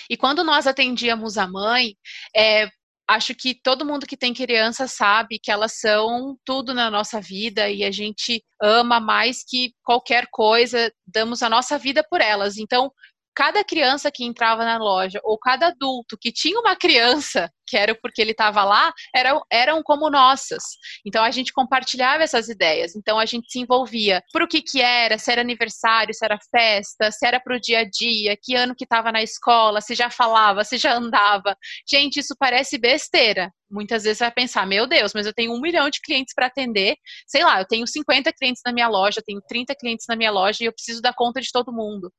E 0.09 0.17
quando 0.17 0.43
nós 0.43 0.67
atendíamos 0.67 1.37
a 1.37 1.47
mãe, 1.47 1.95
é, 2.35 2.69
acho 3.09 3.33
que 3.33 3.55
todo 3.55 3.85
mundo 3.85 4.05
que 4.05 4.15
tem 4.15 4.33
criança 4.33 4.87
sabe 4.87 5.39
que 5.41 5.51
elas 5.51 5.79
são 5.79 6.37
tudo 6.45 6.75
na 6.75 6.91
nossa 6.91 7.19
vida 7.19 7.67
e 7.67 7.83
a 7.83 7.89
gente 7.89 8.43
ama 8.61 8.99
mais 8.99 9.43
que 9.43 9.73
qualquer 9.83 10.27
coisa, 10.31 10.91
damos 11.07 11.41
a 11.41 11.49
nossa 11.49 11.77
vida 11.77 12.05
por 12.07 12.21
elas. 12.21 12.57
Então, 12.57 12.91
cada 13.39 13.63
criança 13.63 14.11
que 14.11 14.25
entrava 14.25 14.65
na 14.65 14.77
loja 14.77 15.21
ou 15.23 15.39
cada 15.39 15.67
adulto 15.67 16.17
que 16.19 16.29
tinha 16.29 16.59
uma 16.59 16.75
criança 16.75 17.49
que 17.65 17.77
era 17.77 17.95
porque 17.95 18.21
ele 18.21 18.31
estava 18.31 18.65
lá, 18.65 18.91
eram, 19.15 19.41
eram 19.49 19.81
como 19.81 20.09
nossas. 20.09 20.61
Então 21.05 21.23
a 21.23 21.31
gente 21.31 21.53
compartilhava 21.53 22.21
essas 22.21 22.49
ideias. 22.49 22.97
Então 22.97 23.17
a 23.17 23.25
gente 23.25 23.49
se 23.49 23.59
envolvia 23.59 24.21
por 24.33 24.41
o 24.41 24.47
que 24.47 24.61
que 24.61 24.81
era, 24.81 25.17
se 25.17 25.31
era 25.31 25.39
aniversário, 25.39 26.13
se 26.13 26.25
era 26.25 26.37
festa, 26.51 27.11
se 27.11 27.25
era 27.25 27.39
para 27.39 27.55
o 27.55 27.59
dia 27.61 27.79
a 27.79 27.89
dia, 27.89 28.35
que 28.41 28.55
ano 28.55 28.75
que 28.75 28.83
estava 28.83 29.09
na 29.09 29.23
escola, 29.23 29.79
se 29.79 29.95
já 29.95 30.09
falava, 30.09 30.65
se 30.65 30.77
já 30.77 30.95
andava. 30.95 31.55
Gente, 31.89 32.19
isso 32.19 32.35
parece 32.37 32.77
besteira. 32.77 33.53
Muitas 33.69 34.03
vezes 34.03 34.17
você 34.17 34.23
vai 34.25 34.31
pensar, 34.31 34.65
meu 34.65 34.87
Deus, 34.87 35.13
mas 35.13 35.25
eu 35.25 35.33
tenho 35.33 35.53
um 35.53 35.61
milhão 35.61 35.89
de 35.89 36.01
clientes 36.01 36.33
para 36.33 36.47
atender. 36.47 36.95
Sei 37.27 37.43
lá, 37.43 37.59
eu 37.61 37.65
tenho 37.65 37.85
50 37.85 38.31
clientes 38.33 38.61
na 38.65 38.73
minha 38.73 38.87
loja, 38.87 39.21
tenho 39.25 39.41
30 39.47 39.75
clientes 39.75 40.05
na 40.07 40.15
minha 40.15 40.31
loja 40.31 40.57
e 40.61 40.65
eu 40.65 40.73
preciso 40.73 41.01
dar 41.01 41.13
conta 41.13 41.41
de 41.41 41.51
todo 41.51 41.73
mundo. 41.73 42.11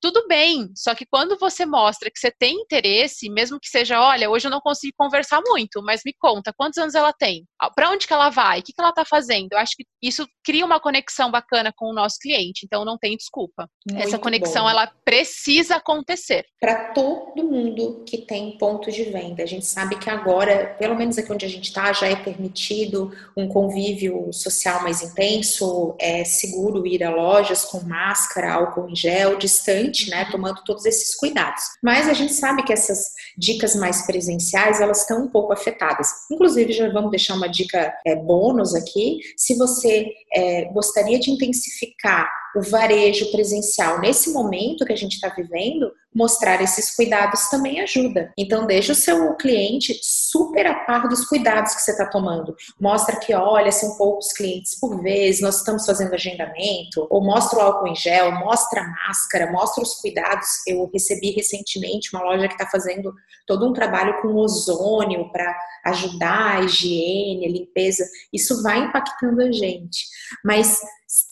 Tudo 0.00 0.26
bem, 0.26 0.70
só 0.74 0.94
que 0.94 1.04
quando 1.04 1.38
você 1.38 1.66
mostra 1.66 2.10
que 2.10 2.18
você 2.18 2.30
tem 2.30 2.56
interesse, 2.56 3.28
mesmo 3.28 3.60
que 3.60 3.68
seja, 3.68 4.00
olha, 4.00 4.30
hoje 4.30 4.46
eu 4.46 4.50
não 4.50 4.60
consigo 4.60 4.94
conversar 4.96 5.42
muito, 5.46 5.82
mas 5.82 6.00
me 6.06 6.14
conta, 6.18 6.54
quantos 6.56 6.78
anos 6.78 6.94
ela 6.94 7.12
tem? 7.12 7.44
Para 7.74 7.90
onde 7.90 8.06
que 8.06 8.12
ela 8.12 8.30
vai? 8.30 8.60
O 8.60 8.62
que, 8.62 8.72
que 8.72 8.80
ela 8.80 8.88
está 8.90 9.04
fazendo? 9.04 9.48
Eu 9.52 9.58
acho 9.58 9.72
que 9.76 9.84
isso 10.02 10.26
cria 10.42 10.64
uma 10.64 10.80
conexão 10.80 11.30
bacana 11.30 11.70
com 11.76 11.90
o 11.90 11.92
nosso 11.92 12.16
cliente, 12.18 12.64
então 12.64 12.82
não 12.82 12.96
tem 12.96 13.14
desculpa. 13.14 13.68
Muito 13.90 14.02
Essa 14.02 14.18
conexão, 14.18 14.64
bom. 14.64 14.70
ela 14.70 14.86
precisa 15.04 15.76
acontecer. 15.76 16.46
Para 16.58 16.92
todo 16.94 17.44
mundo 17.44 18.02
que 18.08 18.18
tem 18.18 18.56
ponto 18.56 18.90
de 18.90 19.04
venda, 19.04 19.42
a 19.42 19.46
gente 19.46 19.66
sabe 19.66 19.98
que 19.98 20.08
agora, 20.08 20.76
pelo 20.78 20.89
menos 20.96 21.18
aqui 21.18 21.32
onde 21.32 21.46
a 21.46 21.48
gente 21.48 21.68
está, 21.68 21.92
já 21.92 22.06
é 22.06 22.16
permitido 22.16 23.12
um 23.36 23.48
convívio 23.48 24.32
social 24.32 24.82
mais 24.82 25.02
intenso, 25.02 25.94
é 25.98 26.24
seguro 26.24 26.86
ir 26.86 27.02
a 27.02 27.10
lojas 27.10 27.64
com 27.64 27.80
máscara, 27.80 28.52
álcool 28.52 28.88
em 28.88 28.96
gel, 28.96 29.36
distante, 29.36 30.10
né, 30.10 30.24
uhum. 30.24 30.30
tomando 30.30 30.64
todos 30.64 30.84
esses 30.86 31.14
cuidados. 31.14 31.62
Mas 31.82 32.08
a 32.08 32.12
gente 32.12 32.32
sabe 32.32 32.62
que 32.62 32.72
essas 32.72 33.12
dicas 33.36 33.74
mais 33.74 34.06
presenciais, 34.06 34.80
elas 34.80 35.00
estão 35.00 35.24
um 35.24 35.28
pouco 35.28 35.52
afetadas. 35.52 36.08
Inclusive, 36.30 36.72
já 36.72 36.88
vamos 36.90 37.10
deixar 37.10 37.34
uma 37.34 37.48
dica 37.48 37.92
é, 38.06 38.14
bônus 38.16 38.74
aqui. 38.74 39.20
Se 39.36 39.56
você 39.56 40.06
é, 40.34 40.64
gostaria 40.72 41.18
de 41.18 41.30
intensificar 41.30 42.28
o 42.56 42.62
varejo 42.62 43.30
presencial 43.30 44.00
nesse 44.00 44.32
momento 44.32 44.84
que 44.84 44.92
a 44.92 44.96
gente 44.96 45.14
está 45.14 45.28
vivendo, 45.28 45.92
mostrar 46.14 46.60
esses 46.60 46.94
cuidados 46.94 47.48
também 47.48 47.80
ajuda. 47.80 48.32
Então, 48.36 48.66
deixa 48.66 48.92
o 48.92 48.96
seu 48.96 49.34
cliente 49.36 49.98
super 50.02 50.66
a 50.66 50.74
par 50.74 51.08
dos 51.08 51.24
cuidados 51.24 51.74
que 51.74 51.80
você 51.80 51.92
está 51.92 52.06
tomando. 52.06 52.54
Mostra 52.80 53.16
que, 53.16 53.32
olha, 53.32 53.70
são 53.70 53.96
poucos 53.96 54.32
clientes 54.32 54.78
por 54.78 55.00
vez, 55.02 55.40
nós 55.40 55.58
estamos 55.58 55.86
fazendo 55.86 56.14
agendamento, 56.14 57.06
ou 57.08 57.22
mostra 57.24 57.58
o 57.58 57.62
álcool 57.62 57.88
em 57.88 57.94
gel, 57.94 58.32
mostra 58.32 58.82
a 58.82 58.88
máscara, 58.88 59.50
mostra 59.52 59.82
os 59.82 59.94
cuidados. 59.94 60.48
Eu 60.66 60.90
recebi 60.92 61.30
recentemente 61.30 62.14
uma 62.14 62.24
loja 62.24 62.48
que 62.48 62.54
está 62.54 62.66
fazendo 62.66 63.14
todo 63.46 63.68
um 63.68 63.72
trabalho 63.72 64.20
com 64.20 64.34
ozônio 64.34 65.30
para 65.30 65.56
ajudar 65.86 66.56
a 66.56 66.60
higiene, 66.62 67.46
a 67.46 67.50
limpeza. 67.50 68.04
Isso 68.32 68.62
vai 68.62 68.80
impactando 68.80 69.42
a 69.42 69.52
gente. 69.52 70.06
Mas 70.44 70.80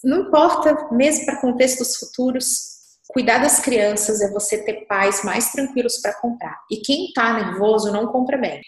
não 0.02 0.22
importa, 0.22 0.88
mesmo 0.92 1.24
para 1.26 1.40
contextos 1.40 1.96
futuros, 1.96 2.77
Cuidar 3.08 3.38
das 3.38 3.58
crianças 3.60 4.20
é 4.20 4.30
você 4.30 4.58
ter 4.58 4.86
pais 4.86 5.24
mais 5.24 5.50
tranquilos 5.50 5.96
para 5.96 6.12
comprar. 6.20 6.58
E 6.70 6.76
quem 6.76 7.06
está 7.06 7.32
nervoso 7.32 7.90
não 7.90 8.08
compra 8.08 8.36
bem. 8.36 8.60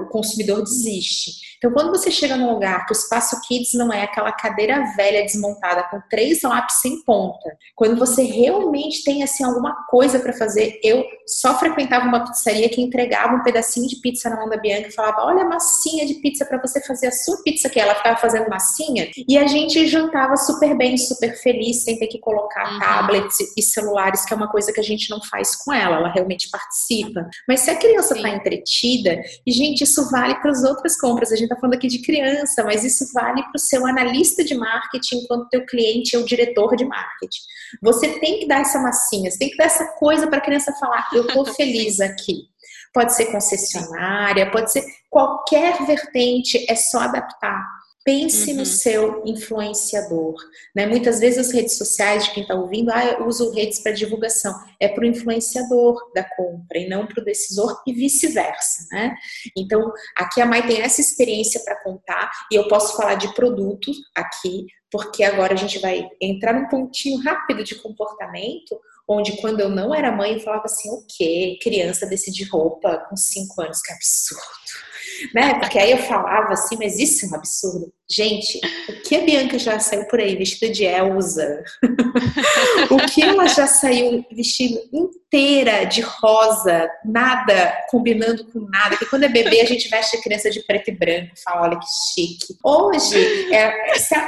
O 0.00 0.06
consumidor 0.06 0.62
desiste. 0.62 1.30
Então, 1.56 1.72
quando 1.72 1.90
você 1.90 2.10
chega 2.10 2.36
num 2.36 2.52
lugar 2.52 2.84
que 2.86 2.92
o 2.92 2.96
espaço 2.96 3.40
kids 3.46 3.72
não 3.74 3.92
é 3.92 4.02
aquela 4.02 4.32
cadeira 4.32 4.84
velha 4.96 5.22
desmontada 5.22 5.84
com 5.84 6.00
três 6.10 6.42
lápis 6.42 6.80
sem 6.80 7.02
ponta, 7.04 7.56
quando 7.76 7.96
você 7.96 8.22
realmente 8.22 9.04
tem 9.04 9.22
assim 9.22 9.44
alguma 9.44 9.86
coisa 9.88 10.18
para 10.18 10.32
fazer, 10.32 10.78
eu 10.82 11.04
só 11.26 11.56
frequentava 11.58 12.04
uma 12.04 12.24
pizzaria 12.24 12.68
que 12.68 12.82
entregava 12.82 13.36
um 13.36 13.42
pedacinho 13.42 13.88
de 13.88 13.96
pizza 14.00 14.28
na 14.28 14.36
mão 14.36 14.48
da 14.48 14.56
Bianca 14.56 14.88
e 14.88 14.92
falava: 14.92 15.24
"Olha 15.24 15.42
a 15.42 15.48
massinha 15.48 16.04
de 16.04 16.14
pizza 16.14 16.44
para 16.44 16.60
você 16.60 16.82
fazer 16.82 17.06
a 17.06 17.12
sua 17.12 17.42
pizza 17.42 17.70
que 17.70 17.80
ela 17.80 17.94
ficava 17.94 18.16
fazendo 18.16 18.50
massinha". 18.50 19.08
E 19.28 19.38
a 19.38 19.46
gente 19.46 19.86
jantava 19.86 20.36
super 20.36 20.76
bem, 20.76 20.98
super 20.98 21.34
feliz, 21.40 21.84
sem 21.84 21.98
ter 21.98 22.08
que 22.08 22.18
colocar 22.18 22.72
uhum. 22.72 22.78
tablets 22.80 23.36
e 23.56 23.62
celular 23.62 23.83
celulares, 23.84 24.24
que 24.24 24.32
é 24.32 24.36
uma 24.36 24.50
coisa 24.50 24.72
que 24.72 24.80
a 24.80 24.84
gente 24.84 25.10
não 25.10 25.20
faz 25.22 25.54
com 25.56 25.72
ela, 25.72 25.96
ela 25.96 26.12
realmente 26.12 26.48
participa. 26.50 27.28
Mas 27.46 27.60
se 27.60 27.70
a 27.70 27.76
criança 27.76 28.14
está 28.16 28.28
entretida, 28.28 29.20
e 29.46 29.52
gente, 29.52 29.82
isso 29.84 30.10
vale 30.10 30.34
para 30.36 30.50
as 30.50 30.64
outras 30.64 30.98
compras, 30.98 31.30
a 31.30 31.36
gente 31.36 31.44
está 31.44 31.56
falando 31.56 31.74
aqui 31.74 31.88
de 31.88 32.02
criança, 32.02 32.64
mas 32.64 32.84
isso 32.84 33.04
vale 33.12 33.42
para 33.42 33.56
o 33.56 33.58
seu 33.58 33.86
analista 33.86 34.44
de 34.44 34.54
marketing, 34.54 35.18
enquanto 35.18 35.48
teu 35.48 35.64
cliente 35.66 36.16
é 36.16 36.18
o 36.18 36.24
diretor 36.24 36.76
de 36.76 36.84
marketing. 36.84 37.40
Você 37.82 38.18
tem 38.18 38.40
que 38.40 38.48
dar 38.48 38.60
essa 38.60 38.80
massinha, 38.80 39.30
você 39.30 39.38
tem 39.38 39.50
que 39.50 39.56
dar 39.56 39.66
essa 39.66 39.86
coisa 39.98 40.26
para 40.26 40.38
a 40.38 40.44
criança 40.44 40.72
falar, 40.80 41.08
eu 41.12 41.26
estou 41.26 41.44
feliz 41.54 42.00
aqui. 42.00 42.48
Pode 42.92 43.14
ser 43.14 43.26
concessionária, 43.26 44.50
pode 44.50 44.70
ser 44.70 44.84
qualquer 45.10 45.84
vertente, 45.84 46.64
é 46.70 46.76
só 46.76 47.00
adaptar. 47.00 47.60
Pense 48.04 48.50
uhum. 48.50 48.58
no 48.58 48.66
seu 48.66 49.22
influenciador. 49.24 50.34
Né? 50.74 50.86
Muitas 50.86 51.20
vezes 51.20 51.46
as 51.48 51.52
redes 51.54 51.78
sociais 51.78 52.24
de 52.24 52.32
quem 52.32 52.42
está 52.42 52.54
ouvindo, 52.54 52.90
ah, 52.90 53.02
eu 53.02 53.26
uso 53.26 53.50
redes 53.52 53.78
para 53.78 53.92
divulgação. 53.92 54.54
É 54.78 54.88
para 54.88 55.02
o 55.02 55.06
influenciador 55.06 56.12
da 56.14 56.22
compra 56.36 56.78
e 56.78 56.86
não 56.86 57.06
para 57.06 57.22
o 57.22 57.24
decisor 57.24 57.80
e 57.86 57.94
vice-versa. 57.94 58.86
Né? 58.92 59.14
Então, 59.56 59.90
aqui 60.16 60.42
a 60.42 60.46
Mai 60.46 60.66
tem 60.66 60.82
essa 60.82 61.00
experiência 61.00 61.62
para 61.64 61.82
contar 61.82 62.30
e 62.52 62.56
eu 62.56 62.68
posso 62.68 62.94
falar 62.94 63.14
de 63.14 63.32
produtos 63.34 63.96
aqui, 64.14 64.66
porque 64.90 65.24
agora 65.24 65.54
a 65.54 65.56
gente 65.56 65.78
vai 65.78 66.06
entrar 66.20 66.52
num 66.52 66.68
pontinho 66.68 67.22
rápido 67.22 67.64
de 67.64 67.74
comportamento, 67.76 68.78
onde 69.08 69.38
quando 69.38 69.60
eu 69.60 69.70
não 69.70 69.94
era 69.94 70.12
mãe, 70.12 70.34
eu 70.34 70.40
falava 70.40 70.64
assim, 70.66 70.90
o 70.90 71.06
quê? 71.16 71.58
Criança 71.62 72.06
decide 72.06 72.44
roupa 72.44 72.98
com 73.08 73.16
cinco 73.16 73.62
anos, 73.62 73.80
que 73.80 73.92
absurdo 73.92 74.93
né? 75.34 75.54
Porque 75.58 75.78
aí 75.78 75.90
eu 75.90 75.98
falava 75.98 76.52
assim, 76.52 76.76
mas 76.78 76.98
isso 76.98 77.26
é 77.26 77.28
um 77.28 77.34
absurdo. 77.34 77.92
Gente, 78.10 78.60
o 78.86 79.00
que 79.00 79.16
a 79.16 79.22
Bianca 79.22 79.58
já 79.58 79.78
saiu 79.78 80.04
por 80.04 80.20
aí 80.20 80.36
vestida 80.36 80.70
de 80.70 80.84
Elsa? 80.84 81.64
o 82.90 82.96
que 83.10 83.22
ela 83.22 83.46
já 83.46 83.66
saiu 83.66 84.22
vestida 84.30 84.78
inteira 84.92 85.84
de 85.84 86.02
rosa, 86.02 86.86
nada 87.02 87.74
combinando 87.90 88.44
com 88.52 88.60
nada. 88.60 88.96
Que 88.98 89.06
quando 89.06 89.24
é 89.24 89.28
bebê 89.28 89.62
a 89.62 89.64
gente 89.64 89.88
veste 89.88 90.18
a 90.18 90.22
criança 90.22 90.50
de 90.50 90.60
preto 90.66 90.88
e 90.88 90.92
branco, 90.94 91.32
fala, 91.42 91.62
olha 91.62 91.78
que 91.78 91.86
chique. 92.12 92.58
Hoje, 92.62 93.54
é, 93.54 93.72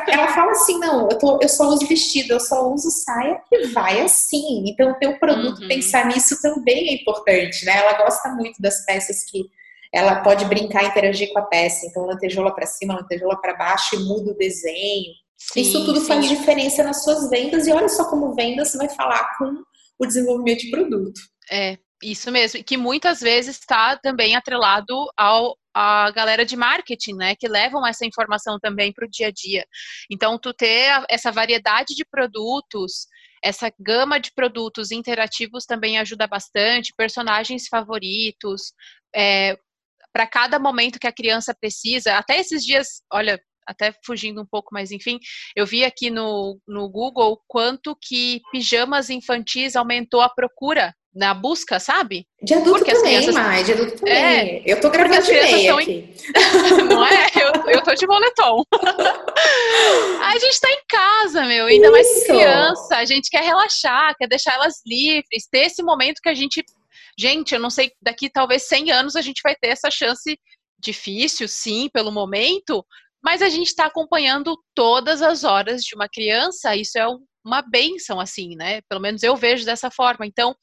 ela 0.09 0.29
fala 0.29 0.53
assim, 0.53 0.79
não, 0.79 1.09
eu, 1.11 1.19
tô, 1.19 1.39
eu 1.43 1.49
só 1.49 1.69
uso 1.69 1.87
vestido, 1.87 2.33
eu 2.33 2.41
só 2.41 2.73
uso 2.73 2.91
saia 2.91 3.39
e 3.53 3.67
vai 3.69 4.01
assim. 4.01 4.65
Então, 4.67 4.93
o 4.93 4.95
teu 4.95 5.19
produto, 5.19 5.61
uhum. 5.61 5.69
pensar 5.69 6.07
nisso 6.07 6.41
também 6.41 6.89
é 6.89 6.95
importante, 6.95 7.63
né? 7.67 7.77
Ela 7.77 7.99
gosta 8.03 8.31
muito 8.31 8.61
das 8.61 8.87
peças 8.87 9.23
que 9.25 9.45
ela 9.97 10.21
pode 10.21 10.45
brincar, 10.45 10.85
interagir 10.85 11.33
com 11.33 11.39
a 11.39 11.47
peça. 11.47 11.87
Então, 11.87 12.05
lantejoula 12.05 12.55
para 12.55 12.67
cima, 12.67 12.95
lantejoula 12.97 13.41
para 13.41 13.57
baixo 13.57 13.97
e 13.97 13.99
muda 14.01 14.33
o 14.33 14.37
desenho. 14.37 15.15
Sim, 15.39 15.63
Isso 15.63 15.87
tudo 15.87 16.01
sim. 16.01 16.07
faz 16.07 16.29
diferença 16.29 16.83
nas 16.83 17.03
suas 17.03 17.31
vendas 17.31 17.67
e 17.67 17.73
olha 17.73 17.89
só 17.89 18.05
como 18.11 18.35
vendas 18.35 18.75
vai 18.75 18.91
falar 18.91 19.37
com 19.39 19.63
o 19.99 20.07
desenvolvimento 20.07 20.61
de 20.61 20.71
produto. 20.71 21.19
É, 21.51 21.79
isso 22.03 22.31
mesmo, 22.31 22.63
que 22.63 22.77
muitas 22.77 23.21
vezes 23.21 23.59
está 23.59 23.97
também 23.97 24.37
atrelado 24.37 24.95
ao 25.17 25.57
a 25.79 26.11
galera 26.11 26.45
de 26.45 26.57
marketing, 26.57 27.17
né, 27.17 27.35
que 27.37 27.47
levam 27.47 27.87
essa 27.87 28.07
informação 28.07 28.59
também 28.59 28.95
para 28.95 29.07
o 29.07 29.11
dia 29.11 29.27
a 29.27 29.31
dia. 29.31 29.63
Então, 30.11 30.39
tu 30.39 30.55
ter 30.55 31.05
essa 31.07 31.31
variedade 31.31 31.95
de 31.95 32.03
produtos, 32.03 33.07
essa 33.45 33.71
gama 33.79 34.19
de 34.19 34.33
produtos 34.33 34.91
interativos 34.91 35.67
também 35.67 35.99
ajuda 35.99 36.27
bastante, 36.27 36.95
personagens 36.97 37.69
favoritos, 37.69 38.73
é, 39.15 39.59
para 40.17 40.27
cada 40.27 40.59
momento 40.59 40.99
que 40.99 41.07
a 41.07 41.13
criança 41.13 41.55
precisa. 41.55 42.15
Até 42.15 42.41
esses 42.41 42.65
dias, 42.65 43.03
olha, 43.13 43.39
até 43.67 43.93
fugindo 44.03 44.41
um 44.41 44.47
pouco, 44.51 44.71
mas 44.73 44.91
enfim, 44.91 45.19
eu 45.55 45.67
vi 45.67 45.85
aqui 45.85 46.09
no, 46.09 46.59
no 46.67 46.89
Google 46.89 47.39
quanto 47.47 47.95
que 48.01 48.41
pijamas 48.51 49.11
infantis 49.11 49.77
aumentou 49.77 50.23
a 50.23 50.31
procura 50.31 50.95
na 51.15 51.35
busca, 51.35 51.79
sabe? 51.79 52.27
De 52.43 52.55
adulto 52.55 52.79
porque 52.79 52.95
também, 52.95 53.17
crianças... 53.17 53.35
mais, 53.35 53.67
de 53.67 53.73
adulto 53.73 53.97
também. 53.97 54.15
É, 54.15 54.63
eu 54.67 54.81
tô 54.81 54.91
gravando 54.91 55.23
de 55.23 55.33
meia 55.33 55.75
aqui. 55.75 55.93
Em... 55.93 56.85
Não 56.89 57.07
é? 57.07 57.27
Eu, 57.35 57.71
eu 57.73 57.83
tô 57.83 57.95
de 57.95 58.07
moletom. 58.07 58.63
a 60.23 60.39
gente 60.39 60.61
tá 60.61 60.71
em 60.71 60.83
casa, 60.87 61.45
meu, 61.45 61.67
ainda 61.67 61.87
Isso. 61.87 61.93
mais 61.93 62.27
criança, 62.27 62.97
a 62.97 63.05
gente 63.05 63.31
quer 63.31 63.43
relaxar, 63.43 64.15
quer 64.19 64.29
deixar 64.29 64.55
elas 64.55 64.83
livres, 64.87 65.49
ter 65.51 65.67
esse 65.67 65.83
momento 65.83 66.21
que 66.23 66.29
a 66.29 66.35
gente... 66.35 66.63
Gente, 67.19 67.55
eu 67.55 67.61
não 67.61 67.71
sei, 67.71 67.91
daqui 68.03 68.29
talvez 68.31 68.65
100 68.65 68.91
anos 68.91 69.17
a 69.17 69.23
gente 69.23 69.41
vai 69.43 69.55
ter 69.55 69.69
essa 69.69 69.91
chance 69.91 70.39
difícil, 70.79 71.49
sim, 71.49 71.89
pelo 71.93 72.13
momento, 72.13 72.85
mas 73.23 73.41
a 73.43 73.49
gente 73.49 73.69
está 73.69 73.87
acompanhando 73.87 74.57
todas 74.75 75.23
as 75.23 75.43
horas 75.43 75.83
de 75.83 75.95
uma 75.95 76.09
criança, 76.09 76.77
isso 76.77 76.99
é 76.99 77.07
uma 77.45 77.63
benção, 77.63 78.21
assim, 78.21 78.55
né? 78.57 78.81
Pelo 78.89 79.01
menos 79.01 79.23
eu 79.23 79.37
vejo 79.37 79.65
dessa 79.65 79.91
forma. 79.91 80.27
Então, 80.27 80.55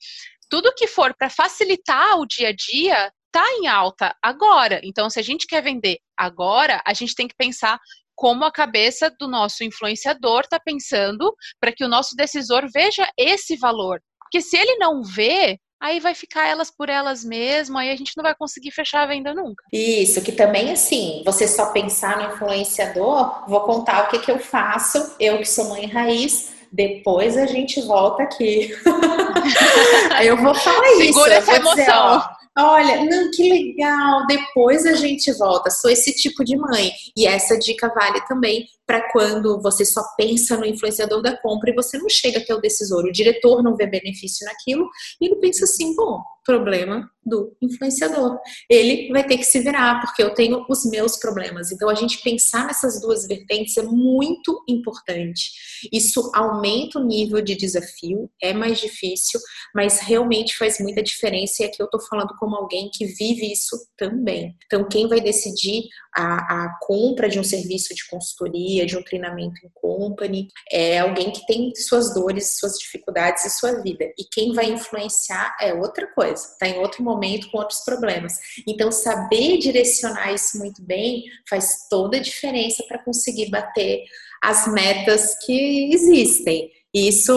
tudo 0.49 0.73
que 0.75 0.87
for 0.87 1.15
para 1.17 1.29
facilitar 1.29 2.19
o 2.19 2.27
dia 2.27 2.49
a 2.49 2.53
dia 2.53 3.11
está 3.25 3.45
em 3.53 3.67
alta 3.67 4.15
agora. 4.21 4.79
Então, 4.83 5.09
se 5.09 5.19
a 5.19 5.23
gente 5.23 5.47
quer 5.47 5.63
vender 5.63 5.97
agora, 6.15 6.81
a 6.85 6.93
gente 6.93 7.15
tem 7.15 7.27
que 7.27 7.35
pensar 7.35 7.79
como 8.15 8.45
a 8.45 8.51
cabeça 8.51 9.09
do 9.19 9.27
nosso 9.27 9.63
influenciador 9.63 10.41
está 10.41 10.59
pensando 10.59 11.33
para 11.59 11.71
que 11.71 11.83
o 11.83 11.87
nosso 11.87 12.15
decisor 12.15 12.67
veja 12.71 13.09
esse 13.17 13.57
valor. 13.57 13.99
Porque 14.19 14.39
se 14.39 14.55
ele 14.55 14.75
não 14.75 15.01
vê, 15.01 15.57
aí 15.83 15.99
vai 15.99 16.15
ficar 16.15 16.47
elas 16.47 16.71
por 16.71 16.87
elas 16.87 17.25
mesmas, 17.25 17.81
aí 17.81 17.91
a 17.91 17.95
gente 17.97 18.15
não 18.15 18.23
vai 18.23 18.33
conseguir 18.33 18.71
fechar 18.71 19.03
a 19.03 19.05
venda 19.05 19.33
nunca. 19.33 19.65
Isso, 19.71 20.21
que 20.21 20.31
também 20.31 20.71
assim, 20.71 21.21
você 21.25 21.45
só 21.45 21.71
pensar 21.71 22.17
no 22.17 22.33
influenciador, 22.33 23.43
vou 23.49 23.59
contar 23.61 24.05
o 24.05 24.07
que, 24.07 24.19
que 24.19 24.31
eu 24.31 24.39
faço, 24.39 25.15
eu 25.19 25.39
que 25.39 25.45
sou 25.45 25.65
mãe 25.65 25.85
raiz, 25.85 26.53
depois 26.71 27.37
a 27.37 27.45
gente 27.45 27.81
volta 27.81 28.23
aqui. 28.23 28.73
eu 30.23 30.37
vou 30.37 30.55
falar 30.55 30.87
Segura 30.87 31.03
isso. 31.03 31.05
Segura 31.05 31.33
essa 31.33 31.55
emoção. 31.55 31.75
Dizer, 31.75 31.91
ó, 31.91 32.42
Olha, 32.55 33.03
não, 33.03 33.31
que 33.31 33.49
legal. 33.49 34.27
Depois 34.27 34.85
a 34.85 34.93
gente 34.93 35.31
volta. 35.33 35.71
Sou 35.71 35.89
esse 35.89 36.13
tipo 36.13 36.43
de 36.43 36.55
mãe. 36.55 36.91
E 37.17 37.25
essa 37.25 37.57
dica 37.57 37.91
vale 37.93 38.21
também 38.27 38.67
para 38.85 39.11
quando 39.11 39.59
você 39.61 39.83
só 39.83 40.03
pensa 40.15 40.55
no 40.57 40.65
influenciador 40.65 41.21
da 41.21 41.35
compra 41.37 41.71
e 41.71 41.75
você 41.75 41.97
não 41.97 42.09
chega 42.09 42.39
até 42.39 42.53
o 42.53 42.61
decisor. 42.61 43.05
O 43.05 43.11
diretor 43.11 43.63
não 43.63 43.75
vê 43.75 43.87
benefício 43.87 44.45
naquilo 44.45 44.87
e 45.19 45.25
ele 45.25 45.35
pensa 45.37 45.63
assim: 45.63 45.95
bom, 45.95 46.21
problema 46.45 47.09
do 47.25 47.55
influenciador. 47.61 48.37
Ele 48.69 49.09
vai 49.11 49.25
ter 49.25 49.37
que 49.37 49.45
se 49.45 49.59
virar, 49.59 50.01
porque 50.01 50.21
eu 50.21 50.33
tenho 50.33 50.65
os 50.69 50.85
meus 50.85 51.17
problemas. 51.17 51.71
Então, 51.71 51.89
a 51.89 51.95
gente 51.95 52.21
pensar 52.21 52.67
nessas 52.67 52.99
duas 53.01 53.25
vertentes 53.25 53.77
é 53.77 53.83
muito 53.83 54.63
importante. 54.67 55.51
Isso 55.91 56.31
aumenta 56.33 56.99
o 56.99 57.05
nível 57.05 57.41
de 57.41 57.55
desafio, 57.55 58.29
é 58.41 58.53
mais 58.53 58.79
difícil, 58.79 59.39
mas 59.73 59.99
realmente 59.99 60.57
faz 60.57 60.79
muita 60.79 61.01
diferença. 61.01 61.63
E 61.63 61.65
aqui 61.65 61.81
eu 61.81 61.85
estou 61.85 62.01
falando 62.01 62.35
como 62.37 62.55
alguém 62.55 62.89
que 62.93 63.05
vive 63.05 63.51
isso 63.51 63.77
também. 63.97 64.55
Então, 64.65 64.87
quem 64.87 65.07
vai 65.07 65.21
decidir 65.21 65.83
a, 66.15 66.65
a 66.65 66.79
compra 66.81 67.27
de 67.27 67.39
um 67.39 67.43
serviço 67.43 67.93
de 67.95 68.07
consultoria, 68.07 68.85
de 68.85 68.97
um 68.97 69.03
treinamento 69.03 69.65
em 69.65 69.69
company, 69.73 70.47
é 70.71 70.99
alguém 70.99 71.31
que 71.31 71.45
tem 71.45 71.73
suas 71.75 72.13
dores, 72.13 72.57
suas 72.59 72.77
dificuldades 72.77 73.45
e 73.45 73.49
sua 73.49 73.81
vida. 73.81 74.05
E 74.17 74.25
quem 74.31 74.53
vai 74.53 74.65
influenciar 74.65 75.55
é 75.59 75.73
outra 75.73 76.07
coisa, 76.13 76.32
está 76.33 76.67
em 76.67 76.79
outro 76.79 77.03
momento 77.03 77.49
com 77.49 77.57
outros 77.57 77.81
problemas. 77.81 78.33
Então, 78.67 78.91
saber 78.91 79.57
direcionar 79.57 80.33
isso 80.33 80.57
muito 80.57 80.81
bem 80.83 81.23
faz 81.49 81.87
toda 81.89 82.17
a 82.17 82.21
diferença 82.21 82.83
para 82.87 83.03
conseguir 83.03 83.49
bater 83.49 84.03
as 84.41 84.67
metas 84.67 85.35
que 85.45 85.93
existem. 85.93 86.69
Isso, 86.93 87.33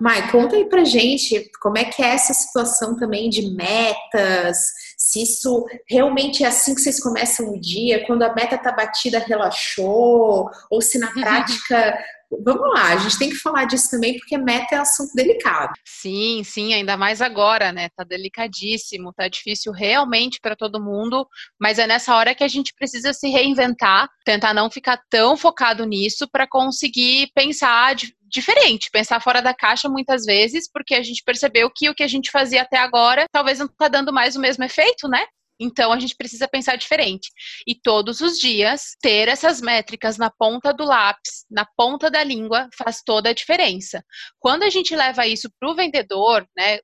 Mai, 0.00 0.30
conta 0.30 0.54
aí 0.54 0.64
pra 0.68 0.84
gente 0.84 1.50
como 1.60 1.76
é 1.76 1.84
que 1.84 2.00
é 2.00 2.06
essa 2.10 2.32
situação 2.32 2.96
também 2.96 3.28
de 3.28 3.50
metas, 3.50 4.58
se 4.96 5.22
isso 5.22 5.66
realmente 5.88 6.44
é 6.44 6.46
assim 6.46 6.72
que 6.72 6.80
vocês 6.80 7.00
começam 7.00 7.50
o 7.50 7.60
dia, 7.60 8.06
quando 8.06 8.22
a 8.22 8.32
meta 8.32 8.56
tá 8.56 8.70
batida, 8.70 9.18
relaxou, 9.18 10.48
ou 10.70 10.80
se 10.80 11.00
na 11.00 11.10
prática 11.10 11.98
vamos 12.30 12.74
lá, 12.74 12.92
a 12.92 12.96
gente 12.96 13.18
tem 13.18 13.30
que 13.30 13.36
falar 13.36 13.64
disso 13.64 13.90
também, 13.90 14.18
porque 14.18 14.36
meta 14.36 14.74
é 14.74 14.78
assunto 14.78 15.12
delicado. 15.14 15.72
Sim, 15.84 16.42
sim, 16.44 16.74
ainda 16.74 16.96
mais 16.96 17.22
agora, 17.22 17.72
né? 17.72 17.88
Tá 17.96 18.04
delicadíssimo, 18.04 19.12
tá 19.12 19.28
difícil 19.28 19.72
realmente 19.72 20.40
para 20.40 20.56
todo 20.56 20.82
mundo, 20.82 21.26
mas 21.60 21.78
é 21.78 21.86
nessa 21.86 22.14
hora 22.14 22.34
que 22.34 22.44
a 22.44 22.48
gente 22.48 22.74
precisa 22.74 23.12
se 23.12 23.28
reinventar, 23.28 24.08
tentar 24.24 24.52
não 24.52 24.70
ficar 24.70 25.00
tão 25.08 25.36
focado 25.36 25.84
nisso 25.84 26.28
para 26.30 26.46
conseguir 26.46 27.30
pensar 27.34 27.94
diferente, 28.28 28.90
pensar 28.90 29.20
fora 29.20 29.40
da 29.40 29.54
caixa 29.54 29.88
muitas 29.88 30.24
vezes, 30.24 30.70
porque 30.70 30.94
a 30.94 31.02
gente 31.02 31.22
percebeu 31.24 31.70
que 31.74 31.88
o 31.88 31.94
que 31.94 32.02
a 32.02 32.08
gente 32.08 32.30
fazia 32.30 32.62
até 32.62 32.76
agora 32.76 33.26
talvez 33.32 33.58
não 33.58 33.68
tá 33.68 33.88
dando 33.88 34.12
mais 34.12 34.36
o 34.36 34.40
mesmo 34.40 34.64
efeito, 34.64 35.08
né? 35.08 35.24
Então 35.58 35.92
a 35.92 35.98
gente 35.98 36.14
precisa 36.16 36.48
pensar 36.48 36.76
diferente. 36.76 37.30
E 37.66 37.74
todos 37.74 38.20
os 38.20 38.38
dias 38.38 38.96
ter 39.00 39.28
essas 39.28 39.60
métricas 39.60 40.18
na 40.18 40.30
ponta 40.30 40.72
do 40.72 40.84
lápis, 40.84 41.44
na 41.50 41.66
ponta 41.76 42.10
da 42.10 42.22
língua, 42.22 42.68
faz 42.76 43.02
toda 43.04 43.30
a 43.30 43.34
diferença. 43.34 44.04
Quando 44.38 44.62
a 44.62 44.70
gente 44.70 44.94
leva 44.94 45.26
isso 45.26 45.50
para 45.58 45.70
o 45.70 45.74
vendedor, 45.74 46.46
né? 46.56 46.78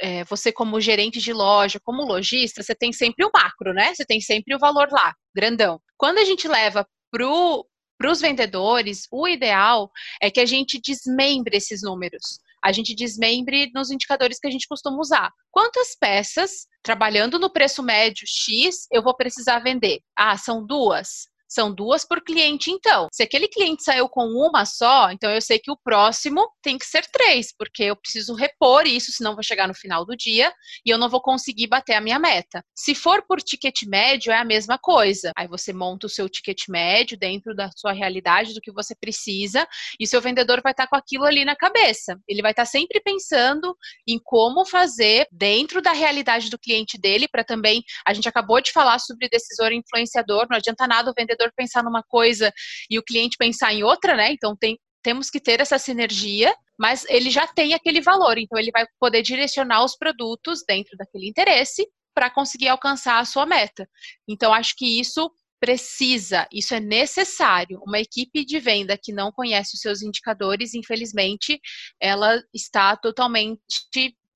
É, 0.00 0.24
você 0.24 0.50
como 0.50 0.80
gerente 0.80 1.20
de 1.20 1.32
loja, 1.34 1.78
como 1.78 2.02
lojista, 2.02 2.62
você 2.62 2.74
tem 2.74 2.92
sempre 2.92 3.24
o 3.26 3.30
macro, 3.32 3.74
né? 3.74 3.94
Você 3.94 4.06
tem 4.06 4.20
sempre 4.20 4.54
o 4.54 4.58
valor 4.58 4.88
lá, 4.90 5.14
grandão. 5.34 5.80
Quando 5.98 6.18
a 6.18 6.24
gente 6.24 6.48
leva 6.48 6.86
pro 7.10 7.66
para 7.98 8.10
os 8.10 8.20
vendedores, 8.20 9.06
o 9.10 9.26
ideal 9.26 9.90
é 10.20 10.30
que 10.30 10.40
a 10.40 10.44
gente 10.44 10.78
desmembre 10.78 11.56
esses 11.56 11.82
números 11.82 12.40
a 12.66 12.72
gente 12.72 12.96
desmembre 12.96 13.70
nos 13.72 13.92
indicadores 13.92 14.40
que 14.40 14.48
a 14.48 14.50
gente 14.50 14.66
costuma 14.66 14.98
usar. 14.98 15.30
Quantas 15.52 15.94
peças, 15.94 16.66
trabalhando 16.82 17.38
no 17.38 17.48
preço 17.48 17.80
médio 17.80 18.26
X, 18.26 18.88
eu 18.90 19.04
vou 19.04 19.16
precisar 19.16 19.60
vender? 19.60 20.00
Ah, 20.18 20.36
são 20.36 20.66
duas. 20.66 21.28
São 21.48 21.72
duas 21.72 22.04
por 22.04 22.22
cliente, 22.22 22.70
então. 22.70 23.08
Se 23.12 23.22
aquele 23.22 23.48
cliente 23.48 23.82
saiu 23.82 24.08
com 24.08 24.26
uma 24.26 24.64
só, 24.64 25.10
então 25.10 25.30
eu 25.30 25.40
sei 25.40 25.58
que 25.58 25.70
o 25.70 25.76
próximo 25.76 26.48
tem 26.62 26.76
que 26.76 26.86
ser 26.86 27.06
três, 27.10 27.52
porque 27.56 27.84
eu 27.84 27.96
preciso 27.96 28.34
repor 28.34 28.86
isso, 28.86 29.12
senão 29.12 29.34
vou 29.34 29.42
chegar 29.42 29.68
no 29.68 29.74
final 29.74 30.04
do 30.04 30.16
dia 30.16 30.52
e 30.84 30.90
eu 30.90 30.98
não 30.98 31.08
vou 31.08 31.20
conseguir 31.20 31.66
bater 31.68 31.94
a 31.94 32.00
minha 32.00 32.18
meta. 32.18 32.62
Se 32.74 32.94
for 32.94 33.22
por 33.26 33.40
ticket 33.40 33.82
médio, 33.86 34.32
é 34.32 34.38
a 34.38 34.44
mesma 34.44 34.78
coisa. 34.78 35.32
Aí 35.36 35.46
você 35.46 35.72
monta 35.72 36.06
o 36.06 36.10
seu 36.10 36.28
ticket 36.28 36.68
médio 36.68 37.16
dentro 37.16 37.54
da 37.54 37.70
sua 37.76 37.92
realidade, 37.92 38.54
do 38.54 38.60
que 38.60 38.72
você 38.72 38.94
precisa, 38.94 39.66
e 39.98 40.06
seu 40.06 40.20
vendedor 40.20 40.60
vai 40.62 40.72
estar 40.72 40.86
com 40.86 40.96
aquilo 40.96 41.24
ali 41.24 41.44
na 41.44 41.56
cabeça. 41.56 42.18
Ele 42.28 42.42
vai 42.42 42.52
estar 42.52 42.64
sempre 42.64 43.00
pensando 43.00 43.76
em 44.06 44.18
como 44.22 44.64
fazer 44.64 45.26
dentro 45.30 45.80
da 45.80 45.92
realidade 45.92 46.50
do 46.50 46.58
cliente 46.58 46.98
dele, 46.98 47.28
para 47.28 47.44
também. 47.44 47.82
A 48.06 48.12
gente 48.12 48.28
acabou 48.28 48.60
de 48.60 48.72
falar 48.72 48.98
sobre 48.98 49.28
decisor 49.28 49.72
influenciador, 49.72 50.46
não 50.50 50.56
adianta 50.56 50.86
nada 50.86 51.10
o 51.10 51.14
vendedor 51.16 51.45
pensar 51.54 51.82
numa 51.82 52.02
coisa 52.02 52.52
e 52.90 52.98
o 52.98 53.02
cliente 53.02 53.36
pensar 53.38 53.72
em 53.72 53.82
outra, 53.82 54.16
né? 54.16 54.32
Então 54.32 54.56
tem, 54.56 54.78
temos 55.02 55.30
que 55.30 55.40
ter 55.40 55.60
essa 55.60 55.78
sinergia, 55.78 56.54
mas 56.78 57.04
ele 57.08 57.30
já 57.30 57.46
tem 57.46 57.74
aquele 57.74 58.00
valor, 58.00 58.38
então 58.38 58.58
ele 58.58 58.70
vai 58.70 58.84
poder 58.98 59.22
direcionar 59.22 59.84
os 59.84 59.96
produtos 59.96 60.62
dentro 60.66 60.96
daquele 60.96 61.28
interesse 61.28 61.86
para 62.14 62.30
conseguir 62.30 62.68
alcançar 62.68 63.18
a 63.18 63.24
sua 63.24 63.44
meta. 63.46 63.88
Então 64.28 64.52
acho 64.52 64.74
que 64.76 64.98
isso 65.00 65.30
precisa, 65.60 66.46
isso 66.52 66.74
é 66.74 66.80
necessário. 66.80 67.80
Uma 67.86 67.98
equipe 67.98 68.44
de 68.44 68.58
venda 68.58 68.98
que 69.00 69.12
não 69.12 69.32
conhece 69.32 69.74
os 69.74 69.80
seus 69.80 70.02
indicadores, 70.02 70.74
infelizmente, 70.74 71.58
ela 72.00 72.42
está 72.54 72.96
totalmente 72.96 73.60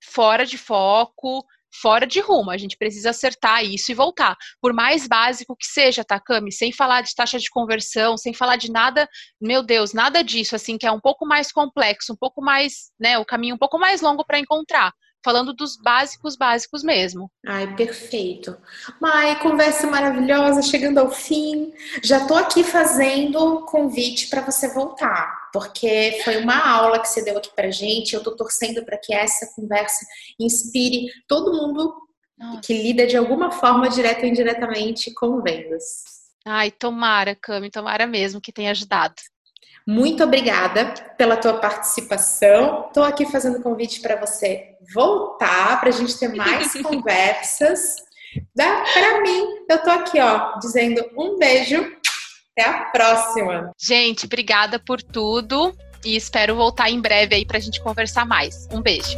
fora 0.02 0.46
de 0.46 0.56
foco, 0.56 1.44
fora 1.72 2.06
de 2.06 2.20
rumo. 2.20 2.50
A 2.50 2.56
gente 2.56 2.76
precisa 2.76 3.10
acertar 3.10 3.64
isso 3.64 3.90
e 3.90 3.94
voltar. 3.94 4.36
Por 4.60 4.72
mais 4.72 5.06
básico 5.06 5.56
que 5.56 5.66
seja, 5.66 6.04
Cami? 6.04 6.52
Sem 6.52 6.72
falar 6.72 7.02
de 7.02 7.14
taxa 7.14 7.38
de 7.38 7.50
conversão, 7.50 8.16
sem 8.16 8.34
falar 8.34 8.56
de 8.56 8.70
nada, 8.70 9.08
meu 9.40 9.62
Deus, 9.62 9.92
nada 9.92 10.22
disso, 10.22 10.56
assim, 10.56 10.76
que 10.76 10.86
é 10.86 10.92
um 10.92 11.00
pouco 11.00 11.26
mais 11.26 11.52
complexo, 11.52 12.12
um 12.12 12.16
pouco 12.16 12.42
mais, 12.42 12.90
né, 12.98 13.18
o 13.18 13.24
caminho 13.24 13.54
um 13.54 13.58
pouco 13.58 13.78
mais 13.78 14.00
longo 14.00 14.24
para 14.24 14.38
encontrar. 14.38 14.92
falando 15.24 15.52
dos 15.52 15.76
básicos, 15.76 16.36
básicos 16.36 16.82
mesmo. 16.82 17.30
Ai, 17.46 17.74
perfeito. 17.76 18.56
Mai, 19.00 19.38
conversa 19.40 19.86
maravilhosa, 19.86 20.62
chegando 20.62 20.98
ao 20.98 21.10
fim. 21.10 21.72
Já 22.02 22.26
tô 22.26 22.34
aqui 22.34 22.64
fazendo 22.64 23.64
convite 23.66 24.28
para 24.28 24.40
você 24.40 24.72
voltar, 24.72 25.39
porque 25.52 26.20
foi 26.24 26.36
uma 26.38 26.58
aula 26.58 26.98
que 26.98 27.08
você 27.08 27.22
deu 27.22 27.38
aqui 27.38 27.50
pra 27.54 27.70
gente. 27.70 28.14
Eu 28.14 28.22
tô 28.22 28.34
torcendo 28.36 28.84
para 28.84 28.98
que 28.98 29.14
essa 29.14 29.52
conversa 29.54 30.04
inspire 30.38 31.10
todo 31.26 31.52
mundo 31.52 31.94
Nossa. 32.38 32.60
que 32.60 32.72
lida 32.74 33.06
de 33.06 33.16
alguma 33.16 33.50
forma, 33.50 33.88
direta 33.88 34.22
ou 34.22 34.28
indiretamente, 34.28 35.12
com 35.14 35.40
vendas. 35.42 36.20
Ai, 36.46 36.70
tomara, 36.70 37.34
Cami, 37.34 37.70
tomara 37.70 38.06
mesmo 38.06 38.40
que 38.40 38.52
tenha 38.52 38.70
ajudado. 38.70 39.14
Muito 39.86 40.22
obrigada 40.22 40.94
pela 41.16 41.36
tua 41.36 41.54
participação. 41.54 42.86
Estou 42.86 43.02
aqui 43.02 43.26
fazendo 43.26 43.62
convite 43.62 44.00
para 44.00 44.16
você 44.16 44.76
voltar, 44.94 45.80
para 45.80 45.88
a 45.88 45.92
gente 45.92 46.18
ter 46.18 46.28
mais 46.34 46.72
conversas. 46.82 47.96
Para 48.54 49.20
mim, 49.22 49.46
eu 49.68 49.76
estou 49.76 49.92
aqui, 49.92 50.20
ó, 50.20 50.58
dizendo 50.58 51.04
um 51.16 51.36
beijo. 51.36 51.99
Até 52.60 52.64
a 52.68 52.84
próxima. 52.86 53.72
Gente, 53.78 54.26
obrigada 54.26 54.78
por 54.78 55.02
tudo 55.02 55.74
e 56.04 56.16
espero 56.16 56.54
voltar 56.54 56.90
em 56.90 57.00
breve 57.00 57.34
aí 57.34 57.46
para 57.46 57.58
a 57.58 57.60
gente 57.60 57.80
conversar 57.80 58.26
mais. 58.26 58.68
Um 58.70 58.82
beijo. 58.82 59.16